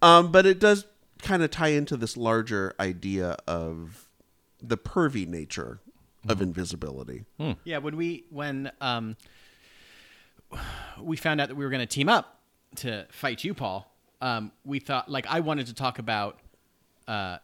Um, 0.03 0.33
but 0.33 0.47
it 0.47 0.59
does 0.59 0.87
kind 1.23 1.43
of 1.43 1.51
tie 1.51 1.69
into 1.69 1.97
this 1.99 2.17
larger 2.17 2.75
idea 2.81 3.37
of 3.47 4.09
the 4.63 4.79
pervy 4.79 5.27
nature 5.27 5.81
of 6.29 6.41
invisibility. 6.43 7.25
Yeah, 7.65 7.79
when 7.79 7.97
we 7.97 8.25
when 8.31 8.73
um 8.81 9.17
we 11.01 11.17
found 11.17 11.41
out 11.41 11.49
that 11.49 11.55
we 11.55 11.65
were 11.65 11.71
going 11.71 11.81
to 11.81 11.87
team 11.87 12.09
up 12.09 12.41
to 12.77 13.07
fight 13.11 13.45
you, 13.45 13.53
Paul, 13.55 13.90
um, 14.21 14.53
we 14.65 14.79
thought 14.81 15.11
like 15.11 15.27
I 15.29 15.41
wanted 15.41 15.67
to 15.67 15.75
talk 15.75 15.99
about 15.99 16.39
uh, 17.09 17.39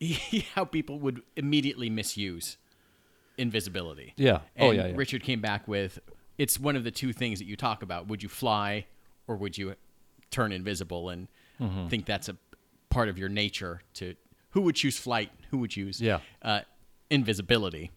how 0.54 0.64
people 0.64 0.98
would 1.00 1.22
immediately 1.36 1.90
misuse 1.90 2.56
invisibility. 3.38 4.12
Yeah. 4.16 4.40
And 4.56 4.68
Oh, 4.68 4.70
yeah, 4.72 4.86
yeah. 4.88 4.92
Richard 4.96 5.22
came 5.22 5.40
back 5.40 5.66
with 5.68 5.98
it's 6.38 6.58
one 6.58 6.76
of 6.76 6.84
the 6.84 6.90
two 6.90 7.12
things 7.12 7.38
that 7.38 7.44
you 7.46 7.56
talk 7.56 7.82
about. 7.82 8.08
Would 8.08 8.22
you 8.22 8.28
fly 8.28 8.86
or 9.26 9.36
would 9.36 9.56
you 9.58 9.74
turn 10.30 10.52
invisible 10.52 11.08
and 11.10 11.28
Mm-hmm. 11.60 11.88
think 11.88 12.06
that's 12.06 12.30
a 12.30 12.38
part 12.88 13.10
of 13.10 13.18
your 13.18 13.28
nature 13.28 13.82
to 13.92 14.14
who 14.52 14.62
would 14.62 14.74
choose 14.76 14.98
flight, 14.98 15.30
who 15.50 15.58
would 15.58 15.68
choose 15.68 16.00
Yeah. 16.00 16.20
uh, 16.40 16.60
invisibility. 17.10 17.90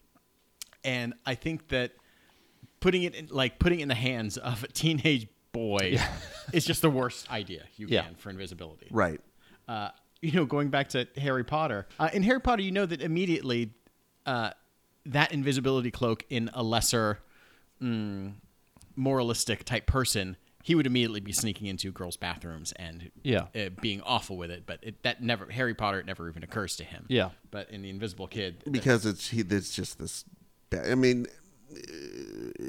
And 0.84 1.14
I 1.24 1.34
think 1.34 1.68
that 1.68 1.92
putting 2.80 3.04
it 3.04 3.14
in, 3.14 3.28
like 3.30 3.58
putting 3.58 3.80
it 3.80 3.84
in 3.84 3.88
the 3.88 3.94
hands 3.94 4.36
of 4.36 4.64
a 4.64 4.68
teenage 4.68 5.28
boy 5.54 5.98
is 6.52 6.66
just 6.70 6.82
the 6.82 6.90
worst 6.90 7.30
idea 7.30 7.62
you 7.76 7.86
Yeah. 7.88 8.02
can 8.02 8.14
for 8.16 8.28
invisibility 8.28 8.88
Right. 8.90 9.20
uh, 9.68 9.88
you 10.20 10.32
know, 10.32 10.44
going 10.46 10.68
back 10.70 10.88
to 10.90 11.06
Harry 11.18 11.44
Potter, 11.44 11.86
uh, 11.98 12.08
in 12.12 12.22
Harry 12.22 12.40
Potter, 12.40 12.62
you 12.62 12.70
know 12.72 12.86
that 12.86 13.00
immediately 13.02 13.72
uh, 14.26 14.50
that 15.06 15.32
invisibility 15.32 15.90
cloak 15.90 16.24
in 16.30 16.50
a 16.54 16.62
lesser 16.62 17.18
mm, 17.82 18.32
moralistic 18.96 19.64
type 19.64 19.86
person, 19.86 20.36
he 20.62 20.74
would 20.74 20.86
immediately 20.86 21.20
be 21.20 21.32
sneaking 21.32 21.66
into 21.66 21.92
girls' 21.92 22.16
bathrooms 22.16 22.72
and 22.76 23.10
Yeah. 23.22 23.48
uh, 23.54 23.68
being 23.82 24.00
awful 24.02 24.38
with 24.38 24.50
it. 24.50 24.64
But 24.64 24.78
it, 24.82 25.02
that 25.02 25.22
never 25.22 25.46
Harry 25.50 25.74
Potter 25.74 26.00
it 26.00 26.06
never 26.06 26.26
even 26.30 26.42
occurs 26.42 26.74
to 26.76 26.84
him. 26.84 27.04
Yeah. 27.08 27.30
But 27.50 27.68
in 27.70 27.82
the 27.82 27.90
Invisible 27.90 28.26
Kid, 28.26 28.62
because 28.70 29.04
it's 29.04 29.28
he, 29.28 29.40
it's 29.40 29.74
just 29.74 29.98
this. 29.98 30.24
I 30.90 30.94
mean, 30.94 31.26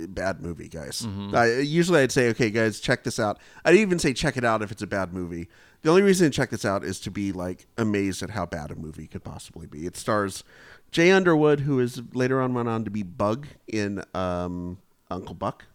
bad 0.07 0.41
movie, 0.41 0.67
guys. 0.67 1.01
Mm-hmm. 1.03 1.35
I, 1.35 1.59
usually, 1.59 2.01
I'd 2.01 2.11
say, 2.11 2.29
okay, 2.29 2.49
guys, 2.49 2.79
check 2.79 3.03
this 3.03 3.19
out. 3.19 3.39
I'd 3.63 3.75
even 3.75 3.99
say 3.99 4.13
check 4.13 4.37
it 4.37 4.43
out 4.43 4.61
if 4.61 4.71
it's 4.71 4.81
a 4.81 4.87
bad 4.87 5.13
movie. 5.13 5.47
The 5.81 5.89
only 5.89 6.01
reason 6.01 6.29
to 6.29 6.35
check 6.35 6.49
this 6.49 6.65
out 6.65 6.83
is 6.83 6.99
to 7.01 7.11
be 7.11 7.31
like 7.31 7.67
amazed 7.77 8.23
at 8.23 8.31
how 8.31 8.45
bad 8.45 8.71
a 8.71 8.75
movie 8.75 9.07
could 9.07 9.23
possibly 9.23 9.67
be. 9.67 9.85
It 9.85 9.95
stars 9.95 10.43
Jay 10.91 11.11
Underwood, 11.11 11.61
who 11.61 11.79
is 11.79 12.01
later 12.13 12.41
on 12.41 12.53
went 12.53 12.67
on 12.69 12.83
to 12.85 12.89
be 12.91 13.03
Bug 13.03 13.47
in 13.67 14.03
um, 14.15 14.79
Uncle 15.11 15.35
Buck. 15.35 15.65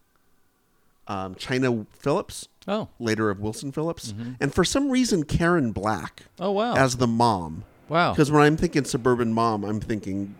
Um, 1.06 1.34
Chynna 1.34 1.86
Phillips, 1.90 2.46
Oh. 2.68 2.88
later 3.00 3.30
of 3.30 3.40
Wilson 3.40 3.72
Phillips, 3.72 4.14
and 4.38 4.54
for 4.54 4.62
some 4.64 4.90
reason 4.90 5.24
Karen 5.24 5.72
Black 5.72 6.22
Oh, 6.38 6.52
wow. 6.52 6.74
as 6.76 6.98
the 6.98 7.08
mom. 7.08 7.64
wow. 7.88 8.12
Because 8.12 8.30
when 8.30 8.42
I'm 8.42 8.56
thinking 8.56 8.84
suburban 8.84 9.32
mom, 9.32 9.64
I'm 9.64 9.80
thinking 9.80 10.36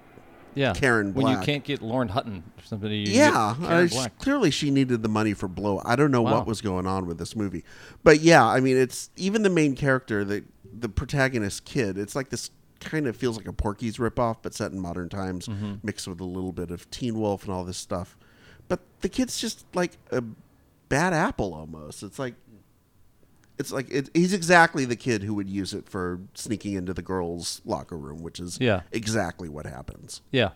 yeah. 0.54 0.72
Karen 0.74 1.14
When 1.14 1.26
you 1.28 1.38
can't 1.44 1.64
get 1.64 1.82
Lauren 1.82 2.08
Hutton 2.08 2.42
or 2.58 2.64
somebody. 2.64 3.04
yeah, 3.08 3.30
uh, 3.36 3.54
Karen 3.54 3.88
sh- 3.88 3.92
Black. 3.92 4.18
clearly 4.18 4.50
she 4.50 4.70
needed 4.70 5.02
the 5.02 5.08
money 5.08 5.32
for 5.34 5.48
Blow. 5.48 5.80
I 5.84 5.96
don't 5.96 6.10
know 6.10 6.22
Wow. 6.22 6.38
what 6.38 6.46
was 6.46 6.60
going 6.60 6.86
on 6.86 7.06
with 7.06 7.18
this 7.18 7.34
movie, 7.36 7.64
but 8.02 8.20
yeah, 8.20 8.46
I 8.46 8.60
mean, 8.60 8.76
it's 8.76 9.10
even 9.16 9.42
the 9.42 9.50
main 9.50 9.74
character, 9.74 10.24
the 10.24 10.44
the 10.72 10.88
protagonist 10.88 11.64
kid. 11.64 11.98
It's 11.98 12.14
like 12.14 12.28
this 12.30 12.50
kind 12.80 13.06
of 13.06 13.16
feels 13.16 13.36
like 13.36 13.46
a 13.48 13.52
Porky's 13.52 13.98
ripoff, 13.98 14.36
but 14.42 14.54
set 14.54 14.72
in 14.72 14.78
modern 14.80 15.08
times, 15.08 15.46
Mm-hmm. 15.48 15.74
mixed 15.82 16.06
with 16.08 16.20
a 16.20 16.24
little 16.24 16.52
bit 16.52 16.70
of 16.70 16.90
Teen 16.90 17.18
Wolf 17.18 17.44
and 17.44 17.52
all 17.52 17.64
this 17.64 17.76
stuff. 17.78 18.16
But 18.68 18.80
the 19.00 19.08
kid's 19.08 19.38
just 19.40 19.64
like 19.74 19.98
a 20.12 20.22
bad 20.88 21.12
apple 21.12 21.52
almost. 21.54 22.02
It's 22.02 22.18
like. 22.18 22.34
It's 23.60 23.70
like 23.72 23.90
it, 23.90 24.10
he's 24.14 24.32
exactly 24.32 24.84
the 24.84 24.96
kid 24.96 25.22
who 25.22 25.34
would 25.34 25.48
use 25.48 25.72
it 25.74 25.88
for 25.88 26.20
sneaking 26.34 26.72
into 26.74 26.92
the 26.94 27.02
girls' 27.02 27.60
locker 27.64 27.96
room, 27.96 28.22
which 28.22 28.40
is 28.40 28.58
Yeah. 28.60 28.80
exactly 28.90 29.48
what 29.48 29.66
happens. 29.66 30.22
Yeah, 30.32 30.50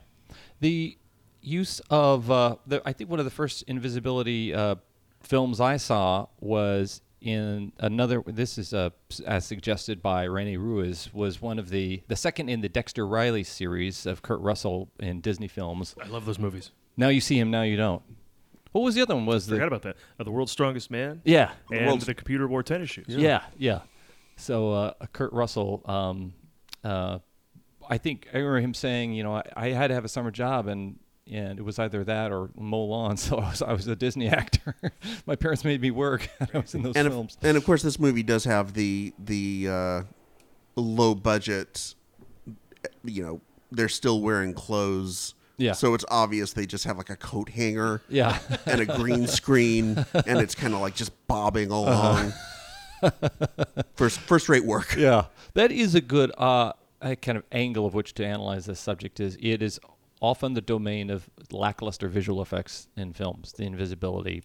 the 0.61 0.97
use 1.43 1.81
of 1.91 2.31
uh, 2.31 2.57
the 2.67 2.83
I 2.85 2.93
think 2.93 3.11
one 3.11 3.19
of 3.19 3.25
the 3.27 3.31
first 3.31 3.63
invisibility 3.69 4.55
uh, 4.55 4.77
films 5.21 5.61
I 5.61 5.77
saw 5.77 6.27
was 6.41 7.03
in 7.21 7.73
another. 7.79 8.23
This 8.27 8.59
is 8.59 8.73
uh, 8.75 8.91
as 9.27 9.45
suggested 9.47 10.03
by 10.03 10.25
Rene 10.25 10.57
Ruiz 10.57 11.09
was 11.15 11.41
one 11.41 11.59
of 11.59 11.69
the 11.71 12.03
the 12.09 12.17
second 12.17 12.49
in 12.49 12.61
the 12.63 12.69
Dexter 12.69 13.07
Riley 13.07 13.45
series 13.45 14.07
of 14.07 14.23
Kurt 14.23 14.41
Russell 14.41 14.91
in 14.99 15.21
Disney 15.21 15.49
films. 15.49 15.95
I 16.03 16.07
love 16.09 16.25
those 16.27 16.39
movies. 16.39 16.71
Now 16.97 17.09
you 17.09 17.21
see 17.21 17.39
him, 17.39 17.51
now 17.51 17.63
you 17.63 17.77
don't. 17.77 18.03
What 18.75 18.83
was 18.83 18.97
the 18.97 19.03
other 19.03 19.15
one? 19.15 19.25
Was 19.25 19.47
Forgot 19.47 19.61
the 19.61 19.67
about 19.69 19.83
that. 19.83 19.97
Uh, 20.19 20.25
the 20.25 20.33
World's 20.33 20.51
Strongest 20.51 20.91
Man 20.91 21.23
yeah 21.25 21.53
and 21.71 21.87
World's- 21.87 22.07
the 22.07 22.15
computer 22.15 22.49
wore 22.49 22.65
tennis 22.65 22.91
shoes. 22.91 23.07
Yeah, 23.09 23.45
yeah. 23.57 23.83
So 24.37 24.73
uh, 24.73 24.93
Kurt 25.13 25.33
Russell, 25.33 25.81
um, 25.85 26.33
uh, 26.83 27.21
I 27.89 27.99
think 27.99 28.27
I 28.35 28.39
remember 28.39 28.59
him 28.59 28.75
saying, 28.75 29.13
you 29.13 29.23
know, 29.23 29.37
I, 29.37 29.45
I 29.55 29.69
had 29.69 29.89
to 29.89 29.95
have 29.95 30.05
a 30.05 30.09
summer 30.09 30.33
job, 30.33 30.67
and 30.67 30.99
and 31.31 31.61
it 31.61 31.63
was 31.63 31.79
either 31.79 32.03
that 32.03 32.33
or 32.33 32.51
mow 32.57 32.83
lawn. 32.83 33.17
So 33.25 33.37
I 33.39 33.51
was, 33.51 33.63
I 33.63 33.73
was 33.73 33.87
a 33.87 33.95
Disney 33.95 34.29
actor. 34.29 34.75
My 35.27 35.37
parents 35.37 35.63
made 35.65 35.81
me 35.81 35.93
work. 35.93 36.29
and 36.41 36.51
I 36.53 36.59
was 36.59 36.75
in 36.75 36.83
those 36.83 36.97
and 36.97 37.07
films. 37.09 37.37
Of, 37.37 37.45
and 37.45 37.57
of 37.57 37.65
course, 37.65 37.83
this 37.83 38.01
movie 38.01 38.25
does 38.25 38.43
have 38.43 38.73
the 38.75 39.15
the 39.21 39.69
uh, 39.71 40.03
low 40.75 41.15
budget. 41.15 41.95
You 43.05 43.23
know, 43.23 43.41
they're 43.71 43.89
still 43.89 44.21
wearing 44.21 44.53
clothes. 44.53 45.37
Yeah. 45.57 45.73
So 45.73 45.95
it's 45.95 46.05
obvious 46.11 46.53
they 46.53 46.67
just 46.67 46.85
have 46.85 46.97
like 46.99 47.11
a 47.11 47.17
coat 47.17 47.49
hanger 47.51 48.03
yeah, 48.09 48.39
and 48.67 48.81
a 48.81 48.87
green 48.87 49.27
screen, 49.27 50.05
and 50.27 50.39
it's 50.41 50.55
kind 50.55 50.75
of 50.75 50.81
like 50.81 50.95
just 50.97 51.13
bobbing 51.29 51.71
Uh-huh. 51.71 51.83
along. 53.03 53.13
first 53.97 54.19
first 54.21 54.49
rate 54.49 54.65
work. 54.65 54.95
yeah. 54.99 55.27
That 55.55 55.71
is 55.73 55.95
a 55.95 56.01
good 56.01 56.33
uh, 56.37 56.73
kind 57.23 57.39
of 57.39 57.45
angle 57.53 57.87
of 57.87 57.95
which 57.95 58.15
to 58.15 58.27
analyze 58.27 58.67
this 58.67 58.81
subject. 58.81 59.21
Is 59.21 59.37
it 59.41 59.63
is 59.63 59.79
often 60.21 60.55
the 60.55 60.61
domain 60.61 61.11
of 61.11 61.29
lackluster 61.51 62.09
visual 62.09 62.41
effects 62.43 62.89
in 62.97 63.13
films, 63.13 63.53
the 63.53 63.65
invisibility. 63.65 64.43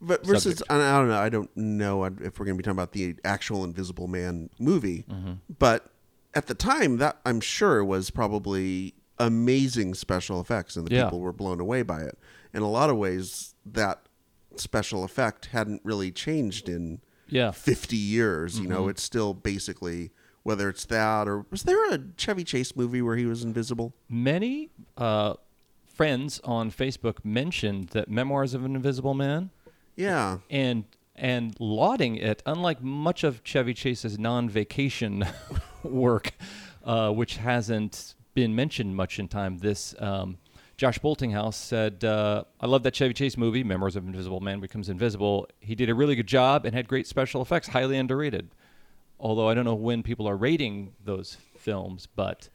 But 0.00 0.24
versus, 0.26 0.58
Subject. 0.58 0.70
I 0.70 0.76
I 0.96 0.98
don't 0.98 1.08
know. 1.08 1.18
I 1.18 1.28
don't 1.30 1.56
know 1.56 2.04
if 2.04 2.38
we're 2.38 2.44
going 2.46 2.56
to 2.56 2.58
be 2.58 2.62
talking 2.62 2.76
about 2.76 2.92
the 2.92 3.16
actual 3.24 3.64
Invisible 3.64 4.06
Man 4.06 4.50
movie, 4.58 5.04
Mm-hmm. 5.10 5.32
but 5.58 5.86
at 6.34 6.46
the 6.48 6.54
time, 6.54 6.98
that 6.98 7.18
I'm 7.24 7.40
sure 7.40 7.84
was 7.84 8.10
probably 8.10 8.94
amazing 9.18 9.94
special 9.94 10.40
effects, 10.40 10.76
and 10.76 10.86
the 10.86 10.94
Yeah. 10.94 11.04
people 11.04 11.20
were 11.20 11.32
blown 11.32 11.60
away 11.60 11.82
by 11.82 12.02
it. 12.02 12.18
In 12.52 12.62
a 12.62 12.70
lot 12.70 12.90
of 12.90 12.96
ways, 12.96 13.54
that 13.66 14.06
special 14.56 15.04
effect 15.04 15.46
hadn't 15.46 15.80
really 15.84 16.10
changed 16.12 16.68
in 16.68 17.00
Yeah. 17.28 17.50
50 17.50 17.96
years. 17.96 18.56
You 18.58 18.64
Mm-hmm. 18.64 18.72
know, 18.72 18.88
it's 18.88 19.02
still 19.02 19.34
basically 19.34 20.10
whether 20.42 20.68
it's 20.68 20.84
that 20.84 21.26
or 21.26 21.46
was 21.50 21.62
there 21.62 21.90
a 21.92 21.98
Chevy 22.18 22.44
Chase 22.44 22.76
movie 22.76 23.00
where 23.00 23.16
he 23.16 23.24
was 23.24 23.42
invisible? 23.42 23.94
Many 24.10 24.70
uh, 24.98 25.34
friends 25.86 26.38
on 26.44 26.70
Facebook 26.70 27.24
mentioned 27.24 27.88
that 27.88 28.10
Memoirs 28.10 28.52
of 28.52 28.64
an 28.64 28.76
Invisible 28.76 29.14
Man 29.14 29.50
Yeah. 29.96 30.38
and 30.50 30.84
and 31.16 31.54
lauding 31.60 32.16
it, 32.16 32.42
unlike 32.44 32.82
much 32.82 33.22
of 33.22 33.42
Chevy 33.44 33.72
Chase's 33.72 34.18
non-vacation 34.18 35.24
work, 35.84 36.32
uh, 36.84 37.10
which 37.12 37.36
hasn't 37.36 38.14
been 38.34 38.54
mentioned 38.54 38.96
much 38.96 39.18
in 39.18 39.28
time. 39.28 39.58
This 39.58 39.94
um, 40.00 40.38
Josh 40.76 40.98
Boltinghouse 40.98 41.54
said, 41.54 42.04
uh, 42.04 42.44
"I 42.60 42.66
love 42.66 42.82
that 42.82 42.94
Chevy 42.94 43.14
Chase 43.14 43.36
movie, 43.36 43.62
Memoirs 43.64 43.96
of 43.96 44.06
Invisible 44.06 44.40
Man 44.40 44.60
becomes 44.60 44.88
invisible. 44.88 45.48
He 45.60 45.74
did 45.74 45.88
a 45.88 45.94
really 45.94 46.16
good 46.16 46.26
job 46.26 46.64
and 46.66 46.74
had 46.74 46.88
great 46.88 47.06
special 47.06 47.40
effects, 47.42 47.68
highly 47.68 47.96
underrated. 47.96 48.50
Although 49.20 49.48
I 49.48 49.54
don't 49.54 49.64
know 49.64 49.74
when 49.76 50.02
people 50.02 50.28
are 50.28 50.36
rating 50.36 50.92
those 51.02 51.36
films, 51.56 52.08
but 52.14 52.48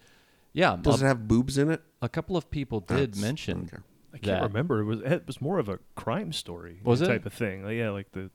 yeah, 0.53 0.75
Does 0.79 1.01
a, 1.01 1.05
it 1.05 1.07
have 1.07 1.27
boobs 1.27 1.57
in 1.57 1.71
it? 1.71 1.81
a 2.01 2.09
couple 2.09 2.35
of 2.37 2.49
people 2.51 2.79
did 2.81 2.97
That's- 3.13 3.21
mention 3.21 3.69
okay. 3.73 3.83
I 4.13 4.17
can't 4.17 4.41
that. 4.41 4.47
remember. 4.47 4.79
It 4.81 4.85
was 4.85 4.99
it 5.01 5.23
was 5.27 5.39
more 5.41 5.59
of 5.59 5.69
a 5.69 5.79
crime 5.95 6.33
story 6.33 6.79
Was 6.83 7.01
it? 7.01 7.07
type 7.07 7.25
of 7.25 7.33
thing. 7.33 7.63
Like, 7.63 7.75
yeah, 7.77 7.91
like 7.91 8.11
the 8.11 8.29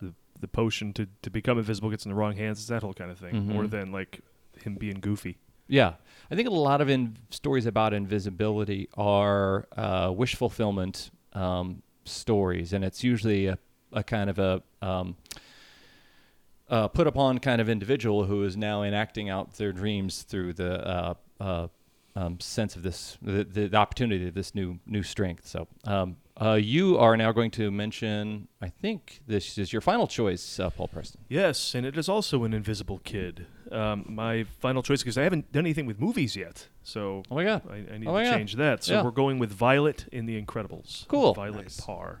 the 0.00 0.12
the 0.40 0.48
potion 0.48 0.92
to, 0.94 1.06
to 1.22 1.30
become 1.30 1.58
invisible 1.58 1.90
gets 1.90 2.04
in 2.04 2.10
the 2.10 2.16
wrong 2.16 2.36
hands. 2.36 2.58
It's 2.58 2.68
that 2.68 2.82
whole 2.82 2.94
kind 2.94 3.10
of 3.10 3.18
thing. 3.18 3.46
More 3.46 3.64
Mhm. 3.64 3.70
than 3.70 3.92
like 3.92 4.20
him 4.62 4.74
being 4.74 4.98
goofy. 5.00 5.38
Yeah, 5.68 5.94
I 6.30 6.34
think 6.34 6.48
a 6.48 6.52
lot 6.52 6.80
of 6.80 6.88
in- 6.88 7.16
stories 7.30 7.66
about 7.66 7.92
invisibility 7.92 8.88
are 8.96 9.66
uh, 9.76 10.12
wish 10.14 10.34
fulfillment 10.34 11.10
um, 11.32 11.82
stories, 12.04 12.72
and 12.72 12.84
it's 12.84 13.04
usually 13.04 13.46
a, 13.46 13.58
a 13.92 14.02
kind 14.02 14.30
of 14.30 14.38
a 14.38 14.62
um, 14.82 15.16
uh, 16.68 16.88
put 16.88 17.06
upon 17.06 17.38
kind 17.38 17.60
of 17.60 17.68
individual 17.68 18.24
who 18.24 18.42
is 18.44 18.56
now 18.56 18.82
enacting 18.82 19.28
out 19.28 19.54
their 19.54 19.72
dreams 19.72 20.22
through 20.22 20.54
the 20.54 20.86
uh, 20.86 21.14
uh, 21.40 21.68
um, 22.16 22.40
sense 22.40 22.76
of 22.76 22.82
this, 22.82 23.18
the, 23.20 23.44
the 23.44 23.76
opportunity 23.76 24.28
of 24.28 24.34
this 24.34 24.54
new 24.54 24.78
new 24.86 25.02
strength. 25.02 25.46
So. 25.46 25.68
Um, 25.84 26.16
uh, 26.40 26.54
you 26.54 26.98
are 26.98 27.16
now 27.16 27.30
going 27.30 27.52
to 27.52 27.70
mention, 27.70 28.48
I 28.60 28.68
think 28.68 29.20
this 29.24 29.56
is 29.56 29.72
your 29.72 29.80
final 29.80 30.08
choice, 30.08 30.58
uh, 30.58 30.68
Paul 30.68 30.88
Preston. 30.88 31.20
Yes, 31.28 31.76
and 31.76 31.86
it 31.86 31.96
is 31.96 32.08
also 32.08 32.42
an 32.42 32.52
invisible 32.52 32.98
kid. 33.04 33.46
Um, 33.74 34.04
my 34.08 34.44
final 34.60 34.82
choice 34.82 35.02
because 35.02 35.18
I 35.18 35.22
haven't 35.24 35.50
done 35.52 35.64
anything 35.66 35.86
with 35.86 35.98
movies 36.00 36.36
yet, 36.36 36.68
so 36.84 37.22
Oh 37.30 37.34
my 37.34 37.44
God. 37.44 37.62
I, 37.68 37.94
I 37.94 37.98
need 37.98 38.06
Oh 38.06 38.16
to 38.16 38.24
God. 38.24 38.36
change 38.36 38.54
that. 38.56 38.84
So 38.84 38.94
Yeah. 38.94 39.02
we're 39.02 39.10
going 39.10 39.38
with 39.38 39.50
Violet 39.52 40.06
in 40.12 40.26
The 40.26 40.40
Incredibles. 40.40 41.08
Cool. 41.08 41.34
Violet 41.34 41.62
Nice. 41.64 41.80
Parr, 41.80 42.20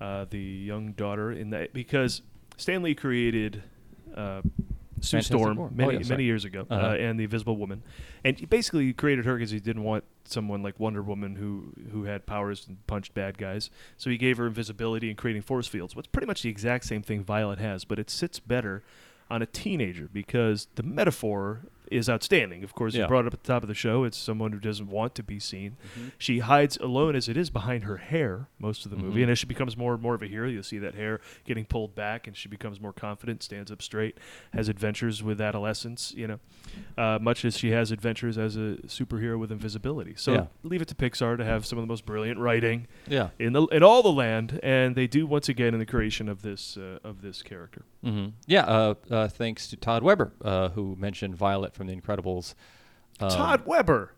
uh, 0.00 0.26
the 0.28 0.38
young 0.38 0.92
daughter 0.92 1.32
in 1.32 1.50
that 1.50 1.72
because 1.72 2.20
Stan 2.58 2.82
Lee 2.82 2.94
created 2.94 3.62
uh, 4.14 4.42
Sue 5.00 5.16
Fantastic 5.18 5.22
Storm 5.24 5.56
Four. 5.56 5.66
Oh, 5.72 5.74
many 5.74 5.94
yeah, 5.98 6.08
many 6.08 6.24
years 6.24 6.44
ago, 6.44 6.66
Uh-huh. 6.70 6.86
uh, 6.88 6.94
and 6.94 7.18
the 7.18 7.24
Invisible 7.24 7.56
Woman, 7.56 7.82
and 8.22 8.38
he 8.38 8.46
basically 8.46 8.92
created 8.92 9.24
her 9.24 9.34
because 9.36 9.50
he 9.50 9.60
didn't 9.60 9.82
want 9.82 10.04
someone 10.24 10.62
like 10.62 10.78
Wonder 10.78 11.02
Woman 11.02 11.36
who 11.36 11.72
who 11.92 12.04
had 12.04 12.26
powers 12.26 12.66
and 12.68 12.84
punched 12.86 13.12
bad 13.14 13.36
guys. 13.38 13.70
So 13.96 14.08
he 14.10 14.16
gave 14.18 14.36
her 14.38 14.46
invisibility 14.46 15.08
and 15.08 15.18
creating 15.18 15.42
force 15.42 15.66
fields. 15.66 15.96
What's 15.96 16.08
pretty 16.08 16.26
much 16.26 16.42
the 16.42 16.48
exact 16.50 16.84
same 16.84 17.02
thing 17.02 17.24
Violet 17.24 17.58
has, 17.58 17.84
but 17.84 17.98
it 17.98 18.08
sits 18.10 18.38
better 18.38 18.82
on 19.30 19.42
a 19.42 19.46
teenager 19.46 20.08
because 20.12 20.68
the 20.74 20.82
metaphor 20.82 21.62
is 21.90 22.08
outstanding. 22.08 22.64
Of 22.64 22.74
course, 22.74 22.94
Yeah. 22.94 23.02
you 23.02 23.08
brought 23.08 23.24
it 23.24 23.28
up 23.28 23.34
at 23.34 23.42
the 23.42 23.52
top 23.52 23.62
of 23.62 23.68
the 23.68 23.74
show. 23.74 24.04
It's 24.04 24.16
someone 24.16 24.52
who 24.52 24.58
doesn't 24.58 24.88
want 24.88 25.14
to 25.16 25.22
be 25.22 25.38
seen. 25.38 25.72
Mm-hmm. 25.98 26.08
She 26.18 26.38
hides 26.40 26.76
alone 26.78 27.14
as 27.16 27.28
it 27.28 27.36
is 27.36 27.50
behind 27.50 27.84
her 27.84 27.98
hair 27.98 28.48
most 28.58 28.84
of 28.84 28.90
the 28.90 28.96
movie, 28.96 29.20
Mhm. 29.20 29.24
and 29.24 29.30
as 29.32 29.38
she 29.38 29.46
becomes 29.46 29.76
more 29.76 29.92
and 29.94 30.02
more 30.02 30.14
of 30.14 30.22
a 30.22 30.26
hero, 30.26 30.48
you'll 30.48 30.62
see 30.62 30.78
that 30.78 30.94
hair 30.94 31.20
getting 31.44 31.64
pulled 31.64 31.94
back, 31.94 32.26
and 32.26 32.36
she 32.36 32.48
becomes 32.48 32.80
more 32.80 32.92
confident, 32.92 33.42
stands 33.42 33.70
up 33.70 33.82
straight, 33.82 34.18
has 34.52 34.68
adventures 34.68 35.22
with 35.22 35.40
adolescence. 35.40 36.12
You 36.16 36.26
know, 36.26 36.40
uh, 36.96 37.18
much 37.20 37.44
as 37.44 37.58
she 37.58 37.70
has 37.70 37.90
adventures 37.90 38.38
as 38.38 38.56
a 38.56 38.76
superhero 38.86 39.38
with 39.38 39.52
invisibility. 39.52 40.14
So 40.16 40.32
Yeah. 40.32 40.46
leave 40.62 40.82
it 40.82 40.88
to 40.88 40.94
Pixar 40.94 41.36
to 41.38 41.44
have 41.44 41.66
some 41.66 41.78
of 41.78 41.82
the 41.82 41.86
most 41.88 42.06
brilliant 42.06 42.38
writing 42.40 42.86
Yeah. 43.06 43.30
in 43.38 43.52
the 43.52 43.64
in 43.66 43.82
all 43.82 44.02
the 44.02 44.12
land, 44.12 44.58
and 44.62 44.94
they 44.96 45.06
do 45.06 45.26
once 45.26 45.48
again 45.48 45.74
in 45.74 45.80
the 45.80 45.86
creation 45.86 46.28
of 46.28 46.42
this 46.42 46.76
uh, 46.76 46.98
of 47.04 47.20
this 47.22 47.42
character. 47.42 47.82
hmm 48.02 48.28
Yeah. 48.46 48.62
Uh, 48.64 48.94
uh, 49.10 49.28
thanks 49.28 49.68
to 49.68 49.76
Todd 49.76 50.02
Weber, 50.02 50.32
uh, 50.42 50.70
who 50.70 50.96
mentioned 50.96 51.36
Violet 51.36 51.73
from 51.74 51.86
The 51.86 51.96
Incredibles. 51.96 52.54
Um, 53.20 53.30
Todd 53.30 53.66
Weber. 53.66 54.12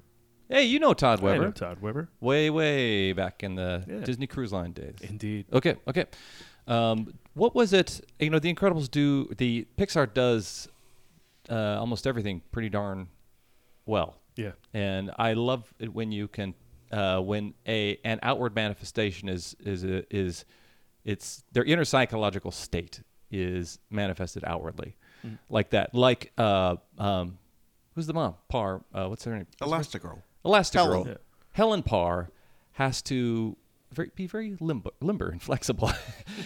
Hey, 0.48 0.64
you 0.64 0.78
know 0.78 0.94
Todd 0.94 1.24
I 1.24 1.38
know 1.38 1.50
Todd 1.50 1.80
Weber. 1.82 2.08
Way, 2.20 2.50
way 2.50 3.12
back 3.12 3.42
in 3.42 3.56
the 3.56 3.84
Yeah. 3.88 4.00
Disney 4.04 4.26
Cruise 4.26 4.52
Line 4.52 4.72
days. 4.72 4.94
Indeed. 5.02 5.46
Okay, 5.52 5.76
okay. 5.88 6.04
Um, 6.68 7.12
what 7.34 7.54
was 7.54 7.72
it? 7.72 8.00
You 8.20 8.30
know, 8.30 8.38
The 8.38 8.52
Incredibles 8.52 8.90
do 8.90 9.26
the 9.38 9.66
Pixar 9.76 10.12
does 10.12 10.68
uh, 11.50 11.78
almost 11.78 12.06
everything 12.06 12.42
pretty 12.52 12.68
darn 12.68 13.08
well, 13.86 14.16
Yeah. 14.36 14.52
and 14.74 15.10
I 15.18 15.32
love 15.34 15.72
it 15.78 15.92
when 15.92 16.10
you 16.12 16.28
can 16.28 16.54
uh, 16.92 17.20
when 17.20 17.54
a 17.66 17.98
an 18.04 18.18
outward 18.22 18.54
manifestation 18.54 19.28
is 19.28 19.54
is 19.64 19.84
a, 19.84 20.04
is 20.14 20.44
it's 21.04 21.44
their 21.52 21.64
inner 21.64 21.84
psychological 21.84 22.50
state 22.52 23.00
is 23.30 23.78
manifested 23.90 24.44
outwardly, 24.46 24.96
Mm. 25.24 25.38
like 25.50 25.70
that. 25.70 25.94
Like 25.94 26.32
uh, 26.38 26.76
um, 26.98 27.38
who's 27.96 28.06
the 28.06 28.14
mom? 28.14 28.34
Parr. 28.48 28.82
Uh, 28.94 29.08
what's 29.08 29.24
her 29.24 29.34
name? 29.34 29.46
Elastigirl. 29.60 30.22
Elastigirl. 30.44 30.74
Helen. 30.84 31.08
Yeah. 31.08 31.14
Helen 31.52 31.82
Parr 31.82 32.30
has 32.72 33.02
to 33.02 33.56
very, 33.92 34.10
be 34.14 34.26
very 34.28 34.56
limber, 34.60 34.90
limber 35.00 35.30
and 35.30 35.42
flexible 35.50 35.90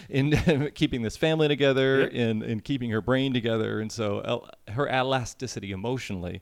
in 0.09 0.71
keeping 0.75 1.03
this 1.03 1.17
family 1.19 1.49
together, 1.49 2.01
Yep. 2.03 2.13
in 2.13 2.43
in 2.43 2.61
keeping 2.61 2.91
her 2.91 3.03
brain 3.03 3.35
together, 3.35 3.81
and 3.81 3.93
so 3.93 4.21
el- 4.21 4.49
her 4.73 4.89
elasticity 4.89 5.73
emotionally 5.73 6.41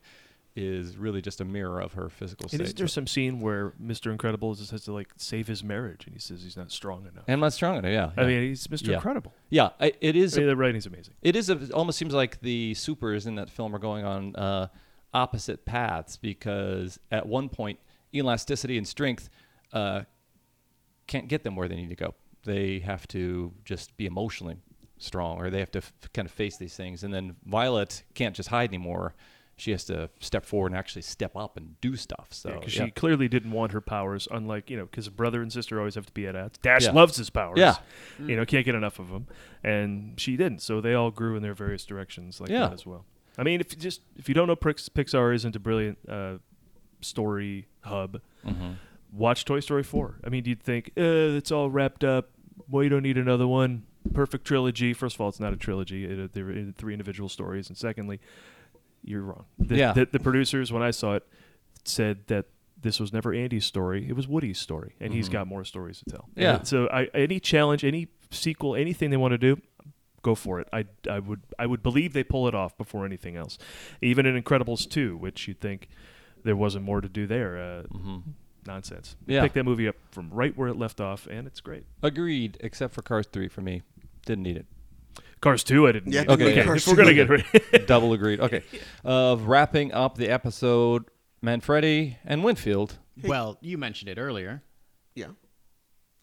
is 0.60 0.96
really 0.96 1.22
just 1.22 1.40
a 1.40 1.44
mirror 1.44 1.80
of 1.80 1.92
her 1.92 2.08
physical 2.08 2.44
And 2.46 2.50
state. 2.50 2.60
is 2.66 2.74
there 2.74 2.88
some 2.88 3.06
scene 3.06 3.38
where 3.40 3.74
Mr. 3.80 4.10
Incredible 4.10 4.56
just 4.56 4.72
has 4.72 4.82
to 4.84 4.92
like 4.92 5.08
save 5.16 5.46
his 5.46 5.62
marriage, 5.62 6.04
and 6.04 6.14
he 6.14 6.18
says 6.20 6.42
he's 6.42 6.56
not 6.56 6.72
strong 6.72 7.06
enough? 7.06 7.22
and 7.28 7.40
not 7.40 7.52
strong 7.52 7.76
enough, 7.78 7.92
yeah. 7.92 8.10
I 8.22 8.26
mean, 8.26 8.42
he's 8.42 8.66
Mr. 8.66 8.88
Yeah. 8.88 8.94
Incredible. 8.96 9.32
yeah, 9.50 9.68
I, 9.80 9.92
it 10.00 10.16
is. 10.16 10.36
I 10.36 10.40
mean, 10.40 10.48
the 10.48 10.56
writing's 10.56 10.84
amazing. 10.86 11.14
It 11.22 11.36
is. 11.36 11.48
A, 11.48 11.52
it 11.52 11.70
almost 11.72 11.96
seems 11.96 12.12
like 12.12 12.40
the 12.40 12.74
supers 12.74 13.26
in 13.26 13.36
that 13.36 13.48
film 13.50 13.74
are 13.74 13.78
going 13.78 14.04
on 14.04 14.34
uh, 14.36 14.66
opposite 15.14 15.64
paths 15.64 16.16
because 16.16 16.98
at 17.10 17.26
one 17.26 17.48
point, 17.48 17.78
elasticity 18.14 18.76
and 18.78 18.86
strength 18.86 19.28
uh, 19.72 20.02
can't 21.06 21.28
get 21.28 21.42
them 21.44 21.56
where 21.56 21.68
they 21.68 21.76
need 21.76 21.90
to 21.90 21.96
go. 21.96 22.14
They 22.44 22.78
have 22.80 23.06
to 23.08 23.52
just 23.64 23.96
be 23.96 24.06
emotionally 24.06 24.56
strong, 24.98 25.38
or 25.40 25.50
they 25.50 25.60
have 25.60 25.70
to 25.72 25.78
f- 25.78 25.92
kind 26.14 26.26
of 26.26 26.32
face 26.32 26.56
these 26.56 26.76
things. 26.76 27.04
And 27.04 27.12
then 27.12 27.36
Violet 27.44 28.02
can't 28.14 28.34
just 28.34 28.48
hide 28.48 28.70
anymore. 28.70 29.14
She 29.56 29.72
has 29.72 29.84
to 29.86 30.08
step 30.20 30.44
forward 30.44 30.70
and 30.70 30.78
actually 30.78 31.02
step 31.02 31.36
up 31.36 31.56
and 31.56 31.80
do 31.80 31.96
stuff. 31.96 32.28
So 32.30 32.52
because 32.58 32.76
yeah. 32.76 32.84
she 32.86 32.90
clearly 32.92 33.26
didn't 33.28 33.50
want 33.50 33.72
her 33.72 33.80
powers. 33.80 34.28
Unlike 34.30 34.70
you 34.70 34.76
know, 34.76 34.84
because 34.84 35.08
brother 35.08 35.42
and 35.42 35.52
sister 35.52 35.78
always 35.80 35.96
have 35.96 36.06
to 36.06 36.12
be 36.12 36.28
at 36.28 36.36
odds. 36.36 36.58
Dash 36.58 36.84
Yeah. 36.84 36.92
loves 36.92 37.16
his 37.16 37.28
powers. 37.28 37.58
Yeah. 37.58 37.74
you 38.20 38.36
know, 38.36 38.44
can't 38.46 38.64
get 38.64 38.76
enough 38.76 39.00
of 39.00 39.08
them, 39.10 39.26
and 39.64 40.18
she 40.18 40.36
didn't. 40.36 40.62
So 40.62 40.80
they 40.80 40.94
all 40.94 41.10
grew 41.10 41.34
in 41.34 41.42
their 41.42 41.54
various 41.54 41.84
directions 41.84 42.40
like 42.40 42.50
Yeah. 42.50 42.68
that 42.68 42.72
as 42.72 42.86
well. 42.86 43.04
I 43.38 43.42
mean, 43.44 43.60
if 43.60 43.72
you 43.72 43.78
just 43.78 44.00
if 44.16 44.28
you 44.28 44.34
don't 44.34 44.48
know 44.48 44.56
Pix- 44.56 44.88
Pixar 44.88 45.34
isn't 45.34 45.54
a 45.56 45.60
brilliant 45.60 45.98
uh, 46.08 46.38
story 47.00 47.66
hub, 47.82 48.20
Mhm. 48.44 48.76
watch 49.12 49.44
Toy 49.44 49.60
Story 49.60 49.82
4. 49.82 50.16
I 50.24 50.28
mean, 50.28 50.44
you'd 50.44 50.62
think, 50.62 50.88
uh, 50.96 51.36
it's 51.36 51.50
all 51.52 51.70
wrapped 51.70 52.04
up. 52.04 52.30
Well, 52.68 52.82
you 52.82 52.88
don't 52.90 53.02
need 53.02 53.16
another 53.18 53.46
one. 53.46 53.84
Perfect 54.12 54.44
trilogy. 54.44 54.92
First 54.92 55.16
of 55.16 55.20
all, 55.20 55.28
it's 55.28 55.40
not 55.40 55.52
a 55.52 55.56
trilogy. 55.56 56.04
It, 56.04 56.32
they're 56.34 56.50
in 56.50 56.72
three 56.76 56.92
individual 56.94 57.28
stories. 57.28 57.68
And 57.68 57.76
secondly, 57.76 58.20
you're 59.04 59.22
wrong. 59.22 59.44
The, 59.58 59.76
Yeah. 59.76 59.92
The, 59.92 60.06
the 60.06 60.18
producers, 60.18 60.72
when 60.72 60.82
I 60.82 60.90
saw 60.90 61.14
it, 61.14 61.26
said 61.84 62.26
that 62.26 62.46
this 62.80 63.00
was 63.00 63.12
never 63.12 63.32
Andy's 63.32 63.64
story. 63.64 64.08
It 64.08 64.14
was 64.16 64.28
Woody's 64.28 64.58
story, 64.58 64.94
and 65.00 65.12
he's 65.12 65.28
Mhm. 65.28 65.32
got 65.32 65.46
more 65.46 65.64
stories 65.64 65.98
to 66.00 66.04
tell. 66.10 66.28
Yeah. 66.36 66.56
And 66.58 66.66
so, 66.66 66.88
I, 66.88 67.04
any 67.14 67.40
challenge, 67.40 67.84
any 67.84 68.08
sequel, 68.30 68.74
anything 68.76 69.10
they 69.10 69.16
want 69.16 69.32
to 69.32 69.38
do, 69.38 69.60
go 70.22 70.34
for 70.34 70.60
it. 70.60 70.68
I, 70.72 70.86
I 71.08 71.18
would 71.18 71.40
I 71.58 71.66
would 71.66 71.82
believe 71.82 72.12
they 72.12 72.24
pull 72.24 72.48
it 72.48 72.54
off 72.54 72.76
before 72.76 73.04
anything 73.06 73.36
else. 73.36 73.58
Even 74.02 74.26
in 74.26 74.40
Incredibles 74.40 74.88
2, 74.88 75.16
which 75.16 75.46
you'd 75.48 75.60
think 75.60 75.88
there 76.44 76.56
wasn't 76.56 76.84
more 76.84 77.00
to 77.00 77.08
do 77.08 77.26
there. 77.26 77.56
Uh, 77.58 77.82
Mhm. 77.96 78.22
nonsense. 78.66 79.16
Yeah. 79.26 79.42
Pick 79.42 79.54
that 79.54 79.64
movie 79.64 79.88
up 79.88 79.96
from 80.10 80.28
right 80.30 80.56
where 80.56 80.68
it 80.68 80.76
left 80.76 81.00
off, 81.00 81.26
and 81.26 81.46
it's 81.46 81.60
great. 81.60 81.84
Agreed, 82.02 82.58
except 82.60 82.92
for 82.94 83.00
Cars 83.02 83.26
3 83.32 83.48
for 83.48 83.62
me. 83.62 83.82
Didn't 84.26 84.42
need 84.44 84.56
it. 84.58 84.66
Cars 85.40 85.64
2, 85.64 85.86
I 85.88 85.92
didn't. 85.92 86.12
Yeah, 86.12 86.22
need. 86.22 86.30
Okay, 86.30 86.44
okay. 86.44 86.56
yeah. 86.56 86.64
Cars 86.64 86.86
we're 86.88 86.96
gonna 86.96 87.14
get 87.14 87.28
rid. 87.28 87.44
Double 87.86 88.12
agreed. 88.12 88.40
Okay. 88.40 88.62
Of 89.04 89.44
wrapping 89.44 89.92
up 89.92 90.16
the 90.18 90.28
episode, 90.28 91.04
Manfredi 91.42 92.16
and 92.24 92.44
Winfield. 92.44 92.98
Well, 93.22 93.56
you 93.60 93.78
mentioned 93.78 94.10
it 94.10 94.18
earlier. 94.18 94.62
Yeah. 95.14 95.28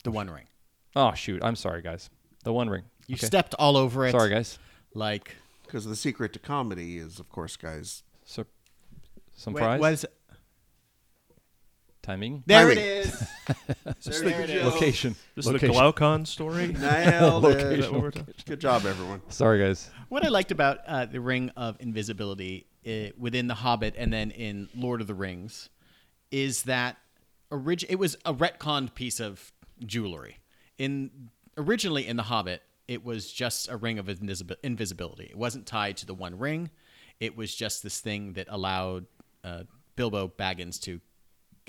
The 0.03 0.11
One 0.11 0.29
Ring. 0.29 0.45
Oh 0.95 1.13
shoot! 1.13 1.43
I'm 1.43 1.55
sorry, 1.55 1.81
guys. 1.81 2.09
The 2.43 2.53
One 2.53 2.69
Ring. 2.69 2.83
You 3.07 3.15
Okay. 3.15 3.25
stepped 3.27 3.53
all 3.59 3.77
over 3.77 4.05
it. 4.05 4.11
Sorry, 4.11 4.29
guys. 4.29 4.57
Like 4.93 5.35
Because 5.63 5.85
the 5.85 5.95
secret 5.95 6.33
to 6.33 6.39
comedy 6.39 6.97
is, 6.97 7.19
of 7.19 7.29
course, 7.29 7.55
guys. 7.55 8.03
So, 8.23 8.45
some 9.35 9.53
wait, 9.53 9.61
fries. 9.61 9.79
was 9.79 10.05
Timing. 12.01 12.43
there 12.45 12.67
Timing. 12.67 12.77
it 12.77 12.83
is. 12.83 13.19
There 14.03 14.21
there 14.29 14.47
you 14.47 14.53
it 14.59 14.63
go. 14.63 14.69
Location. 14.69 15.15
This 15.35 15.45
is 15.45 15.47
the 15.47 15.53
Location. 15.53 15.73
Glaucon 15.73 16.25
story. 16.25 16.67
Nailed 16.79 17.43
Location. 17.43 17.71
it. 17.71 17.79
Is 17.79 17.85
that 17.85 17.93
what 17.93 18.01
we're 18.01 18.11
talking- 18.11 18.33
Good 18.45 18.61
job, 18.61 18.85
everyone. 18.85 19.21
Sorry, 19.29 19.59
guys. 19.59 19.89
What 20.09 20.23
I 20.23 20.29
liked 20.29 20.51
about 20.51 20.79
uh, 20.87 21.05
the 21.05 21.19
Ring 21.19 21.49
of 21.57 21.77
Invisibility 21.79 22.67
uh, 22.87 23.09
within 23.17 23.47
The 23.47 23.55
Hobbit 23.55 23.95
and 23.97 24.13
then 24.13 24.29
in 24.31 24.69
Lord 24.75 25.01
of 25.01 25.07
the 25.07 25.15
Rings 25.15 25.69
is 26.31 26.63
that 26.63 26.97
orig- 27.51 27.85
it 27.89 27.95
was 27.97 28.15
a 28.23 28.33
retconned 28.33 28.93
piece 28.93 29.19
of 29.19 29.51
jewelry. 29.83 30.37
In 30.77 31.29
originally 31.57 32.05
in 32.05 32.17
The 32.17 32.23
Hobbit, 32.23 32.61
it 32.87 33.03
was 33.03 33.31
just 33.31 33.69
a 33.69 33.77
ring 33.77 33.99
of 33.99 34.07
invisibi- 34.07 34.57
invisibility. 34.63 35.25
It 35.25 35.37
wasn't 35.37 35.65
tied 35.65 35.97
to 35.97 36.05
the 36.05 36.13
One 36.13 36.37
Ring. 36.37 36.69
It 37.19 37.35
was 37.35 37.55
just 37.55 37.83
this 37.83 37.99
thing 37.99 38.33
that 38.33 38.47
allowed 38.49 39.05
uh, 39.43 39.63
Bilbo 39.95 40.27
Baggins 40.27 40.79
to 40.81 40.99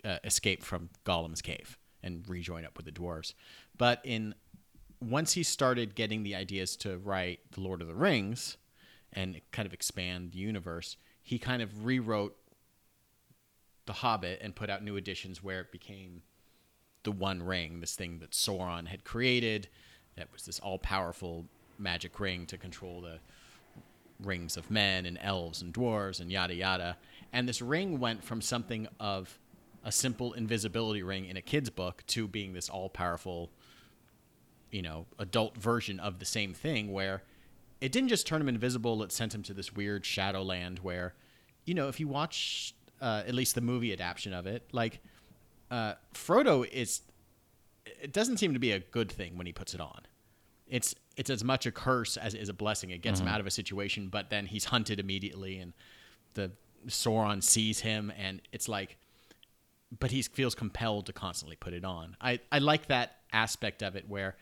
uh, 0.05 0.19
escape 0.25 0.63
from 0.63 0.91
Gollum's 1.05 1.43
cave 1.43 1.79
and 2.03 2.29
rejoin 2.29 2.65
up 2.65 2.77
with 2.77 2.87
the 2.87 2.93
dwarves. 2.93 3.35
But 3.77 4.01
in 4.05 4.35
once 5.01 5.33
he 5.33 5.43
started 5.43 5.95
getting 5.95 6.23
the 6.23 6.35
ideas 6.35 6.77
to 6.77 6.99
write 6.99 7.41
The 7.53 7.61
Lord 7.61 7.83
of 7.83 7.89
the 7.89 7.95
Rings 7.95 8.57
and 9.13 9.41
kind 9.53 9.67
of 9.67 9.73
expand 9.73 10.33
the 10.33 10.39
universe, 10.39 10.97
he 11.23 11.39
kind 11.39 11.63
of 11.63 11.85
rewrote 11.85 12.37
The 13.87 13.95
Hobbit 13.95 14.41
and 14.43 14.55
put 14.55 14.71
out 14.71 14.83
new 14.83 14.97
editions 14.97 15.43
where 15.43 15.61
it 15.61 15.73
became 15.73 16.23
the 17.03 17.13
One 17.13 17.43
Ring, 17.43 17.81
this 17.81 17.95
thing 17.95 18.19
that 18.19 18.33
Sauron 18.33 18.89
had 18.89 19.05
created, 19.05 19.69
that 20.17 20.33
was 20.33 20.45
this 20.45 20.59
all-powerful 20.61 21.45
magic 21.79 22.19
ring 22.19 22.47
to 22.47 22.57
control 22.57 23.01
the 23.01 23.19
rings 24.21 24.57
of 24.57 24.71
men 24.71 25.05
and 25.07 25.19
elves 25.21 25.61
and 25.61 25.75
dwarves 25.75 26.21
and 26.21 26.33
yada 26.33 26.55
yada. 26.55 26.97
And 27.33 27.49
this 27.49 27.61
ring 27.61 28.01
went 28.01 28.25
from 28.25 28.41
something 28.41 28.89
of 28.99 29.39
a 29.85 29.93
simple 29.93 30.33
invisibility 30.33 31.03
ring 31.03 31.27
in 31.27 31.37
a 31.37 31.43
kid's 31.43 31.71
book 31.71 32.03
to 32.09 32.27
being 32.27 32.55
this 32.55 32.69
all 32.69 32.89
powerful, 32.89 33.51
you 34.71 34.83
know, 34.83 35.07
adult 35.19 35.57
version 35.57 36.01
of 36.01 36.19
the 36.19 36.25
same 36.25 36.55
thing 36.55 36.93
where 36.93 37.23
it 37.81 37.93
didn't 37.93 38.09
just 38.09 38.27
turn 38.27 38.41
him 38.41 38.49
invisible, 38.49 39.03
it 39.03 39.13
sent 39.13 39.35
him 39.35 39.43
to 39.45 39.55
this 39.55 39.75
weird 39.75 40.05
shadowland 40.07 40.79
where, 40.81 41.15
you 41.67 41.75
know, 41.75 41.89
if 41.89 42.01
you 42.01 42.09
watch 42.09 42.75
uh, 43.01 43.23
at 43.27 43.35
least 43.35 43.55
the 43.55 43.61
movie 43.61 43.93
adaptation 43.93 44.33
of 44.33 44.47
it, 44.47 44.67
like 44.73 45.01
uh, 45.71 45.95
Frodo 46.15 46.67
is, 46.69 47.03
it 48.01 48.13
doesn't 48.13 48.39
seem 48.39 48.53
to 48.53 48.59
be 48.59 48.73
a 48.73 48.81
good 48.81 49.11
thing 49.11 49.37
when 49.37 49.47
he 49.47 49.53
puts 49.53 49.75
it 49.75 49.81
on. 49.81 50.03
It's 50.69 50.95
it's 51.17 51.31
as 51.31 51.45
much 51.45 51.67
a 51.67 51.71
curse 51.71 52.17
as 52.17 52.35
it 52.35 52.41
is 52.41 52.49
a 52.49 52.55
blessing. 52.55 52.91
It 52.91 53.01
gets 53.03 53.21
him 53.21 53.27
mm-hmm. 53.27 53.35
out 53.35 53.41
of 53.41 53.47
a 53.47 53.51
situation, 53.51 54.09
but 54.09 54.31
then 54.31 54.47
he's 54.47 54.65
hunted 54.65 55.01
immediately, 55.01 55.59
and 55.59 55.73
the 56.35 56.51
Sauron 56.89 57.43
sees 57.43 57.81
him, 57.81 58.13
and 58.19 58.43
it's 58.53 58.69
like, 58.69 58.97
but 59.99 60.11
he 60.11 60.23
feels 60.23 60.55
compelled 60.55 61.07
to 61.07 61.13
constantly 61.13 61.57
put 61.57 61.73
it 61.73 61.85
on. 61.85 62.17
I 62.21 62.41
I 62.51 62.59
like 62.59 62.89
that 62.89 63.17
aspect 63.33 63.83
of 63.83 63.97
it 63.97 64.09
where 64.09 64.37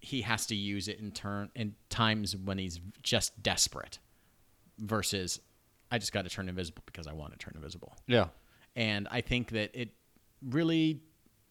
he 0.00 0.22
has 0.22 0.46
to 0.46 0.54
use 0.54 0.88
it 0.88 1.00
in 1.00 1.10
turn 1.10 1.50
in 1.54 1.74
times 1.88 2.36
when 2.36 2.58
he's 2.58 2.80
just 3.02 3.42
desperate, 3.42 3.98
versus 4.78 5.40
I 5.90 5.98
just 5.98 6.12
got 6.12 6.22
to 6.22 6.30
turn 6.30 6.48
invisible 6.48 6.82
because 6.86 7.06
I 7.06 7.12
want 7.12 7.32
to 7.32 7.38
turn 7.38 7.52
invisible. 7.56 7.96
Yeah. 8.06 8.26
And 8.76 9.06
I 9.10 9.20
think 9.20 9.50
that 9.50 9.70
it 9.74 9.90
really 10.42 11.00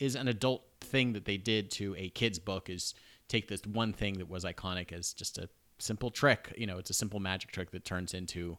is 0.04 0.16
an 0.16 0.28
adult 0.28 0.64
thing 0.82 1.14
that 1.14 1.26
they 1.26 1.38
did 1.38 1.72
to 1.72 1.95
a 1.97 2.10
kid's 2.10 2.39
book 2.39 2.70
is 2.70 2.93
take 3.28 3.47
this 3.47 3.62
one 3.66 3.93
thing 3.93 4.18
that 4.18 4.30
was 4.30 4.43
iconic 4.43 4.91
as 4.91 5.14
just 5.14 5.38
a 5.38 5.47
simple 5.80 6.10
trick. 6.12 6.54
You 6.58 6.68
know, 6.68 6.78
it's 6.78 6.89
a 6.89 6.93
simple 6.93 7.20
magic 7.20 7.51
trick 7.51 7.72
that 7.72 7.86
turns 7.86 8.14
into 8.14 8.58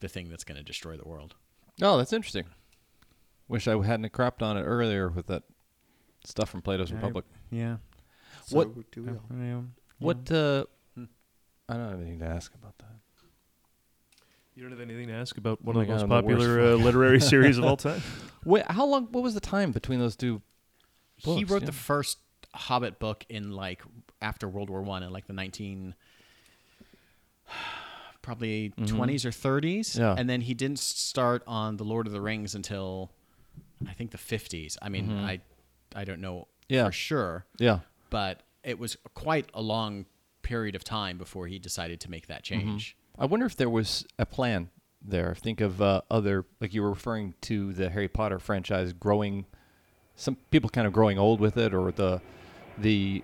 the 0.00 0.08
thing 0.08 0.28
that's 0.28 0.44
going 0.44 0.58
to 0.58 0.62
destroy 0.64 0.96
the 0.96 1.08
world. 1.08 1.34
Oh, 1.80 1.96
that's 1.96 2.12
interesting. 2.12 2.44
Wish 3.48 3.66
I 3.66 3.80
hadn't 3.84 4.12
crapped 4.12 4.42
on 4.42 4.56
it 4.56 4.62
earlier 4.62 5.08
with 5.08 5.26
that 5.26 5.42
stuff 6.24 6.48
from 6.48 6.62
Plato's 6.62 6.92
Republic. 6.92 7.24
Yeah. 7.50 7.76
So 8.46 8.56
What- 8.58 8.90
do 8.92 9.02
we 9.02 9.10
all. 9.52 9.64
What? 9.98 10.30
Uh, 10.30 10.64
I 11.68 11.74
don't 11.74 11.90
have 11.90 12.00
anything 12.00 12.18
to 12.20 12.26
ask 12.26 12.52
about 12.54 12.76
that. 12.78 12.86
You 14.54 14.62
don't 14.62 14.72
have 14.72 14.80
anything 14.80 15.08
to 15.08 15.14
ask 15.14 15.38
about 15.38 15.62
one 15.64 15.76
Oh 15.76 15.80
of 15.80 15.86
the 15.86 15.92
my 15.92 15.94
most 15.94 16.08
God, 16.08 16.16
I'm 16.16 16.26
the 16.26 16.34
popular 16.34 16.60
uh, 16.60 16.74
literary 16.74 17.20
series 17.20 17.56
of 17.58 17.64
all 17.64 17.76
time? 17.88 18.02
Wait, 18.44 18.64
how 18.70 18.84
long? 18.84 19.06
What 19.10 19.22
was 19.22 19.34
the 19.34 19.40
time 19.40 19.72
between 19.72 19.98
those 19.98 20.14
two? 20.16 20.42
He 21.24 21.44
wrote 21.44 21.62
yeah. 21.62 21.66
the 21.66 21.72
first 21.72 22.18
Hobbit 22.54 22.98
book 22.98 23.24
in 23.28 23.52
like 23.52 23.82
after 24.20 24.48
World 24.48 24.68
War 24.70 24.82
One 24.82 25.02
in 25.02 25.10
like 25.12 25.26
the 25.26 25.32
nineteen 25.32 25.94
probably 28.22 28.72
20s 28.78 29.24
or 29.24 29.30
30s 29.30 29.80
Mm-hmm. 29.80 30.00
Yeah. 30.00 30.14
and 30.16 30.30
then 30.30 30.42
he 30.42 30.54
didn't 30.54 30.78
start 30.78 31.42
on 31.46 31.76
the 31.76 31.84
Lord 31.84 32.06
of 32.06 32.12
the 32.12 32.20
Rings 32.20 32.54
until 32.54 33.10
I 33.88 33.92
think 33.94 34.12
the 34.12 34.18
50s. 34.18 34.76
I 34.80 34.88
mean, 34.88 35.10
I 35.12 35.40
I 35.94 36.04
don't 36.04 36.20
know 36.20 36.46
Mm-hmm. 36.70 36.74
Yeah. 36.74 36.86
for 36.86 36.92
sure, 36.92 37.46
Yeah. 37.58 37.80
but 38.10 38.42
it 38.62 38.78
was 38.78 38.96
quite 39.14 39.50
a 39.52 39.60
long 39.60 40.06
period 40.42 40.74
of 40.76 40.84
time 40.84 41.18
before 41.18 41.46
he 41.48 41.58
decided 41.58 42.00
to 42.00 42.10
make 42.10 42.28
that 42.28 42.44
Mm-hmm. 42.44 42.60
change. 42.70 42.96
I 43.18 43.26
wonder 43.26 43.44
if 43.46 43.56
there 43.56 43.68
was 43.68 44.06
a 44.18 44.24
plan 44.24 44.70
there. 45.04 45.34
Think 45.34 45.60
of 45.60 45.82
uh, 45.82 46.00
other, 46.10 46.46
like 46.60 46.72
you 46.72 46.80
were 46.82 46.90
referring 46.90 47.34
to 47.42 47.72
the 47.72 47.90
Harry 47.90 48.08
Potter 48.08 48.38
franchise 48.38 48.92
growing, 48.92 49.44
some 50.16 50.36
people 50.50 50.70
kind 50.70 50.86
of 50.86 50.92
growing 50.92 51.18
old 51.18 51.40
with 51.40 51.56
it, 51.56 51.72
or 51.74 51.90
the 51.92 52.20
the 52.78 53.22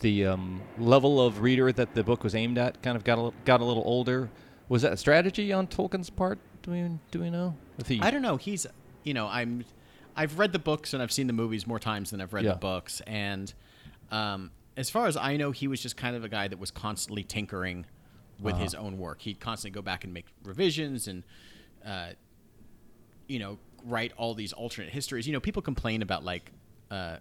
the 0.00 0.26
um, 0.26 0.60
level 0.78 1.20
of 1.24 1.40
reader 1.40 1.72
that 1.72 1.94
the 1.94 2.02
book 2.04 2.22
was 2.24 2.34
aimed 2.34 2.58
at 2.58 2.82
kind 2.82 2.96
of 2.96 3.04
got 3.04 3.18
a, 3.18 3.32
got 3.44 3.60
a 3.60 3.64
little 3.64 3.84
older. 3.86 4.30
Was 4.68 4.82
that 4.82 4.92
a 4.92 4.96
strategy 4.96 5.52
on 5.52 5.66
Tolkien's 5.66 6.10
part? 6.10 6.38
Do 6.62 6.70
we 6.72 6.98
do 7.10 7.20
we 7.20 7.30
know? 7.30 7.56
He, 7.86 8.00
I 8.00 8.10
don't 8.10 8.22
know. 8.22 8.36
He's, 8.36 8.66
you 9.02 9.14
know, 9.14 9.26
I'm, 9.26 9.64
I've 10.16 10.38
read 10.38 10.52
the 10.52 10.58
books 10.58 10.94
and 10.94 11.02
I've 11.02 11.10
seen 11.12 11.26
the 11.26 11.32
movies 11.32 11.66
more 11.66 11.78
times 11.80 12.10
than 12.10 12.20
I've 12.20 12.32
read 12.32 12.44
Yeah. 12.44 12.52
the 12.52 12.58
books. 12.58 13.02
And 13.06 13.52
um, 14.10 14.50
as 14.76 14.90
far 14.90 15.06
as 15.06 15.16
I 15.16 15.36
know, 15.36 15.50
he 15.50 15.66
was 15.68 15.80
just 15.82 15.96
kind 15.96 16.14
of 16.16 16.22
a 16.24 16.28
guy 16.28 16.48
that 16.48 16.58
was 16.58 16.70
constantly 16.70 17.24
tinkering 17.24 17.86
with 18.40 18.56
his 18.56 18.74
own 18.74 18.98
work. 18.98 19.22
He'd 19.22 19.40
constantly 19.40 19.74
go 19.74 19.82
back 19.82 20.04
and 20.04 20.12
make 20.14 20.26
revisions 20.44 21.08
and, 21.08 21.24
uh, 21.84 22.10
you 23.26 23.38
know, 23.38 23.58
write 23.84 24.12
all 24.16 24.34
these 24.34 24.52
alternate 24.52 24.92
histories. 24.92 25.26
You 25.26 25.32
know, 25.32 25.40
people 25.40 25.62
complain 25.62 26.02
about 26.02 26.24
like, 26.24 26.50
uh, 26.90 27.18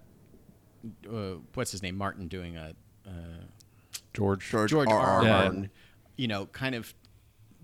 uh, 1.10 1.36
what's 1.54 1.72
his 1.72 1.84
name, 1.84 1.98
Martin, 1.98 2.28
doing 2.28 2.58
a. 2.58 2.74
Uh, 3.06 3.12
George. 4.14 4.50
George, 4.50 4.70
George 4.70 4.90
R. 4.90 4.98
R. 4.98 5.06
R. 5.06 5.16
R. 5.18 5.24
Martin, 5.24 5.70
you 6.16 6.28
know, 6.28 6.46
kind 6.48 6.76
of 6.76 6.94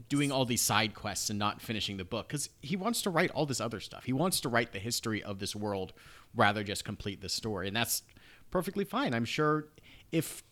doing 0.07 0.31
all 0.31 0.45
these 0.45 0.61
side 0.61 0.93
quests 0.93 1.29
and 1.29 1.37
not 1.37 1.61
finishing 1.61 1.97
the 1.97 2.05
book 2.05 2.27
because 2.27 2.49
he 2.61 2.75
wants 2.75 3.01
to 3.01 3.09
write 3.09 3.29
all 3.31 3.45
this 3.45 3.59
other 3.59 3.79
stuff. 3.79 4.05
He 4.05 4.13
wants 4.13 4.39
to 4.41 4.49
write 4.49 4.71
the 4.71 4.79
history 4.79 5.21
of 5.21 5.39
this 5.39 5.55
world 5.55 5.93
rather 6.35 6.63
just 6.63 6.85
complete 6.85 7.21
the 7.21 7.29
story, 7.29 7.67
and 7.67 7.75
that's 7.75 8.03
perfectly 8.49 8.85
fine. 8.85 9.13
I'm 9.13 9.25
sure 9.25 9.67
if 10.11 10.43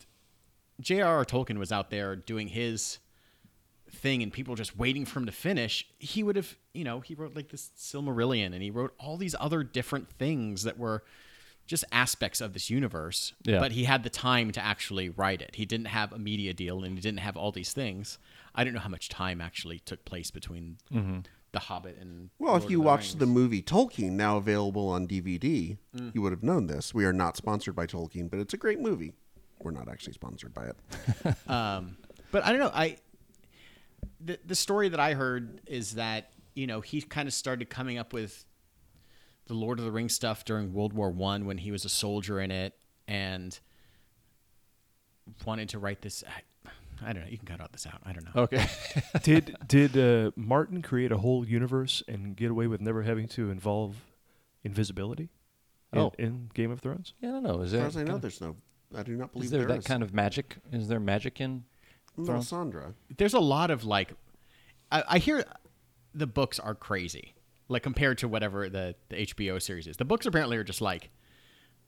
J.R.R. 0.80 1.26
Tolkien 1.26 1.58
was 1.58 1.72
out 1.72 1.90
there 1.90 2.16
doing 2.16 2.50
his 2.50 3.00
thing 3.92 4.22
and 4.24 4.32
people 4.32 4.56
just 4.56 4.78
waiting 4.78 5.06
for 5.06 5.20
him 5.20 5.26
to 5.26 5.32
finish, 5.32 5.86
he 6.00 6.24
would 6.24 6.36
have, 6.36 6.56
you 6.74 6.84
know, 6.84 7.00
he 7.00 7.16
wrote 7.16 7.36
like 7.36 7.50
this 7.50 7.72
Silmarillion 7.78 8.48
and 8.54 8.62
he 8.62 8.70
wrote 8.72 8.94
all 9.00 9.18
these 9.18 9.36
other 9.40 9.64
different 9.64 10.10
things 10.10 10.64
that 10.64 10.78
were 10.78 11.04
just 11.66 11.84
aspects 11.92 12.40
of 12.40 12.54
this 12.54 12.70
universe. 12.70 13.34
Yeah. 13.44 13.60
But 13.60 13.74
he 13.74 13.84
had 13.84 14.04
the 14.04 14.10
time 14.10 14.52
to 14.52 14.64
actually 14.64 15.10
write 15.10 15.42
it. 15.42 15.56
He 15.56 15.66
didn't 15.66 15.88
have 15.88 16.14
a 16.14 16.20
media 16.20 16.54
deal 16.54 16.84
and 16.84 16.96
he 16.96 17.02
didn't 17.02 17.20
have 17.20 17.36
all 17.36 17.52
these 17.52 17.74
things. 17.74 18.18
I 18.56 18.64
don't 18.64 18.74
know 18.74 18.80
how 18.80 18.90
much 18.90 19.10
time 19.10 19.42
actually 19.42 19.80
took 19.80 20.06
place 20.06 20.32
between 20.32 20.78
The 21.52 21.60
Hobbit 21.60 21.98
and 22.00 22.30
Well, 22.40 22.52
Lord 22.52 22.64
if 22.64 22.70
you 22.70 22.78
the 22.78 22.84
watched 22.84 23.20
the 23.20 23.26
movie 23.26 23.62
Tolkien, 23.62 24.12
now 24.12 24.38
available 24.38 24.88
on 24.90 25.08
DVD, 25.08 25.78
Mm. 25.96 26.14
you 26.16 26.22
would 26.22 26.32
have 26.32 26.44
known 26.44 26.68
this. 26.68 26.94
We 26.94 27.06
are 27.06 27.14
not 27.14 27.36
sponsored 27.38 27.76
by 27.76 27.86
Tolkien, 27.88 28.30
but 28.30 28.40
it's 28.40 28.54
a 28.54 28.58
great 28.58 28.80
movie. 28.80 29.14
We're 29.60 29.72
not 29.72 29.90
actually 29.90 30.14
sponsored 30.14 30.54
by 30.54 30.68
it. 30.68 31.36
Um, 31.50 31.98
but 32.32 32.44
I 32.46 32.50
don't 32.52 32.60
know. 32.60 32.72
I 32.74 32.98
the 34.20 34.40
the 34.46 34.56
story 34.56 34.90
that 34.90 35.00
I 35.00 35.14
heard 35.14 35.62
is 35.68 35.96
that 35.96 36.32
you 36.56 36.68
know 36.68 36.82
he 36.82 37.02
kind 37.02 37.28
of 37.28 37.34
started 37.34 37.70
coming 37.70 37.98
up 37.98 38.14
with 38.14 38.46
the 39.48 39.54
Lord 39.54 39.80
of 39.80 39.86
the 39.86 39.92
Rings 39.92 40.14
stuff 40.14 40.44
during 40.46 40.74
World 40.74 40.94
War 40.94 41.10
One 41.10 41.46
when 41.46 41.58
he 41.60 41.72
was 41.72 41.86
a 41.86 41.90
soldier 41.90 42.40
in 42.40 42.52
it 42.52 42.74
and 43.08 43.58
wanted 45.46 45.70
to 45.70 45.80
write 45.80 46.02
this. 46.02 46.24
I, 46.28 46.70
I 47.10 47.14
don't 47.14 47.24
know. 47.24 47.30
You 47.30 47.38
can 47.38 47.48
cut 47.48 47.62
all 47.62 47.68
this 47.72 47.86
out. 47.86 48.02
I 48.06 48.12
don't 48.14 48.24
know. 48.26 48.42
Okay. 48.44 48.66
did 49.24 49.56
did 49.68 49.98
uh, 49.98 50.32
Martin 50.36 50.82
create 50.82 51.12
a 51.12 51.18
whole 51.18 51.46
universe 51.48 52.04
and 52.08 52.36
get 52.36 52.52
away 52.52 52.68
with 52.68 52.82
never 52.82 53.04
having 53.04 53.28
to 53.30 53.50
involve 53.52 53.96
invisibility 54.64 55.30
in, 55.94 56.00
Oh. 56.00 56.12
in 56.18 56.50
Game 56.54 56.72
of 56.72 56.80
Thrones? 56.80 57.14
yeah, 57.22 57.30
I 57.30 57.32
don't 57.34 57.44
know. 57.44 57.62
Is 57.62 57.74
As 57.74 57.80
far 57.80 57.88
as 57.88 57.98
I 57.98 58.04
know, 58.04 58.16
of- 58.16 58.22
there's 58.22 58.42
no. 58.42 58.56
I 58.96 59.04
do 59.04 59.16
not 59.18 59.34
believe 59.34 59.46
is 59.46 59.52
there 59.52 59.60
there 59.62 59.68
that 59.70 59.80
is. 59.80 59.86
kind 59.86 60.02
of 60.02 60.14
magic? 60.14 60.56
Is 60.72 60.88
there 60.88 61.00
magic 61.00 61.42
in? 61.42 61.66
Thrones? 62.26 62.52
Melisandre. 62.52 62.94
There's 63.18 63.34
a 63.34 63.40
lot 63.40 63.72
of 63.72 63.84
like, 63.84 64.14
I, 64.92 65.04
I 65.08 65.18
hear 65.20 65.46
the 66.14 66.28
books 66.28 66.60
are 66.60 66.76
crazy, 66.76 67.36
like 67.68 67.84
compared 67.84 68.18
to 68.20 68.28
whatever 68.28 68.70
the, 68.70 68.96
the 69.10 69.18
HBO 69.18 69.62
series 69.62 69.88
is. 69.88 69.98
The 69.98 70.06
books 70.06 70.26
apparently 70.26 70.58
are 70.58 70.64
just 70.64 70.82
like 70.82 71.10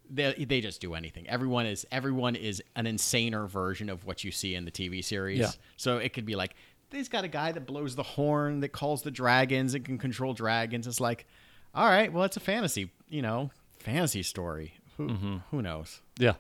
they 0.10 0.34
they 0.34 0.62
just 0.62 0.82
do 0.82 0.96
anything. 0.96 1.28
Everyone 1.30 1.66
is 1.66 1.86
everyone 1.92 2.36
is 2.36 2.62
an 2.76 2.86
insaner 2.86 3.48
version 3.48 3.90
of 3.90 4.06
what 4.06 4.24
you 4.24 4.32
see 4.32 4.56
in 4.56 4.66
the 4.66 4.72
TV 4.72 5.04
series. 5.04 5.40
Yeah. 5.40 5.52
So 5.78 5.98
it 5.98 6.14
could 6.14 6.26
be 6.26 6.36
like 6.36 6.56
he's 6.92 7.10
got 7.10 7.24
a 7.24 7.28
guy 7.28 7.52
that 7.52 7.66
blows 7.66 7.96
the 7.96 8.04
horn 8.04 8.62
that 8.62 8.70
calls 8.70 9.04
the 9.04 9.12
dragons 9.12 9.74
and 9.74 9.86
can 9.86 9.98
control 9.98 10.34
dragons. 10.34 10.88
It's 10.88 11.00
like, 11.00 11.28
all 11.76 11.88
right, 11.88 12.12
well, 12.12 12.24
it's 12.24 12.38
a 12.38 12.42
fantasy, 12.42 12.92
you 13.10 13.22
know, 13.22 13.52
fantasy 13.80 14.24
story. 14.24 14.74
Who 14.98 15.08
mm-hmm. 15.08 15.38
who 15.52 15.62
knows? 15.62 16.02
Yeah. 16.18 16.34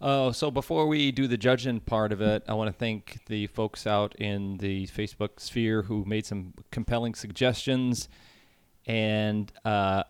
Uh, 0.00 0.32
so 0.32 0.50
before 0.50 0.86
we 0.86 1.12
do 1.12 1.26
the 1.26 1.36
judging 1.36 1.78
part 1.80 2.10
of 2.10 2.22
it, 2.22 2.42
I 2.48 2.54
want 2.54 2.68
to 2.68 2.72
thank 2.72 3.20
the 3.26 3.46
folks 3.48 3.86
out 3.86 4.14
in 4.16 4.56
the 4.56 4.86
Facebook 4.86 5.38
sphere 5.38 5.82
who 5.82 6.04
made 6.06 6.24
some 6.24 6.54
compelling 6.70 7.14
suggestions. 7.14 8.08
And 8.86 9.52
uh, 9.64 10.04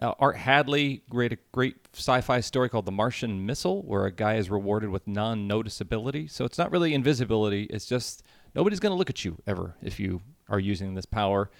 uh, 0.00 0.14
Art 0.18 0.36
Hadley 0.36 1.02
wrote 1.12 1.32
a 1.32 1.38
great 1.52 1.76
sci-fi 1.92 2.40
story 2.40 2.70
called 2.70 2.86
"The 2.86 2.92
Martian 2.92 3.44
Missile," 3.44 3.82
where 3.82 4.06
a 4.06 4.10
guy 4.12 4.36
is 4.36 4.48
rewarded 4.48 4.88
with 4.88 5.06
non-noticeability. 5.06 6.30
So 6.30 6.46
it's 6.46 6.58
not 6.58 6.72
really 6.72 6.94
invisibility; 6.94 7.64
it's 7.64 7.86
just 7.86 8.22
nobody's 8.54 8.80
going 8.80 8.92
to 8.92 8.98
look 8.98 9.10
at 9.10 9.26
you 9.26 9.36
ever 9.46 9.76
if 9.82 10.00
you 10.00 10.22
are 10.48 10.58
using 10.58 10.94
this 10.94 11.06
power. 11.06 11.50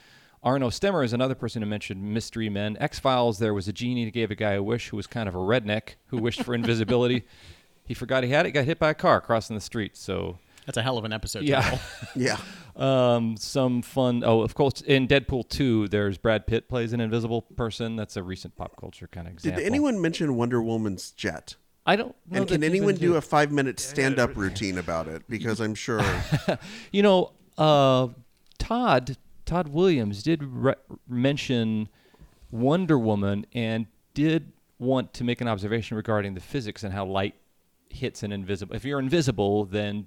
Arno 0.43 0.69
Stemmer 0.69 1.05
is 1.05 1.15
another 1.15 1.35
person 1.35 1.63
who 1.63 1.69
mentioned 1.69 2.03
Mystery 2.03 2.51
Men. 2.51 2.77
X 2.79 2.99
Files, 2.99 3.39
there 3.39 3.55
was 3.55 3.69
a 3.69 3.73
genie 3.73 4.05
that 4.05 4.11
gave 4.13 4.31
a 4.31 4.35
guy 4.35 4.53
a 4.53 4.63
wish 4.63 4.89
who 4.89 4.97
was 4.97 5.07
kind 5.07 5.27
of 5.27 5.35
a 5.35 5.39
redneck 5.39 5.95
who 6.09 6.19
wished 6.19 6.43
for 6.43 6.55
invisibility. 6.55 7.25
He 7.85 7.95
forgot 7.95 8.25
he 8.25 8.31
had 8.31 8.47
it, 8.47 8.53
got 8.53 8.65
hit 8.65 8.79
by 8.79 8.91
a 8.91 8.95
car 8.95 9.21
crossing 9.21 9.55
the 9.57 9.61
street. 9.61 9.97
So, 9.97 10.39
That's 10.67 10.79
a 10.79 10.83
hell 10.83 10.97
of 10.99 11.05
an 11.05 11.13
episode. 11.13 11.43
yeah. 11.45 11.79
Yeah. 12.17 12.39
um, 12.77 13.37
some 13.37 13.83
fun. 13.83 14.23
Oh, 14.25 14.41
of 14.41 14.55
course, 14.55 14.81
in 14.81 15.07
Deadpool 15.07 15.49
2, 15.49 15.89
there's 15.89 16.17
Brad 16.19 16.47
Pitt 16.47 16.69
plays 16.69 16.93
an 16.93 17.01
invisible 17.01 17.43
person. 17.43 17.97
That's 17.97 18.17
a 18.17 18.23
recent 18.23 18.57
pop 18.57 18.77
culture 18.81 19.09
kind 19.09 19.27
of 19.27 19.35
example. 19.35 19.61
Did 19.61 19.67
anyone 19.67 20.01
mention 20.01 20.37
Wonder 20.37 20.63
Woman's 20.63 21.11
jet? 21.13 21.57
I 21.87 21.97
don't 21.97 22.15
know. 22.31 22.39
And 22.39 22.49
can 22.49 22.65
anyone 22.65 22.95
do 22.95 23.17
a 23.17 23.21
five 23.21 23.53
minute 23.53 23.79
stand 23.79 24.19
up 24.19 24.37
routine 24.37 24.79
about 24.79 25.07
it? 25.07 25.23
Because 25.29 25.61
I'm 25.61 25.75
sure. 25.75 26.01
You 26.93 27.03
know, 27.03 27.33
uh, 27.59 28.09
Todd 28.59 29.19
Todd 29.45 29.69
Williams 29.69 30.23
did 30.23 30.43
re- 30.43 30.75
mention 31.07 31.89
Wonder 32.51 32.99
Woman 32.99 33.45
and 33.53 33.87
did 34.15 34.53
want 34.79 35.13
to 35.15 35.25
make 35.25 35.41
an 35.43 35.49
observation 35.49 35.97
regarding 35.97 36.33
the 36.35 36.41
physics 36.41 36.83
and 36.85 36.95
how 36.95 37.05
light 37.05 37.35
hits 37.95 38.23
an 38.23 38.33
invisible. 38.33 38.75
If 38.75 38.85
you're 38.85 38.99
invisible, 38.99 39.65
then 39.65 40.07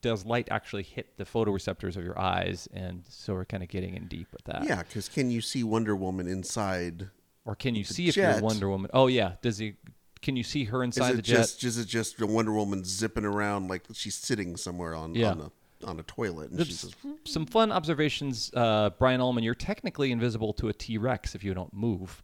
does 0.00 0.26
light 0.26 0.48
actually 0.50 0.82
hit 0.82 1.16
the 1.16 1.24
photoreceptors 1.24 1.96
of 1.96 2.04
your 2.04 2.18
eyes? 2.18 2.68
And 2.72 3.04
so 3.08 3.34
we're 3.34 3.44
kind 3.44 3.62
of 3.62 3.68
getting 3.68 3.94
in 3.94 4.06
deep 4.08 4.28
with 4.32 4.44
that. 4.44 4.64
Yeah, 4.64 4.82
because 4.82 5.08
can 5.08 5.30
you 5.30 5.40
see 5.40 5.62
Wonder 5.64 5.94
Woman 5.96 6.26
inside? 6.28 7.08
Or 7.44 7.54
can 7.54 7.74
you 7.74 7.84
see 7.84 8.08
if 8.08 8.16
you're 8.16 8.40
Wonder 8.40 8.68
Woman? 8.68 8.90
Oh 8.94 9.06
yeah. 9.06 9.32
Does 9.42 9.58
he? 9.58 9.74
Can 10.20 10.36
you 10.36 10.44
see 10.44 10.64
her 10.64 10.84
inside 10.84 11.16
the 11.16 11.22
jet? 11.22 11.34
just 11.36 11.64
is 11.64 11.78
it 11.78 11.86
just 11.88 12.20
Wonder 12.20 12.52
Woman 12.52 12.84
zipping 12.84 13.24
around 13.24 13.68
like 13.68 13.82
she's 13.92 14.14
sitting 14.14 14.56
somewhere 14.56 14.94
on 14.94 15.14
Yeah. 15.14 15.30
on 15.32 15.40
a 15.40 15.50
on 15.84 15.98
a 15.98 16.02
toilet 16.04 16.52
and 16.52 16.64
she's 16.64 16.82
just, 16.82 16.96
some 17.24 17.44
fun 17.44 17.72
observations. 17.72 18.52
Uh, 18.54 18.90
Brian 19.00 19.20
Ullman, 19.20 19.42
you're 19.42 19.52
technically 19.54 20.12
invisible 20.12 20.52
to 20.54 20.68
a 20.68 20.72
T 20.72 20.96
Rex 20.96 21.34
if 21.34 21.42
you 21.42 21.54
don't 21.54 21.72
move. 21.74 22.22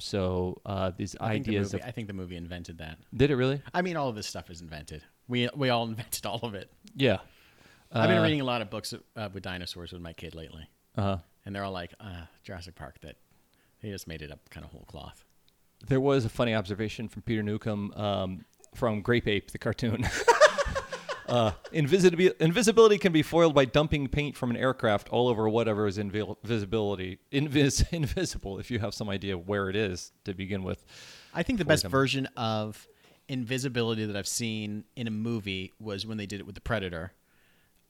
So 0.00 0.60
uh, 0.64 0.92
these 0.96 1.16
I 1.20 1.32
think, 1.34 1.46
the 1.46 1.50
ideas 1.52 1.72
movie, 1.72 1.82
of 1.82 1.88
I 1.88 1.90
think 1.92 2.06
the 2.06 2.12
movie 2.12 2.36
invented 2.36 2.78
that. 2.78 2.98
did 3.16 3.30
it 3.30 3.36
really? 3.36 3.60
I 3.74 3.82
mean, 3.82 3.96
all 3.96 4.08
of 4.08 4.14
this 4.16 4.26
stuff 4.26 4.48
is 4.50 4.60
invented. 4.60 5.02
We 5.26 5.48
we 5.54 5.70
all 5.70 5.84
invented 5.88 6.24
all 6.26 6.40
of 6.42 6.54
it. 6.54 6.70
Yeah. 6.94 7.18
I've 7.90 8.08
been 8.08 8.18
Uh, 8.18 8.22
reading 8.22 8.40
a 8.40 8.44
lot 8.44 8.60
of 8.62 8.68
books 8.70 8.92
uh, 9.16 9.28
with 9.32 9.42
dinosaurs 9.42 9.92
with 9.92 10.02
my 10.02 10.12
kid 10.12 10.34
lately, 10.34 10.68
Uh-huh. 10.96 11.18
and 11.46 11.54
they're 11.54 11.64
all 11.64 11.72
like 11.72 11.94
uh, 12.00 12.26
Jurassic 12.44 12.74
Park 12.74 13.00
that 13.00 13.16
they 13.82 13.90
just 13.90 14.06
made 14.06 14.20
it 14.22 14.30
up 14.30 14.40
kind 14.50 14.64
of 14.64 14.70
whole 14.72 14.84
cloth. 14.86 15.24
There 15.86 16.00
was 16.00 16.24
a 16.24 16.28
funny 16.28 16.54
observation 16.54 17.08
from 17.08 17.22
Peter 17.22 17.42
Newcomb 17.42 17.92
um, 17.94 18.44
from 18.74 19.00
Grape 19.00 19.26
Ape, 19.26 19.50
the 19.52 19.58
cartoon. 19.58 20.06
uh, 21.28 21.52
invisibility, 21.72 22.30
invisibility 22.40 22.98
can 22.98 23.12
be 23.12 23.22
foiled 23.22 23.54
by 23.54 23.64
dumping 23.64 24.08
paint 24.08 24.36
from 24.36 24.50
an 24.50 24.56
aircraft 24.56 25.08
all 25.10 25.28
over 25.28 25.48
whatever 25.48 25.86
is 25.86 25.98
invi- 25.98 26.36
visibility 26.42 27.18
invis- 27.30 27.86
invisible. 27.92 28.58
If 28.58 28.70
you 28.70 28.78
have 28.78 28.94
some 28.94 29.08
idea 29.08 29.36
where 29.36 29.68
it 29.68 29.76
is 29.76 30.12
to 30.24 30.34
begin 30.34 30.62
with, 30.62 30.84
I 31.34 31.42
think 31.42 31.58
the 31.58 31.64
best 31.64 31.82
them. 31.82 31.90
version 31.90 32.26
of 32.36 32.88
invisibility 33.28 34.06
that 34.06 34.16
I've 34.16 34.28
seen 34.28 34.84
in 34.96 35.06
a 35.06 35.10
movie 35.10 35.72
was 35.78 36.06
when 36.06 36.16
they 36.16 36.26
did 36.26 36.40
it 36.40 36.46
with 36.46 36.54
the 36.54 36.60
Predator, 36.60 37.12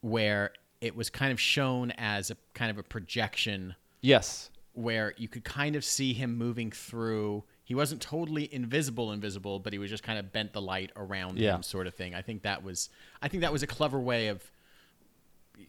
where 0.01 0.51
it 0.81 0.95
was 0.97 1.11
kind 1.11 1.33
of 1.33 1.41
shown 1.41 1.93
as 1.93 2.31
a 2.31 2.37
kind 2.55 2.71
of 2.71 2.79
a 2.79 2.83
projection 2.83 3.75
yes, 4.01 4.51
where 4.73 5.15
you 5.17 5.29
could 5.29 5.45
kind 5.45 5.77
of 5.77 5.85
see 5.85 6.13
him 6.13 6.37
moving 6.37 6.71
through. 6.71 7.45
He 7.69 7.75
wasn't 7.75 8.01
totally 8.01 8.49
invisible, 8.51 9.13
invisible, 9.13 9.59
but 9.59 9.75
he 9.75 9.79
was 9.79 9.91
just 9.91 10.03
kind 10.03 10.19
of 10.19 10.33
bent 10.33 10.55
the 10.55 10.63
light 10.63 10.91
around 10.97 11.37
Yeah. 11.37 11.55
him, 11.57 11.63
sort 11.63 11.87
of 11.87 11.93
thing. 11.95 12.15
I 12.15 12.23
think 12.23 12.41
that 12.45 12.63
was, 12.63 12.89
I 13.21 13.29
think 13.29 13.43
that 13.43 13.53
was 13.53 13.63
a 13.63 13.67
clever 13.67 14.01
way 14.01 14.29
of 14.29 14.43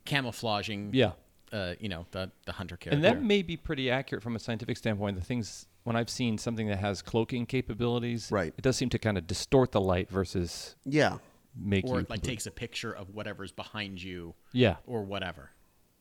camouflaging. 0.06 0.92
yeah. 0.94 1.12
Uh, 1.52 1.74
you 1.80 1.90
know 1.90 2.06
the 2.12 2.32
the 2.46 2.52
hunter 2.52 2.78
character. 2.78 2.96
And 2.96 3.04
that 3.04 3.24
may 3.24 3.42
be 3.42 3.58
pretty 3.58 3.90
accurate 3.90 4.22
from 4.24 4.36
a 4.36 4.40
scientific 4.40 4.78
standpoint. 4.78 5.18
The 5.18 5.24
things 5.26 5.66
when 5.84 5.96
I've 5.96 6.10
seen 6.10 6.38
something 6.38 6.68
that 6.68 6.78
has 6.78 7.02
cloaking 7.02 7.48
capabilities, 7.48 8.30
Right. 8.32 8.54
It 8.56 8.62
does 8.62 8.78
seem 8.78 8.90
to 8.92 9.00
kind 9.00 9.18
of 9.18 9.26
distort 9.28 9.72
the 9.74 9.82
light 9.82 10.10
versus 10.12 10.76
yeah. 10.86 11.18
make 11.56 11.84
or 11.86 11.96
you 11.96 12.02
it 12.04 12.10
like 12.10 12.22
takes 12.22 12.46
a 12.46 12.52
picture 12.52 12.94
of 12.94 13.10
whatever's 13.16 13.52
behind 13.52 14.02
you, 14.02 14.36
yeah, 14.54 14.76
or 14.86 15.02
whatever. 15.04 15.50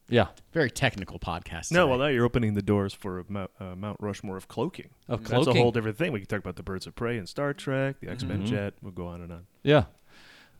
Yeah, 0.08 0.28
Very 0.52 0.70
technical 0.70 1.18
podcast. 1.18 1.70
No, 1.72 1.82
today. 1.82 1.90
well 1.90 1.98
now 1.98 2.06
you're 2.06 2.24
opening 2.24 2.54
the 2.54 2.62
doors 2.62 2.94
for 2.94 3.20
a 3.20 3.24
Mount, 3.28 3.50
uh, 3.60 3.74
Mount 3.76 3.98
Rushmore 4.00 4.36
of 4.36 4.48
cloaking. 4.48 4.88
Of 5.08 5.24
That's 5.28 5.46
a 5.46 5.52
whole 5.52 5.70
different 5.72 5.98
thing. 5.98 6.12
We 6.12 6.20
can 6.20 6.28
talk 6.28 6.40
about 6.40 6.56
the 6.56 6.62
Birds 6.62 6.86
of 6.86 6.94
Prey 6.94 7.18
and 7.18 7.28
Star 7.28 7.52
Trek, 7.54 8.00
the 8.00 8.10
X 8.10 8.24
Men 8.24 8.42
Mhm. 8.42 8.46
jet. 8.46 8.74
We'll 8.82 8.92
go 8.92 9.06
on 9.06 9.20
and 9.22 9.32
on. 9.32 9.46
yeah. 9.62 9.84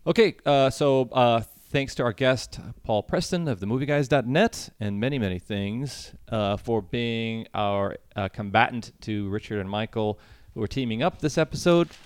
Okay, 0.07 0.37
uh, 0.47 0.71
so 0.71 1.03
uh, 1.13 1.41
thanks 1.71 1.95
to 1.97 2.03
our 2.03 2.13
guest 2.13 2.61
Paul 2.83 3.03
Preston 3.03 3.47
of 3.49 3.61
themovieguys.net 3.61 4.71
and 4.81 4.99
many 5.01 5.19
many 5.19 5.39
things 5.39 6.15
uh, 6.29 6.57
for 6.57 6.81
being 6.81 7.47
our 7.55 7.97
uh, 8.17 8.29
combatant 8.29 8.93
to 9.03 9.29
Richard 9.29 9.61
and 9.61 9.69
Michael 9.69 10.19
who 10.55 10.63
are 10.63 10.67
teaming 10.69 11.03
up 11.03 11.21
this 11.21 11.37
episode. 11.39 11.89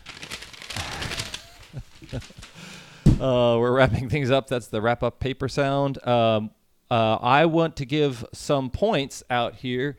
Uh, 3.21 3.57
we're 3.59 3.71
wrapping 3.73 4.09
things 4.09 4.31
up. 4.33 4.49
That's 4.49 4.67
the 4.67 4.81
wrap 4.81 5.03
up 5.05 5.21
paper 5.21 5.47
sound. 5.49 6.05
Um, 6.07 6.51
uh, 6.93 7.19
I 7.23 7.47
want 7.47 7.77
to 7.77 7.87
give 7.87 8.23
some 8.35 8.69
points 8.69 9.23
out 9.31 9.55
here, 9.55 9.97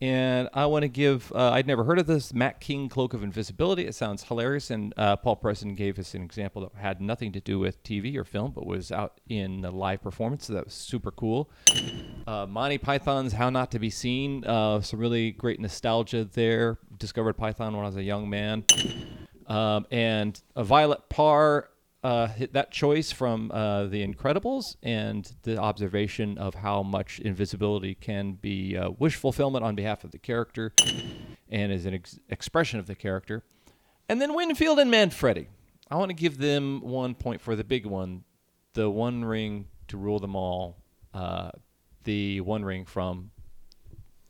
and 0.00 0.48
I 0.54 0.64
want 0.64 0.84
to 0.84 0.88
give. 0.88 1.30
Uh, 1.34 1.50
I'd 1.50 1.66
never 1.66 1.84
heard 1.84 1.98
of 1.98 2.06
this 2.06 2.32
Matt 2.32 2.60
King 2.60 2.88
Cloak 2.88 3.12
of 3.12 3.22
Invisibility. 3.22 3.86
It 3.86 3.94
sounds 3.94 4.24
hilarious, 4.24 4.70
and 4.70 4.94
uh, 4.96 5.16
Paul 5.16 5.36
Preston 5.36 5.74
gave 5.74 5.98
us 5.98 6.14
an 6.14 6.22
example 6.22 6.62
that 6.62 6.80
had 6.80 7.02
nothing 7.02 7.30
to 7.32 7.40
do 7.40 7.58
with 7.58 7.84
TV 7.84 8.16
or 8.16 8.24
film, 8.24 8.52
but 8.52 8.64
was 8.64 8.90
out 8.90 9.20
in 9.28 9.66
a 9.66 9.70
live 9.70 10.02
performance. 10.02 10.46
So 10.46 10.54
that 10.54 10.64
was 10.64 10.72
super 10.72 11.10
cool. 11.10 11.50
Uh, 12.26 12.46
Monty 12.46 12.78
Python's 12.78 13.34
How 13.34 13.50
Not 13.50 13.70
to 13.72 13.78
Be 13.78 13.90
Seen. 13.90 14.42
Uh, 14.46 14.80
some 14.80 14.98
really 14.98 15.32
great 15.32 15.60
nostalgia 15.60 16.24
there. 16.24 16.78
Discovered 16.96 17.34
Python 17.34 17.76
when 17.76 17.84
I 17.84 17.88
was 17.88 17.96
a 17.96 18.02
young 18.02 18.30
man. 18.30 18.64
Um, 19.46 19.86
and 19.90 20.40
a 20.56 20.64
Violet 20.64 21.06
Parr 21.10 21.68
uh, 22.02 22.28
that 22.52 22.70
choice 22.70 23.12
from 23.12 23.50
uh, 23.50 23.86
The 23.86 24.06
Incredibles 24.06 24.76
and 24.82 25.30
the 25.42 25.58
observation 25.58 26.38
of 26.38 26.54
how 26.54 26.82
much 26.82 27.18
invisibility 27.20 27.94
can 27.94 28.32
be 28.32 28.76
uh, 28.76 28.90
wish 28.98 29.16
fulfillment 29.16 29.64
on 29.64 29.74
behalf 29.74 30.04
of 30.04 30.10
the 30.10 30.18
character 30.18 30.72
and 31.48 31.72
is 31.72 31.86
an 31.86 31.94
ex- 31.94 32.18
expression 32.28 32.78
of 32.78 32.86
the 32.86 32.94
character. 32.94 33.44
And 34.08 34.20
then 34.20 34.34
Winfield 34.34 34.78
and 34.78 34.90
Manfredi. 34.90 35.48
I 35.90 35.96
want 35.96 36.10
to 36.10 36.14
give 36.14 36.38
them 36.38 36.80
one 36.80 37.14
point 37.14 37.40
for 37.40 37.56
the 37.56 37.64
big 37.64 37.86
one 37.86 38.24
the 38.74 38.88
One 38.88 39.24
Ring 39.24 39.66
to 39.88 39.96
rule 39.96 40.20
them 40.20 40.36
all. 40.36 40.76
Uh, 41.12 41.50
the 42.04 42.40
One 42.40 42.64
Ring 42.64 42.84
from, 42.84 43.30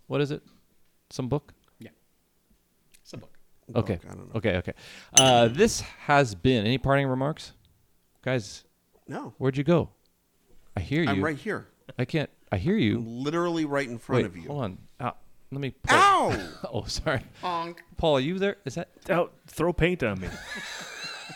what 0.06 0.20
is 0.20 0.30
it? 0.30 0.42
Some 1.10 1.28
book? 1.28 1.52
It's 3.02 3.14
a 3.14 3.16
book. 3.16 3.36
Okay. 3.74 3.94
Book, 3.94 4.04
I 4.08 4.14
don't 4.14 4.28
know. 4.28 4.36
Okay. 4.36 4.56
Okay. 4.58 4.72
Uh, 5.18 5.48
this 5.48 5.80
has 5.80 6.34
been 6.34 6.64
any 6.64 6.78
parting 6.78 7.08
remarks, 7.08 7.52
guys. 8.22 8.64
No. 9.08 9.34
Where'd 9.38 9.56
you 9.56 9.64
go? 9.64 9.90
I 10.76 10.80
hear 10.80 11.02
you. 11.02 11.08
I'm 11.10 11.24
right 11.24 11.36
here. 11.36 11.66
I 11.98 12.04
can't. 12.04 12.30
I 12.52 12.56
hear 12.58 12.76
you. 12.76 12.98
I'm 12.98 13.22
literally 13.24 13.64
right 13.64 13.88
in 13.88 13.98
front 13.98 14.22
Wait, 14.22 14.26
of 14.26 14.36
you. 14.36 14.48
hold 14.48 14.62
on. 14.62 14.78
Uh, 14.98 15.10
let 15.50 15.60
me. 15.60 15.70
Pull. 15.70 15.96
Ow! 15.96 16.48
Oh, 16.72 16.84
sorry. 16.84 17.22
Paul, 17.42 18.18
are 18.18 18.20
you 18.20 18.38
there? 18.38 18.56
Is 18.64 18.76
that? 18.76 18.90
Out, 19.08 19.32
throw 19.48 19.72
paint 19.72 20.02
on 20.02 20.20
me. 20.20 20.28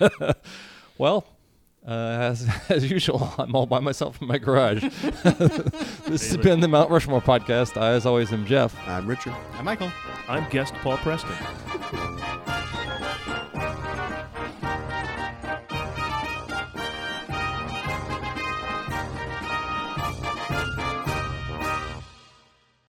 Well, 0.96 1.26
uh, 1.86 1.90
as 1.90 2.48
as 2.68 2.88
usual, 2.88 3.34
I'm 3.36 3.54
all 3.56 3.66
by 3.66 3.80
myself 3.80 4.22
in 4.22 4.28
my 4.28 4.38
garage. 4.38 4.82
this 5.02 6.28
has 6.28 6.36
been 6.36 6.60
the 6.60 6.68
Mount 6.68 6.88
Rushmore 6.90 7.20
podcast. 7.20 7.80
I, 7.80 7.90
as 7.90 8.06
always, 8.06 8.32
am 8.32 8.46
Jeff. 8.46 8.76
I'm 8.86 9.08
Richard. 9.08 9.34
I'm 9.54 9.64
Michael. 9.64 9.90
I'm 10.28 10.48
guest 10.50 10.72
Paul 10.74 10.98
Preston. 10.98 11.34